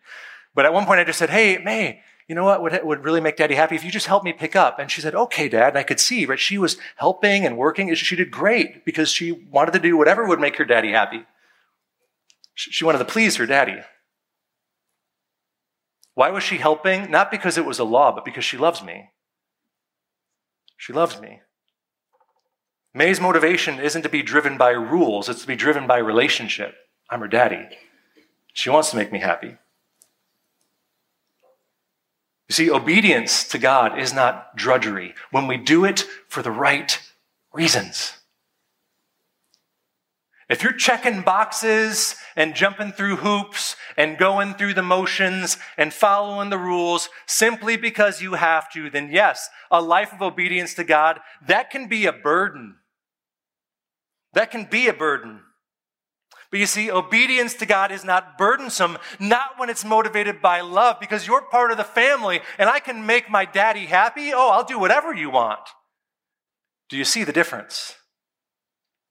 But 0.53 0.65
at 0.65 0.73
one 0.73 0.85
point 0.85 0.99
I 0.99 1.05
just 1.05 1.21
said, 1.21 1.31
Hey, 1.31 1.59
May, 1.59 2.03
you 2.27 2.35
know 2.35 2.45
what 2.45 2.61
would, 2.61 2.81
would 2.83 3.05
really 3.05 3.21
make 3.21 3.37
daddy 3.37 3.55
happy 3.55 3.77
if 3.77 3.85
you 3.85 3.93
just 3.93 4.07
help 4.09 4.25
me 4.25 4.33
pick 4.33 4.57
up. 4.57 4.81
And 4.81 4.91
she 4.91 5.01
said, 5.01 5.15
okay, 5.15 5.49
dad. 5.49 5.69
And 5.69 5.79
I 5.79 5.85
could 5.85 6.01
see, 6.01 6.27
right? 6.27 6.41
She 6.41 6.59
was 6.59 6.77
helping 6.97 7.47
and 7.47 7.57
working. 7.57 7.95
She 7.95 8.17
did 8.17 8.33
great 8.33 8.85
because 8.85 9.11
she 9.11 9.31
wanted 9.31 9.73
to 9.75 9.79
do 9.79 9.97
whatever 9.97 10.27
would 10.27 10.41
make 10.41 10.57
her 10.57 10.65
daddy 10.65 10.91
happy. 10.91 11.25
She 12.55 12.85
wanted 12.85 12.99
to 12.99 13.05
please 13.05 13.37
her 13.37 13.47
daddy. 13.47 13.81
Why 16.19 16.31
was 16.31 16.43
she 16.43 16.57
helping? 16.57 17.13
Not 17.13 17.31
because 17.31 17.57
it 17.57 17.65
was 17.65 17.79
a 17.79 17.85
law, 17.85 18.11
but 18.11 18.25
because 18.25 18.45
she 18.45 18.57
loves 18.57 18.83
me. 18.83 19.11
She 20.77 20.93
loves 20.93 21.21
me. 21.21 21.43
May's 22.93 23.21
motivation 23.21 23.79
isn't 23.79 24.03
to 24.03 24.09
be 24.09 24.25
driven 24.25 24.59
by 24.59 24.71
rules, 24.71 25.29
it's 25.29 25.43
to 25.43 25.47
be 25.47 25.55
driven 25.55 25.87
by 25.87 25.99
relationship. 25.99 26.75
I'm 27.09 27.21
her 27.21 27.29
daddy. 27.29 27.69
She 28.53 28.69
wants 28.69 28.91
to 28.91 28.97
make 28.97 29.13
me 29.13 29.21
happy. 29.21 29.59
You 32.49 32.53
see, 32.53 32.69
obedience 32.69 33.47
to 33.51 33.59
God 33.59 33.97
is 33.97 34.13
not 34.13 34.57
drudgery 34.57 35.15
when 35.31 35.47
we 35.47 35.57
do 35.57 35.85
it 35.85 36.01
for 36.27 36.43
the 36.43 36.51
right 36.51 37.01
reasons. 37.53 38.18
If 40.49 40.63
you're 40.63 40.73
checking 40.73 41.21
boxes 41.21 42.17
and 42.35 42.55
jumping 42.55 42.93
through 42.93 43.17
hoops 43.17 43.77
and 43.99 44.17
going 44.17 44.55
through 44.55 44.75
the 44.75 44.83
motions 44.83 45.59
and 45.77 45.93
following 45.93 46.49
the 46.49 46.59
rules 46.59 47.11
simply 47.27 47.77
because 47.77 48.23
you 48.23 48.35
have 48.35 48.73
to, 48.73 48.89
then 48.89 49.11
yes, 49.13 49.51
a 49.71 49.83
life 49.83 50.13
of 50.13 50.23
obedience 50.23 50.73
to 50.75 50.85
God, 50.85 51.21
that 51.47 51.71
can 51.71 51.87
be 51.87 52.07
a 52.07 52.13
burden. 52.13 52.77
That 54.33 54.51
can 54.51 54.65
be 54.65 54.89
a 54.89 54.95
burden. 54.95 55.41
But 56.51 56.61
you 56.61 56.67
see, 56.67 56.91
obedience 56.91 57.53
to 57.55 57.67
God 57.67 57.93
is 57.93 58.05
not 58.05 58.39
burdensome, 58.39 58.97
not 59.21 59.59
when 59.59 59.69
it's 59.69 59.85
motivated 59.85 60.41
by 60.41 60.63
love, 60.63 60.97
because 60.99 61.27
you're 61.27 61.43
part 61.43 61.71
of 61.73 61.77
the 61.77 61.85
family 61.85 62.41
and 62.59 62.71
I 62.71 62.81
can 62.81 63.05
make 63.05 63.29
my 63.29 63.45
daddy 63.45 63.85
happy. 63.85 64.33
Oh, 64.33 64.49
I'll 64.49 64.65
do 64.65 64.79
whatever 64.79 65.13
you 65.13 65.29
want. 65.29 65.61
Do 66.89 66.97
you 66.97 67.05
see 67.05 67.23
the 67.23 67.35
difference? 67.35 67.98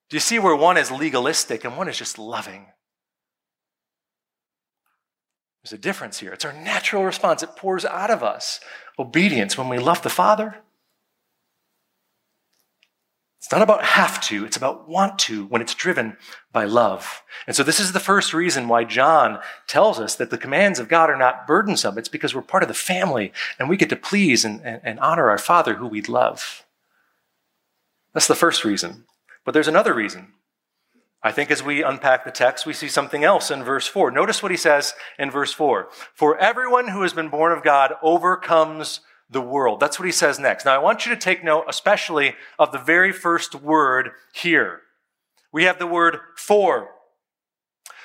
Do 0.10 0.15
you 0.15 0.22
see 0.22 0.39
where 0.39 0.56
one 0.56 0.78
is 0.78 0.91
legalistic 0.91 1.65
and 1.65 1.76
one 1.76 1.89
is 1.89 1.98
just 1.98 2.17
loving? 2.17 2.67
There's 5.63 5.74
a 5.74 5.78
difference 5.78 6.20
here. 6.20 6.32
It's 6.32 6.46
our 6.46 6.54
natural 6.54 7.04
response. 7.04 7.43
It 7.43 7.58
pours 7.58 7.84
out 7.84 8.10
of 8.10 8.24
us 8.24 8.62
obedience 8.98 9.58
when 9.58 9.67
we 9.67 9.78
love 9.78 10.02
the 10.02 10.10
Father. 10.10 10.56
It's 13.38 13.52
not 13.52 13.62
about 13.62 13.84
have 13.84 14.20
to, 14.24 14.46
it's 14.46 14.58
about 14.58 14.89
want 14.89 15.20
to 15.20 15.46
when 15.46 15.62
it's 15.62 15.74
driven 15.74 16.17
by 16.52 16.65
love. 16.65 17.22
And 17.46 17.56
so, 17.56 17.63
this 17.63 17.80
is 17.80 17.93
the 17.93 18.00
first 18.00 18.34
reason 18.34 18.67
why 18.67 18.84
John 18.84 19.39
tells 19.67 20.00
us 20.00 20.15
that 20.15 20.32
the 20.32 20.38
commands 20.38 20.80
of 20.80 20.89
God 20.89 21.10
are 21.10 21.17
not 21.17 21.48
burdensome. 21.48 21.98
It's 21.98 22.10
because 22.10 22.36
we're 22.36 22.41
part 22.41 22.63
of 22.63 22.67
the 22.67 22.74
family 22.74 23.32
and 23.58 23.70
we 23.70 23.78
get 23.78 23.89
to 23.89 23.96
please 23.96 24.43
and, 24.43 24.60
and, 24.65 24.82
and 24.84 25.00
honor 25.00 25.30
our 25.30 25.38
Father 25.38 25.76
who 25.76 25.88
we 25.88 26.02
love. 26.02 26.65
That's 28.13 28.28
the 28.28 28.36
first 28.36 28.65
reason. 28.65 29.06
But 29.48 29.54
there's 29.54 29.70
another 29.70 29.94
reason. 29.94 30.34
I 31.24 31.32
think 31.32 31.52
as 31.52 31.64
we 31.64 31.82
unpack 31.82 32.26
the 32.26 32.32
text, 32.32 32.66
we 32.66 32.74
see 32.74 32.90
something 32.90 33.24
else 33.24 33.50
in 33.50 33.64
verse 33.64 33.88
4. 33.88 34.12
Notice 34.12 34.44
what 34.44 34.52
he 34.52 34.58
says 34.58 34.94
in 35.18 35.32
verse 35.32 35.54
4 35.54 35.88
For 36.14 36.38
everyone 36.38 36.89
who 36.89 37.04
has 37.04 37.14
been 37.14 37.30
born 37.30 37.54
of 37.54 37.64
God 37.64 37.93
overcomes 38.04 39.00
the 39.30 39.39
world. 39.39 39.80
That's 39.80 39.98
what 39.98 40.06
he 40.06 40.12
says 40.12 40.38
next. 40.38 40.66
Now, 40.66 40.76
I 40.76 40.84
want 40.84 41.06
you 41.06 41.16
to 41.16 41.22
take 41.22 41.45
note, 41.45 41.64
especially 41.70 42.36
of 42.60 42.74
the 42.74 42.78
very 42.78 43.14
first 43.14 43.56
word 43.56 44.10
here. 44.34 44.82
We 45.54 45.64
have 45.64 45.80
the 45.80 45.88
word 45.88 46.18
for. 46.36 46.89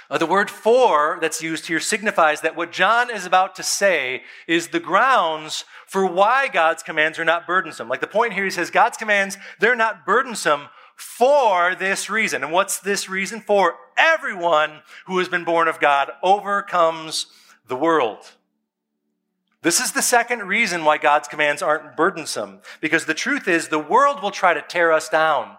Uh, 0.09 0.18
the 0.18 0.26
word 0.26 0.49
for 0.49 1.18
that's 1.20 1.43
used 1.43 1.66
here 1.66 1.80
signifies 1.80 2.43
that 2.43 2.55
what 2.55 2.70
John 2.70 3.11
is 3.11 3.26
about 3.26 3.57
to 3.57 3.64
say 3.64 4.22
is 4.47 4.68
the 4.68 4.78
grounds 4.78 5.64
for 5.88 6.07
why 6.07 6.47
God's 6.47 6.84
commands 6.84 7.18
are 7.18 7.24
not 7.24 7.49
burdensome. 7.49 7.88
Like 7.88 8.01
the 8.01 8.07
point 8.07 8.34
here, 8.34 8.45
he 8.45 8.51
says 8.51 8.70
God's 8.70 8.97
commands, 8.97 9.38
they're 9.59 9.74
not 9.74 10.07
burdensome 10.07 10.68
for 10.97 11.74
this 11.74 12.09
reason. 12.09 12.43
And 12.43 12.53
what's 12.53 12.78
this 12.78 13.09
reason? 13.09 13.40
For 13.40 13.76
everyone 13.97 14.82
who 15.07 15.18
has 15.18 15.28
been 15.28 15.45
born 15.45 15.68
of 15.68 15.80
God 15.80 16.11
overcomes 16.22 17.26
the 17.68 17.76
world. 17.76 18.32
This 19.62 19.78
is 19.78 19.93
the 19.93 20.03
second 20.03 20.40
reason 20.40 20.84
why 20.84 20.99
God's 20.99 21.28
commands 21.28 21.62
aren't 21.62 21.97
burdensome, 21.97 22.61
because 22.80 23.07
the 23.07 23.14
truth 23.14 23.47
is 23.47 23.68
the 23.68 23.78
world 23.78 24.20
will 24.20 24.32
try 24.32 24.55
to 24.55 24.62
tear 24.62 24.90
us 24.90 25.09
down. 25.09 25.57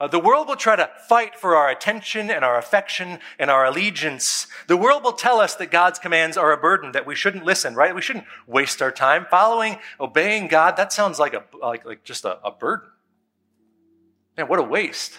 Uh, 0.00 0.06
the 0.06 0.18
world 0.18 0.46
will 0.46 0.56
try 0.56 0.76
to 0.76 0.90
fight 1.08 1.36
for 1.36 1.56
our 1.56 1.68
attention 1.68 2.30
and 2.30 2.44
our 2.44 2.56
affection 2.56 3.18
and 3.38 3.50
our 3.50 3.64
allegiance. 3.64 4.46
The 4.68 4.76
world 4.76 5.02
will 5.02 5.12
tell 5.12 5.40
us 5.40 5.56
that 5.56 5.72
God's 5.72 5.98
commands 5.98 6.36
are 6.36 6.52
a 6.52 6.56
burden, 6.56 6.92
that 6.92 7.06
we 7.06 7.16
shouldn't 7.16 7.44
listen, 7.44 7.74
right? 7.74 7.94
We 7.94 8.02
shouldn't 8.02 8.26
waste 8.46 8.80
our 8.80 8.92
time 8.92 9.26
following, 9.28 9.78
obeying 9.98 10.46
God. 10.46 10.76
That 10.76 10.92
sounds 10.92 11.18
like 11.18 11.34
a, 11.34 11.44
like, 11.60 11.84
like 11.84 12.04
just 12.04 12.24
a, 12.24 12.38
a 12.44 12.52
burden. 12.52 12.88
Man, 14.38 14.46
what 14.46 14.60
a 14.60 14.62
waste. 14.62 15.18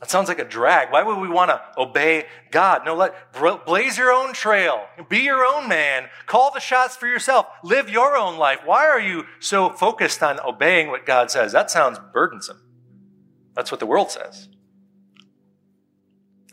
That 0.00 0.10
sounds 0.10 0.28
like 0.28 0.38
a 0.38 0.44
drag. 0.44 0.92
Why 0.92 1.02
would 1.02 1.18
we 1.18 1.28
want 1.28 1.50
to 1.50 1.62
obey 1.78 2.26
God? 2.50 2.84
No, 2.84 2.94
let 2.94 3.32
blaze 3.64 3.96
your 3.96 4.12
own 4.12 4.34
trail. 4.34 4.84
Be 5.08 5.20
your 5.20 5.44
own 5.44 5.68
man. 5.68 6.08
Call 6.26 6.52
the 6.52 6.60
shots 6.60 6.94
for 6.96 7.06
yourself. 7.06 7.46
Live 7.64 7.88
your 7.88 8.16
own 8.16 8.36
life. 8.36 8.58
Why 8.64 8.86
are 8.86 9.00
you 9.00 9.24
so 9.40 9.70
focused 9.70 10.22
on 10.22 10.40
obeying 10.40 10.88
what 10.88 11.06
God 11.06 11.30
says? 11.30 11.52
That 11.52 11.70
sounds 11.70 11.98
burdensome. 12.12 12.60
That's 13.54 13.70
what 13.70 13.80
the 13.80 13.86
world 13.86 14.10
says. 14.10 14.48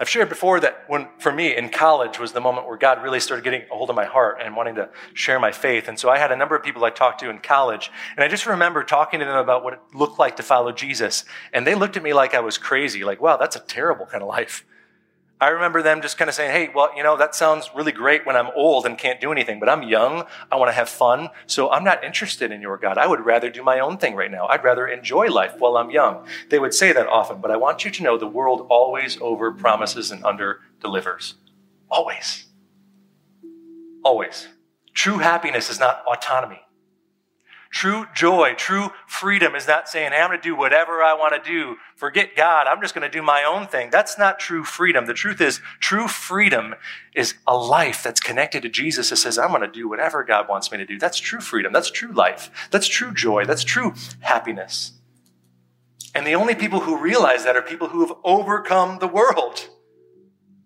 I've 0.02 0.08
shared 0.08 0.30
before 0.30 0.62
that 0.62 0.86
when, 0.88 1.10
for 1.18 1.32
me, 1.32 1.56
in 1.56 1.70
college 1.70 2.20
was 2.20 2.32
the 2.32 2.40
moment 2.40 2.68
where 2.68 2.78
God 2.78 3.04
really 3.04 3.20
started 3.20 3.44
getting 3.44 3.64
a 3.70 3.76
hold 3.76 3.90
of 3.90 3.98
my 3.98 4.06
heart 4.06 4.38
and 4.42 4.56
wanting 4.56 4.76
to 4.76 4.90
share 5.14 5.40
my 5.42 5.52
faith. 5.52 5.90
And 5.90 6.00
so 6.00 6.10
I 6.10 6.18
had 6.18 6.32
a 6.32 6.38
number 6.38 6.56
of 6.56 6.64
people 6.64 6.86
I 6.86 6.90
talked 6.90 7.20
to 7.20 7.30
in 7.30 7.40
college, 7.40 7.92
and 8.16 8.24
I 8.24 8.30
just 8.30 8.46
remember 8.46 8.84
talking 8.84 9.20
to 9.20 9.26
them 9.26 9.36
about 9.36 9.62
what 9.62 9.74
it 9.74 9.80
looked 9.94 10.18
like 10.18 10.38
to 10.38 10.44
follow 10.44 10.72
Jesus. 10.72 11.26
And 11.52 11.68
they 11.68 11.76
looked 11.76 11.98
at 11.98 12.04
me 12.04 12.14
like 12.14 12.34
I 12.34 12.40
was 12.40 12.58
crazy, 12.58 13.04
like, 13.04 13.20
wow, 13.20 13.36
that's 13.36 13.58
a 13.58 13.60
terrible 13.60 14.06
kind 14.06 14.24
of 14.24 14.30
life. 14.30 14.66
I 15.42 15.50
remember 15.50 15.82
them 15.82 16.02
just 16.02 16.18
kind 16.18 16.28
of 16.28 16.36
saying, 16.36 16.52
hey, 16.52 16.70
well, 16.74 16.92
you 16.96 17.02
know, 17.02 17.16
that 17.16 17.34
sounds 17.34 17.70
really 17.74 17.94
great 17.94 18.26
when 18.26 18.36
I'm 18.36 18.50
old 18.56 18.86
and 18.86 18.98
can't 18.98 19.22
do 19.22 19.32
anything, 19.32 19.60
but 19.60 19.70
I'm 19.70 19.84
young. 19.84 20.26
I 20.52 20.58
want 20.58 20.68
to 20.68 20.74
have 20.74 20.90
fun. 20.90 21.30
So 21.48 21.72
I'm 21.72 21.86
not 21.86 22.04
interested 22.04 22.52
in 22.52 22.62
your 22.62 22.78
God. 22.78 22.98
I 22.98 23.08
would 23.08 23.22
rather 23.22 23.50
do 23.50 23.64
my 23.64 23.80
own 23.80 23.98
thing 23.98 24.16
right 24.16 24.30
now. 24.30 24.48
I'd 24.48 24.66
rather 24.66 24.86
enjoy 24.86 25.28
life 25.28 25.56
while 25.58 25.78
I'm 25.78 25.92
young. 25.92 26.28
They 26.50 26.60
would 26.60 26.74
say 26.74 26.92
that 26.92 27.08
often, 27.08 27.40
but 27.40 27.52
I 27.52 27.58
want 27.58 27.86
you 27.86 27.92
to 27.92 28.04
know 28.04 28.18
the 28.18 28.28
world 28.28 28.68
always 28.70 29.18
over 29.22 29.54
promises 29.54 30.12
and 30.12 30.26
under 30.26 30.60
delivers. 30.82 31.36
Always. 31.90 32.46
Always. 34.04 34.50
True 34.94 35.20
happiness 35.20 35.70
is 35.70 35.80
not 35.80 36.04
autonomy. 36.06 36.62
True 37.72 38.08
joy, 38.16 38.56
true 38.56 38.90
freedom 39.06 39.54
is 39.54 39.68
not 39.68 39.88
saying, 39.88 40.12
hey, 40.12 40.20
I'm 40.20 40.30
going 40.30 40.42
to 40.42 40.44
do 40.44 40.56
whatever 40.56 41.04
I 41.04 41.14
want 41.14 41.42
to 41.42 41.50
do. 41.50 41.76
Forget 41.96 42.36
God. 42.36 42.66
I'm 42.66 42.82
just 42.82 42.96
going 42.96 43.10
to 43.10 43.18
do 43.18 43.22
my 43.22 43.44
own 43.44 43.68
thing. 43.68 43.92
That's 43.92 44.18
not 44.18 44.40
true 44.40 44.64
freedom. 44.64 45.06
The 45.06 45.14
truth 45.14 45.40
is, 45.40 45.62
true 45.80 46.08
freedom 46.08 46.74
is 47.14 47.36
a 47.46 47.56
life 47.56 48.02
that's 48.02 48.20
connected 48.20 48.64
to 48.64 48.70
Jesus 48.70 49.12
that 49.12 49.18
says, 49.18 49.38
I'm 49.38 49.50
going 49.50 49.62
to 49.62 49.68
do 49.68 49.88
whatever 49.88 50.24
God 50.24 50.50
wants 50.50 50.72
me 50.72 50.80
to 50.80 50.86
do. 50.86 50.98
That's 50.98 51.20
true 51.20 51.42
freedom. 51.42 51.72
That's 51.72 51.92
true 51.92 52.12
life. 52.12 52.70
That's 52.72 52.88
true 52.88 53.14
joy. 53.14 53.46
That's 53.46 53.64
true 53.64 53.94
happiness. 54.22 54.94
And 56.16 56.26
the 56.26 56.34
only 56.36 56.56
people 56.56 56.80
who 56.80 56.98
realize 56.98 57.44
that 57.44 57.56
are 57.56 57.62
people 57.62 57.90
who 57.90 58.06
have 58.06 58.18
overcome 58.24 58.98
the 58.98 59.08
world, 59.08 59.70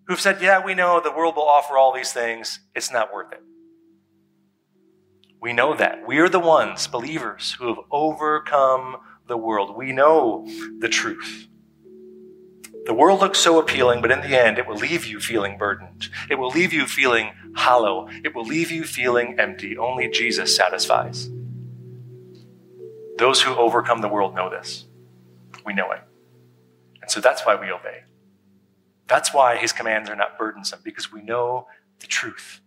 who've 0.06 0.20
said, 0.20 0.40
yeah, 0.40 0.64
we 0.64 0.74
know 0.74 1.00
the 1.00 1.12
world 1.12 1.36
will 1.36 1.48
offer 1.48 1.76
all 1.76 1.92
these 1.92 2.14
things. 2.14 2.60
It's 2.74 2.90
not 2.90 3.12
worth 3.12 3.30
it. 3.30 3.42
We 5.44 5.52
know 5.52 5.76
that. 5.76 6.06
We 6.06 6.20
are 6.20 6.28
the 6.30 6.40
ones, 6.40 6.86
believers, 6.86 7.54
who 7.58 7.68
have 7.68 7.84
overcome 7.90 8.96
the 9.28 9.36
world. 9.36 9.76
We 9.76 9.92
know 9.92 10.48
the 10.78 10.88
truth. 10.88 11.48
The 12.86 12.94
world 12.94 13.20
looks 13.20 13.40
so 13.40 13.60
appealing, 13.60 14.00
but 14.00 14.10
in 14.10 14.22
the 14.22 14.42
end, 14.42 14.56
it 14.56 14.66
will 14.66 14.78
leave 14.78 15.04
you 15.04 15.20
feeling 15.20 15.58
burdened. 15.58 16.08
It 16.30 16.36
will 16.36 16.48
leave 16.48 16.72
you 16.72 16.86
feeling 16.86 17.32
hollow. 17.56 18.08
It 18.24 18.34
will 18.34 18.46
leave 18.46 18.70
you 18.70 18.84
feeling 18.84 19.38
empty. 19.38 19.76
Only 19.76 20.08
Jesus 20.08 20.56
satisfies. 20.56 21.28
Those 23.18 23.42
who 23.42 23.54
overcome 23.54 24.00
the 24.00 24.08
world 24.08 24.34
know 24.34 24.48
this. 24.48 24.86
We 25.66 25.74
know 25.74 25.92
it. 25.92 26.00
And 27.02 27.10
so 27.10 27.20
that's 27.20 27.44
why 27.44 27.54
we 27.54 27.70
obey. 27.70 28.04
That's 29.08 29.34
why 29.34 29.58
his 29.58 29.74
commands 29.74 30.08
are 30.08 30.16
not 30.16 30.38
burdensome, 30.38 30.80
because 30.82 31.12
we 31.12 31.20
know 31.20 31.66
the 32.00 32.06
truth. 32.06 32.62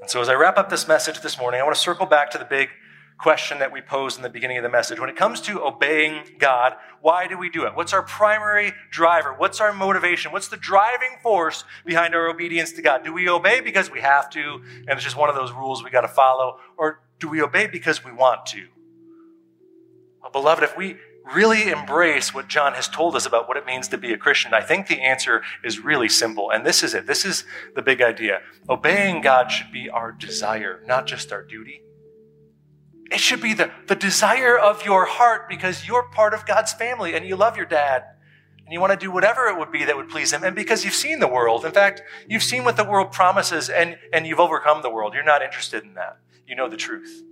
And 0.00 0.08
so, 0.08 0.20
as 0.20 0.28
I 0.28 0.34
wrap 0.34 0.56
up 0.56 0.70
this 0.70 0.88
message 0.88 1.20
this 1.20 1.38
morning, 1.38 1.60
I 1.60 1.64
want 1.64 1.76
to 1.76 1.80
circle 1.80 2.06
back 2.06 2.30
to 2.30 2.38
the 2.38 2.44
big 2.44 2.70
question 3.18 3.58
that 3.58 3.70
we 3.70 3.82
posed 3.82 4.16
in 4.16 4.22
the 4.22 4.30
beginning 4.30 4.56
of 4.56 4.62
the 4.62 4.70
message. 4.70 4.98
When 4.98 5.10
it 5.10 5.16
comes 5.16 5.42
to 5.42 5.62
obeying 5.62 6.22
God, 6.38 6.74
why 7.02 7.26
do 7.26 7.36
we 7.36 7.50
do 7.50 7.66
it? 7.66 7.74
What's 7.74 7.92
our 7.92 8.02
primary 8.02 8.72
driver? 8.90 9.34
What's 9.36 9.60
our 9.60 9.74
motivation? 9.74 10.32
What's 10.32 10.48
the 10.48 10.56
driving 10.56 11.18
force 11.22 11.64
behind 11.84 12.14
our 12.14 12.28
obedience 12.28 12.72
to 12.72 12.82
God? 12.82 13.04
Do 13.04 13.12
we 13.12 13.28
obey 13.28 13.60
because 13.60 13.90
we 13.90 14.00
have 14.00 14.30
to, 14.30 14.62
and 14.64 14.90
it's 14.90 15.04
just 15.04 15.16
one 15.16 15.28
of 15.28 15.34
those 15.34 15.52
rules 15.52 15.84
we 15.84 15.90
got 15.90 16.00
to 16.00 16.08
follow? 16.08 16.56
Or 16.78 17.02
do 17.18 17.28
we 17.28 17.42
obey 17.42 17.66
because 17.66 18.02
we 18.02 18.10
want 18.10 18.46
to? 18.46 18.68
Well, 20.22 20.30
beloved, 20.30 20.64
if 20.64 20.76
we 20.78 20.96
really 21.34 21.68
embrace 21.68 22.34
what 22.34 22.48
John 22.48 22.74
has 22.74 22.88
told 22.88 23.16
us 23.16 23.26
about 23.26 23.48
what 23.48 23.56
it 23.56 23.66
means 23.66 23.88
to 23.88 23.98
be 23.98 24.12
a 24.12 24.18
Christian, 24.18 24.54
I 24.54 24.60
think 24.60 24.86
the 24.86 25.00
answer 25.00 25.42
is 25.62 25.80
really 25.80 26.08
simple. 26.08 26.50
And 26.50 26.64
this 26.64 26.82
is 26.82 26.94
it. 26.94 27.06
This 27.06 27.24
is 27.24 27.44
the 27.74 27.82
big 27.82 28.02
idea. 28.02 28.40
Obeying 28.68 29.20
God 29.20 29.50
should 29.50 29.72
be 29.72 29.88
our 29.88 30.12
desire, 30.12 30.82
not 30.86 31.06
just 31.06 31.32
our 31.32 31.42
duty. 31.42 31.82
It 33.10 33.20
should 33.20 33.40
be 33.40 33.54
the, 33.54 33.70
the 33.88 33.96
desire 33.96 34.56
of 34.56 34.84
your 34.84 35.04
heart 35.04 35.48
because 35.48 35.86
you're 35.86 36.08
part 36.10 36.32
of 36.32 36.46
God's 36.46 36.72
family 36.72 37.14
and 37.14 37.26
you 37.26 37.34
love 37.36 37.56
your 37.56 37.66
dad 37.66 38.04
and 38.64 38.72
you 38.72 38.80
want 38.80 38.92
to 38.92 38.96
do 38.96 39.10
whatever 39.10 39.48
it 39.48 39.58
would 39.58 39.72
be 39.72 39.84
that 39.84 39.96
would 39.96 40.08
please 40.08 40.32
him. 40.32 40.44
And 40.44 40.54
because 40.54 40.84
you've 40.84 40.94
seen 40.94 41.18
the 41.18 41.26
world, 41.26 41.64
in 41.64 41.72
fact, 41.72 42.02
you've 42.28 42.44
seen 42.44 42.62
what 42.62 42.76
the 42.76 42.84
world 42.84 43.10
promises 43.10 43.68
and, 43.68 43.98
and 44.12 44.28
you've 44.28 44.38
overcome 44.38 44.82
the 44.82 44.90
world. 44.90 45.12
You're 45.12 45.24
not 45.24 45.42
interested 45.42 45.82
in 45.82 45.94
that. 45.94 46.18
You 46.46 46.54
know 46.54 46.68
the 46.68 46.76
truth. 46.76 47.24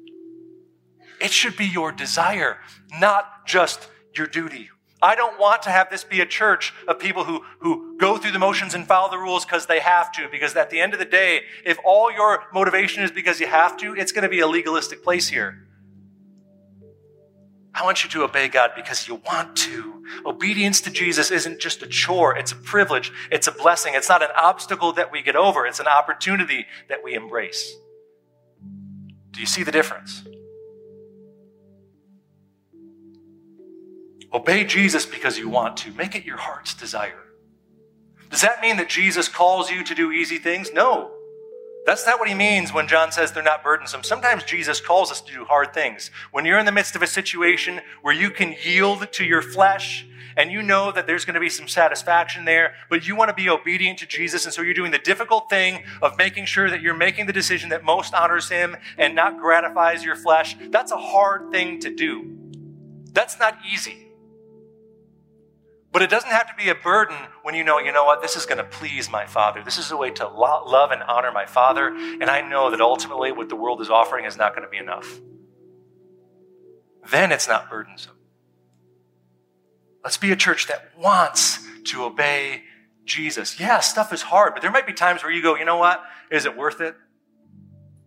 It 1.20 1.32
should 1.32 1.56
be 1.56 1.66
your 1.66 1.92
desire, 1.92 2.58
not 3.00 3.46
just 3.46 3.88
your 4.14 4.26
duty. 4.26 4.70
I 5.00 5.14
don't 5.14 5.38
want 5.38 5.62
to 5.62 5.70
have 5.70 5.90
this 5.90 6.02
be 6.02 6.20
a 6.20 6.26
church 6.26 6.74
of 6.88 6.98
people 6.98 7.24
who, 7.24 7.44
who 7.60 7.96
go 7.98 8.16
through 8.16 8.32
the 8.32 8.38
motions 8.38 8.74
and 8.74 8.86
follow 8.86 9.10
the 9.10 9.18
rules 9.18 9.44
because 9.44 9.66
they 9.66 9.78
have 9.78 10.10
to. 10.12 10.28
Because 10.28 10.56
at 10.56 10.70
the 10.70 10.80
end 10.80 10.92
of 10.92 10.98
the 10.98 11.04
day, 11.04 11.42
if 11.64 11.78
all 11.84 12.12
your 12.12 12.44
motivation 12.52 13.04
is 13.04 13.12
because 13.12 13.38
you 13.40 13.46
have 13.46 13.76
to, 13.78 13.94
it's 13.94 14.10
going 14.10 14.24
to 14.24 14.28
be 14.28 14.40
a 14.40 14.48
legalistic 14.48 15.04
place 15.04 15.28
here. 15.28 15.68
I 17.74 17.84
want 17.84 18.02
you 18.02 18.10
to 18.10 18.24
obey 18.24 18.48
God 18.48 18.72
because 18.74 19.06
you 19.06 19.16
want 19.24 19.56
to. 19.58 20.02
Obedience 20.26 20.80
to 20.80 20.90
Jesus 20.90 21.30
isn't 21.30 21.60
just 21.60 21.80
a 21.82 21.86
chore, 21.86 22.36
it's 22.36 22.50
a 22.50 22.56
privilege, 22.56 23.12
it's 23.30 23.46
a 23.46 23.52
blessing. 23.52 23.92
It's 23.94 24.08
not 24.08 24.20
an 24.20 24.30
obstacle 24.34 24.92
that 24.94 25.12
we 25.12 25.22
get 25.22 25.36
over, 25.36 25.64
it's 25.64 25.78
an 25.78 25.86
opportunity 25.86 26.66
that 26.88 27.04
we 27.04 27.14
embrace. 27.14 27.76
Do 29.30 29.40
you 29.40 29.46
see 29.46 29.62
the 29.62 29.70
difference? 29.70 30.24
Obey 34.32 34.64
Jesus 34.64 35.06
because 35.06 35.38
you 35.38 35.48
want 35.48 35.76
to. 35.78 35.92
Make 35.92 36.14
it 36.14 36.24
your 36.24 36.36
heart's 36.36 36.74
desire. 36.74 37.24
Does 38.30 38.42
that 38.42 38.60
mean 38.60 38.76
that 38.76 38.88
Jesus 38.88 39.28
calls 39.28 39.70
you 39.70 39.82
to 39.84 39.94
do 39.94 40.12
easy 40.12 40.38
things? 40.38 40.72
No. 40.72 41.12
That's 41.86 42.06
not 42.06 42.18
what 42.18 42.28
he 42.28 42.34
means 42.34 42.72
when 42.72 42.86
John 42.86 43.10
says 43.12 43.32
they're 43.32 43.42
not 43.42 43.64
burdensome. 43.64 44.02
Sometimes 44.02 44.44
Jesus 44.44 44.78
calls 44.78 45.10
us 45.10 45.22
to 45.22 45.32
do 45.32 45.44
hard 45.46 45.72
things. 45.72 46.10
When 46.32 46.44
you're 46.44 46.58
in 46.58 46.66
the 46.66 46.72
midst 46.72 46.94
of 46.94 47.00
a 47.00 47.06
situation 47.06 47.80
where 48.02 48.14
you 48.14 48.28
can 48.28 48.54
yield 48.62 49.10
to 49.12 49.24
your 49.24 49.40
flesh 49.40 50.06
and 50.36 50.52
you 50.52 50.62
know 50.62 50.92
that 50.92 51.06
there's 51.06 51.24
going 51.24 51.34
to 51.34 51.40
be 51.40 51.48
some 51.48 51.66
satisfaction 51.66 52.44
there, 52.44 52.74
but 52.90 53.08
you 53.08 53.16
want 53.16 53.30
to 53.30 53.34
be 53.34 53.48
obedient 53.48 53.98
to 54.00 54.06
Jesus, 54.06 54.44
and 54.44 54.52
so 54.52 54.60
you're 54.60 54.74
doing 54.74 54.92
the 54.92 54.98
difficult 54.98 55.48
thing 55.48 55.82
of 56.02 56.18
making 56.18 56.44
sure 56.44 56.68
that 56.68 56.82
you're 56.82 56.94
making 56.94 57.24
the 57.24 57.32
decision 57.32 57.70
that 57.70 57.82
most 57.82 58.12
honors 58.12 58.50
him 58.50 58.76
and 58.98 59.14
not 59.14 59.40
gratifies 59.40 60.04
your 60.04 60.14
flesh, 60.14 60.56
that's 60.68 60.92
a 60.92 60.98
hard 60.98 61.50
thing 61.50 61.80
to 61.80 61.94
do. 61.94 62.36
That's 63.12 63.38
not 63.40 63.58
easy. 63.72 64.07
But 65.98 66.04
it 66.04 66.10
doesn't 66.10 66.30
have 66.30 66.46
to 66.46 66.54
be 66.54 66.68
a 66.68 66.76
burden 66.76 67.16
when 67.42 67.56
you 67.56 67.64
know, 67.64 67.80
you 67.80 67.90
know 67.90 68.04
what, 68.04 68.22
this 68.22 68.36
is 68.36 68.46
going 68.46 68.58
to 68.58 68.62
please 68.62 69.10
my 69.10 69.26
Father. 69.26 69.64
This 69.64 69.78
is 69.78 69.90
a 69.90 69.96
way 69.96 70.12
to 70.12 70.28
lo- 70.28 70.62
love 70.64 70.92
and 70.92 71.02
honor 71.02 71.32
my 71.32 71.44
Father. 71.44 71.88
And 71.88 72.26
I 72.26 72.40
know 72.40 72.70
that 72.70 72.80
ultimately 72.80 73.32
what 73.32 73.48
the 73.48 73.56
world 73.56 73.80
is 73.80 73.90
offering 73.90 74.24
is 74.24 74.36
not 74.36 74.54
going 74.54 74.62
to 74.62 74.70
be 74.70 74.76
enough. 74.76 75.18
Then 77.10 77.32
it's 77.32 77.48
not 77.48 77.68
burdensome. 77.68 78.14
Let's 80.04 80.16
be 80.16 80.30
a 80.30 80.36
church 80.36 80.68
that 80.68 80.92
wants 80.96 81.66
to 81.86 82.04
obey 82.04 82.62
Jesus. 83.04 83.58
Yeah, 83.58 83.80
stuff 83.80 84.12
is 84.12 84.22
hard, 84.22 84.54
but 84.54 84.62
there 84.62 84.70
might 84.70 84.86
be 84.86 84.92
times 84.92 85.24
where 85.24 85.32
you 85.32 85.42
go, 85.42 85.56
you 85.56 85.64
know 85.64 85.78
what? 85.78 86.00
Is 86.30 86.46
it 86.46 86.56
worth 86.56 86.80
it? 86.80 86.94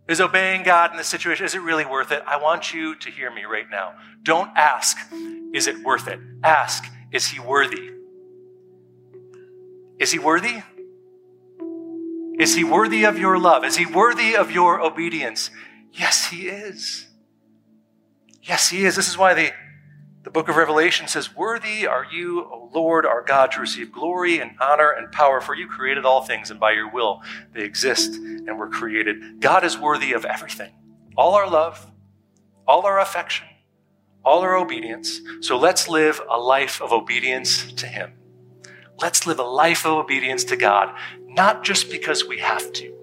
Is 0.08 0.18
obeying 0.18 0.62
God 0.62 0.92
in 0.92 0.96
this 0.96 1.08
situation, 1.08 1.44
is 1.44 1.54
it 1.54 1.60
really 1.60 1.84
worth 1.84 2.10
it? 2.10 2.22
I 2.26 2.38
want 2.38 2.72
you 2.72 2.94
to 2.94 3.10
hear 3.10 3.30
me 3.30 3.44
right 3.44 3.68
now. 3.70 3.96
Don't 4.22 4.48
ask, 4.56 4.96
is 5.52 5.66
it 5.66 5.84
worth 5.84 6.08
it? 6.08 6.18
Ask, 6.42 6.86
is 7.12 7.26
he 7.26 7.38
worthy? 7.38 7.90
Is 9.98 10.12
he 10.12 10.18
worthy? 10.18 10.62
Is 12.38 12.56
he 12.56 12.64
worthy 12.64 13.04
of 13.04 13.18
your 13.18 13.38
love? 13.38 13.64
Is 13.64 13.76
he 13.76 13.86
worthy 13.86 14.34
of 14.34 14.50
your 14.50 14.80
obedience? 14.80 15.50
Yes, 15.92 16.26
he 16.26 16.48
is. 16.48 17.06
Yes, 18.42 18.70
he 18.70 18.84
is. 18.84 18.96
This 18.96 19.08
is 19.08 19.16
why 19.16 19.34
the, 19.34 19.52
the 20.24 20.30
book 20.30 20.48
of 20.48 20.56
Revelation 20.56 21.06
says, 21.06 21.36
Worthy 21.36 21.86
are 21.86 22.04
you, 22.10 22.40
O 22.40 22.70
Lord 22.72 23.06
our 23.06 23.22
God, 23.22 23.52
to 23.52 23.60
receive 23.60 23.92
glory 23.92 24.40
and 24.40 24.52
honor 24.60 24.90
and 24.90 25.12
power, 25.12 25.40
for 25.40 25.54
you 25.54 25.68
created 25.68 26.04
all 26.04 26.22
things, 26.22 26.50
and 26.50 26.58
by 26.58 26.72
your 26.72 26.90
will 26.90 27.22
they 27.52 27.62
exist 27.62 28.14
and 28.14 28.58
were 28.58 28.70
created. 28.70 29.40
God 29.40 29.62
is 29.62 29.78
worthy 29.78 30.12
of 30.12 30.24
everything 30.24 30.72
all 31.16 31.34
our 31.34 31.48
love, 31.48 31.90
all 32.66 32.86
our 32.86 32.98
affection, 32.98 33.46
all 34.24 34.40
our 34.40 34.56
obedience. 34.56 35.20
So 35.40 35.56
let's 35.56 35.88
live 35.88 36.20
a 36.30 36.38
life 36.38 36.80
of 36.80 36.92
obedience 36.92 37.72
to 37.74 37.86
Him. 37.86 38.12
Let's 39.00 39.26
live 39.26 39.38
a 39.38 39.44
life 39.44 39.84
of 39.84 39.92
obedience 39.92 40.44
to 40.44 40.56
God, 40.56 40.94
not 41.26 41.64
just 41.64 41.90
because 41.90 42.24
we 42.26 42.38
have 42.38 42.72
to, 42.74 42.94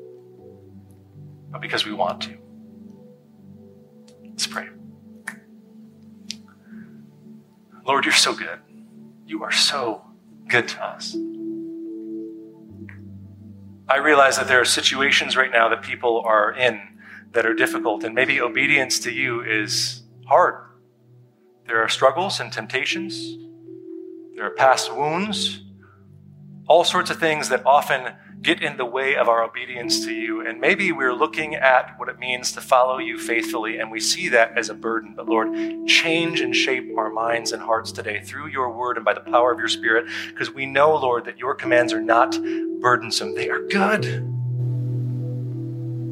but 1.51 1.61
because 1.61 1.85
we 1.85 1.93
want 1.93 2.21
to. 2.21 2.37
Let's 4.23 4.47
pray. 4.47 4.69
Lord, 7.85 8.05
you're 8.05 8.13
so 8.13 8.33
good. 8.33 8.59
You 9.25 9.43
are 9.43 9.51
so 9.51 10.05
good 10.47 10.67
to 10.69 10.83
us. 10.83 11.15
I 13.87 13.97
realize 13.97 14.37
that 14.37 14.47
there 14.47 14.61
are 14.61 14.65
situations 14.65 15.35
right 15.35 15.51
now 15.51 15.69
that 15.69 15.81
people 15.81 16.21
are 16.23 16.53
in 16.53 16.79
that 17.31 17.45
are 17.45 17.53
difficult, 17.53 18.03
and 18.03 18.15
maybe 18.15 18.39
obedience 18.41 18.99
to 18.99 19.11
you 19.11 19.41
is 19.41 20.03
hard. 20.27 20.68
There 21.69 21.83
are 21.83 21.87
struggles 21.87 22.39
and 22.39 22.51
temptations. 22.51 23.37
There 24.35 24.43
are 24.43 24.49
past 24.49 24.91
wounds. 24.91 25.61
all 26.69 26.83
sorts 26.83 27.09
of 27.09 27.19
things 27.19 27.49
that 27.49 27.65
often 27.65 28.13
get 28.43 28.61
in 28.61 28.77
the 28.77 28.85
way 28.85 29.15
of 29.15 29.27
our 29.27 29.43
obedience 29.43 30.05
to 30.05 30.13
you. 30.13 30.45
And 30.47 30.61
maybe 30.61 30.91
we're 30.91 31.15
looking 31.15 31.55
at 31.55 31.95
what 31.97 32.09
it 32.09 32.19
means 32.19 32.51
to 32.53 32.61
follow 32.61 32.99
you 32.99 33.17
faithfully, 33.17 33.79
and 33.79 33.91
we 33.91 33.99
see 33.99 34.29
that 34.29 34.57
as 34.57 34.69
a 34.69 34.75
burden. 34.75 35.13
But 35.15 35.27
Lord, 35.27 35.87
change 35.87 36.39
and 36.39 36.55
shape 36.55 36.95
our 36.97 37.09
minds 37.11 37.51
and 37.51 37.61
hearts 37.61 37.91
today 37.91 38.21
through 38.21 38.47
your 38.47 38.71
word 38.71 38.97
and 38.97 39.03
by 39.03 39.13
the 39.13 39.19
power 39.19 39.51
of 39.51 39.59
your 39.59 39.67
spirit, 39.67 40.05
because 40.27 40.53
we 40.53 40.67
know, 40.67 40.95
Lord, 40.95 41.25
that 41.25 41.39
your 41.39 41.55
commands 41.55 41.91
are 41.91 42.01
not 42.01 42.37
burdensome, 42.79 43.35
they 43.35 43.49
are 43.49 43.61
good. 43.67 44.38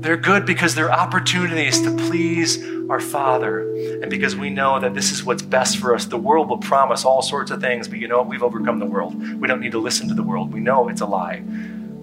They're 0.07 0.15
good 0.15 0.45
because 0.45 0.73
they're 0.73 0.89
opportunities 0.89 1.81
to 1.81 1.93
please 1.93 2.63
our 2.89 3.01
Father. 3.01 3.69
And 4.01 4.09
because 4.09 4.37
we 4.37 4.49
know 4.49 4.79
that 4.79 4.93
this 4.93 5.11
is 5.11 5.25
what's 5.25 5.41
best 5.41 5.79
for 5.79 5.93
us. 5.93 6.05
The 6.05 6.15
world 6.15 6.49
will 6.49 6.59
promise 6.59 7.03
all 7.03 7.21
sorts 7.21 7.51
of 7.51 7.59
things, 7.59 7.89
but 7.89 7.99
you 7.99 8.07
know 8.07 8.19
what? 8.19 8.27
We've 8.29 8.41
overcome 8.41 8.79
the 8.79 8.85
world. 8.85 9.21
We 9.37 9.49
don't 9.49 9.59
need 9.59 9.73
to 9.73 9.79
listen 9.79 10.07
to 10.07 10.13
the 10.13 10.23
world. 10.23 10.53
We 10.53 10.61
know 10.61 10.87
it's 10.87 11.01
a 11.01 11.05
lie. 11.05 11.43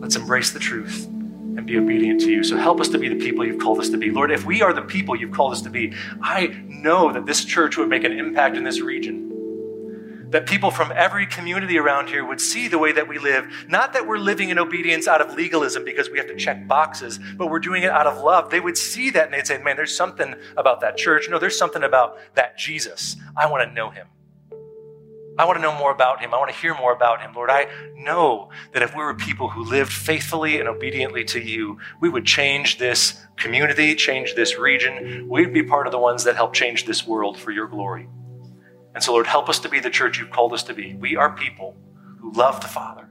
Let's 0.00 0.16
embrace 0.16 0.50
the 0.50 0.59
truth 0.59 1.07
and 1.07 1.64
be 1.64 1.78
obedient 1.78 2.20
to 2.20 2.30
you. 2.30 2.44
So 2.44 2.59
help 2.59 2.78
us 2.78 2.90
to 2.90 2.98
be 2.98 3.09
the 3.09 3.16
people 3.16 3.42
you've 3.42 3.59
called 3.59 3.78
us 3.78 3.88
to 3.88 3.96
be. 3.96 4.11
Lord, 4.11 4.30
if 4.30 4.44
we 4.44 4.61
are 4.61 4.74
the 4.74 4.82
people 4.82 5.16
you've 5.16 5.32
called 5.32 5.52
us 5.52 5.62
to 5.62 5.70
be, 5.70 5.94
I 6.20 6.48
know 6.68 7.11
that 7.11 7.24
this 7.24 7.42
church 7.42 7.78
would 7.78 7.88
make 7.88 8.05
an 8.05 8.12
impact 8.12 8.59
in 8.59 8.64
this 8.64 8.82
region 8.82 9.24
that 10.35 10.47
people 10.47 10.72
from 10.72 10.93
every 10.97 11.26
community 11.26 11.78
around 11.78 12.09
here 12.09 12.24
would 12.24 12.41
see 12.41 12.66
the 12.66 12.76
way 12.76 12.91
that 12.91 13.07
we 13.07 13.20
live. 13.20 13.47
Not 13.68 13.93
that 13.93 14.05
we're 14.05 14.18
living 14.18 14.49
in 14.49 14.59
obedience 14.59 15.07
out 15.07 15.20
of 15.20 15.32
legalism 15.37 15.85
because 15.85 16.11
we 16.11 16.18
have 16.18 16.26
to 16.26 16.35
check 16.35 16.66
boxes, 16.66 17.20
but 17.37 17.47
we're 17.47 17.61
doing 17.61 17.85
it 17.85 17.91
out 17.91 18.09
of 18.09 18.20
love. 18.20 18.51
They 18.51 18.59
would 18.59 18.76
see 18.76 19.11
that 19.11 19.26
and 19.26 19.32
they'd 19.32 19.47
say, 19.47 19.62
man, 19.62 19.76
there's 19.76 19.97
something 19.97 20.35
about 20.57 20.80
that 20.80 20.97
church. 20.97 21.28
No, 21.30 21.39
there's 21.39 21.57
something 21.57 21.85
about 21.85 22.18
that 22.35 22.59
Jesus. 22.59 23.14
I 23.37 23.49
want 23.49 23.68
to 23.68 23.72
know 23.72 23.91
him. 23.91 24.09
I 25.39 25.45
want 25.45 25.59
to 25.59 25.62
know 25.62 25.78
more 25.78 25.93
about 25.93 26.20
him. 26.20 26.35
I 26.35 26.39
want 26.39 26.51
to 26.51 26.57
hear 26.57 26.74
more 26.74 26.93
about 26.93 27.20
him. 27.20 27.32
Lord, 27.32 27.51
I 27.51 27.68
know 27.95 28.51
that 28.72 28.82
if 28.82 28.93
we 28.93 29.05
were 29.05 29.14
people 29.14 29.51
who 29.51 29.64
lived 29.64 29.93
faithfully 29.93 30.59
and 30.59 30.68
obediently 30.68 31.22
to 31.26 31.41
you, 31.41 31.78
we 32.01 32.09
would 32.09 32.26
change 32.26 32.78
this 32.78 33.24
community, 33.37 33.95
change 33.95 34.35
this 34.35 34.59
region. 34.59 35.28
We'd 35.28 35.53
be 35.53 35.62
part 35.62 35.87
of 35.87 35.93
the 35.93 36.01
ones 36.01 36.24
that 36.24 36.35
help 36.35 36.55
change 36.55 36.87
this 36.87 37.07
world 37.07 37.39
for 37.39 37.53
your 37.53 37.68
glory. 37.68 38.09
And 38.95 39.03
so, 39.03 39.12
Lord, 39.12 39.26
help 39.26 39.49
us 39.49 39.59
to 39.61 39.68
be 39.68 39.80
the 39.80 39.90
church 39.90 40.18
you've 40.18 40.30
called 40.30 40.53
us 40.53 40.62
to 40.64 40.74
be. 40.74 40.95
We 40.95 41.16
are 41.16 41.34
people 41.34 41.76
who 42.20 42.32
love 42.32 42.61
the 42.61 42.68
Father, 42.68 43.09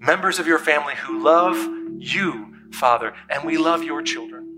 members 0.00 0.38
of 0.38 0.46
your 0.46 0.58
family 0.58 0.94
who 0.94 1.22
love 1.22 1.56
you, 1.98 2.54
Father, 2.72 3.14
and 3.30 3.44
we 3.44 3.56
love 3.56 3.82
your 3.82 4.02
children. 4.02 4.48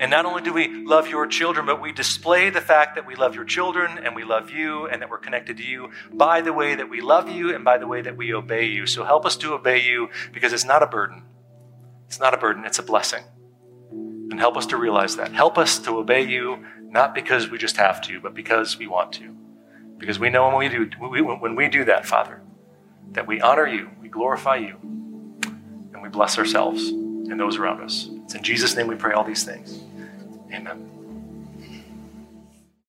And 0.00 0.10
not 0.10 0.24
only 0.24 0.40
do 0.40 0.54
we 0.54 0.82
love 0.86 1.08
your 1.08 1.26
children, 1.26 1.66
but 1.66 1.82
we 1.82 1.92
display 1.92 2.48
the 2.48 2.62
fact 2.62 2.94
that 2.94 3.06
we 3.06 3.14
love 3.14 3.34
your 3.34 3.44
children 3.44 3.98
and 4.02 4.16
we 4.16 4.24
love 4.24 4.50
you 4.50 4.86
and 4.86 5.02
that 5.02 5.10
we're 5.10 5.18
connected 5.18 5.58
to 5.58 5.62
you 5.62 5.90
by 6.10 6.40
the 6.40 6.54
way 6.54 6.74
that 6.74 6.88
we 6.88 7.02
love 7.02 7.28
you 7.28 7.54
and 7.54 7.66
by 7.66 7.76
the 7.76 7.86
way 7.86 8.00
that 8.00 8.16
we 8.16 8.32
obey 8.32 8.64
you. 8.64 8.86
So 8.86 9.04
help 9.04 9.26
us 9.26 9.36
to 9.36 9.52
obey 9.52 9.82
you 9.82 10.08
because 10.32 10.54
it's 10.54 10.64
not 10.64 10.82
a 10.82 10.86
burden. 10.86 11.24
It's 12.06 12.18
not 12.18 12.32
a 12.32 12.38
burden, 12.38 12.64
it's 12.64 12.78
a 12.78 12.82
blessing. 12.82 13.24
And 13.92 14.40
help 14.40 14.56
us 14.56 14.66
to 14.66 14.78
realize 14.78 15.16
that. 15.16 15.32
Help 15.32 15.58
us 15.58 15.78
to 15.80 15.98
obey 15.98 16.22
you 16.22 16.64
not 16.90 17.14
because 17.14 17.48
we 17.48 17.58
just 17.58 17.76
have 17.76 18.00
to, 18.02 18.20
but 18.20 18.34
because 18.34 18.78
we 18.78 18.86
want 18.86 19.12
to. 19.14 19.34
Because 19.98 20.18
we 20.18 20.30
know 20.30 20.48
when 20.48 20.56
we 20.56 20.68
do, 20.68 20.90
when 20.98 21.54
we 21.54 21.68
do 21.68 21.84
that, 21.84 22.06
Father, 22.06 22.40
that 23.12 23.26
we 23.26 23.40
honor 23.40 23.66
you, 23.66 23.90
we 24.00 24.08
glorify 24.08 24.56
you, 24.56 24.76
and 24.82 26.02
we 26.02 26.08
bless 26.08 26.38
ourselves 26.38 26.88
and 26.88 27.38
those 27.38 27.58
around 27.58 27.82
us. 27.82 28.08
It's 28.24 28.34
in 28.34 28.42
Jesus' 28.42 28.76
name 28.76 28.86
we 28.86 28.96
pray 28.96 29.12
all 29.12 29.24
these 29.24 29.44
things. 29.44 29.80
Amen. 30.52 30.99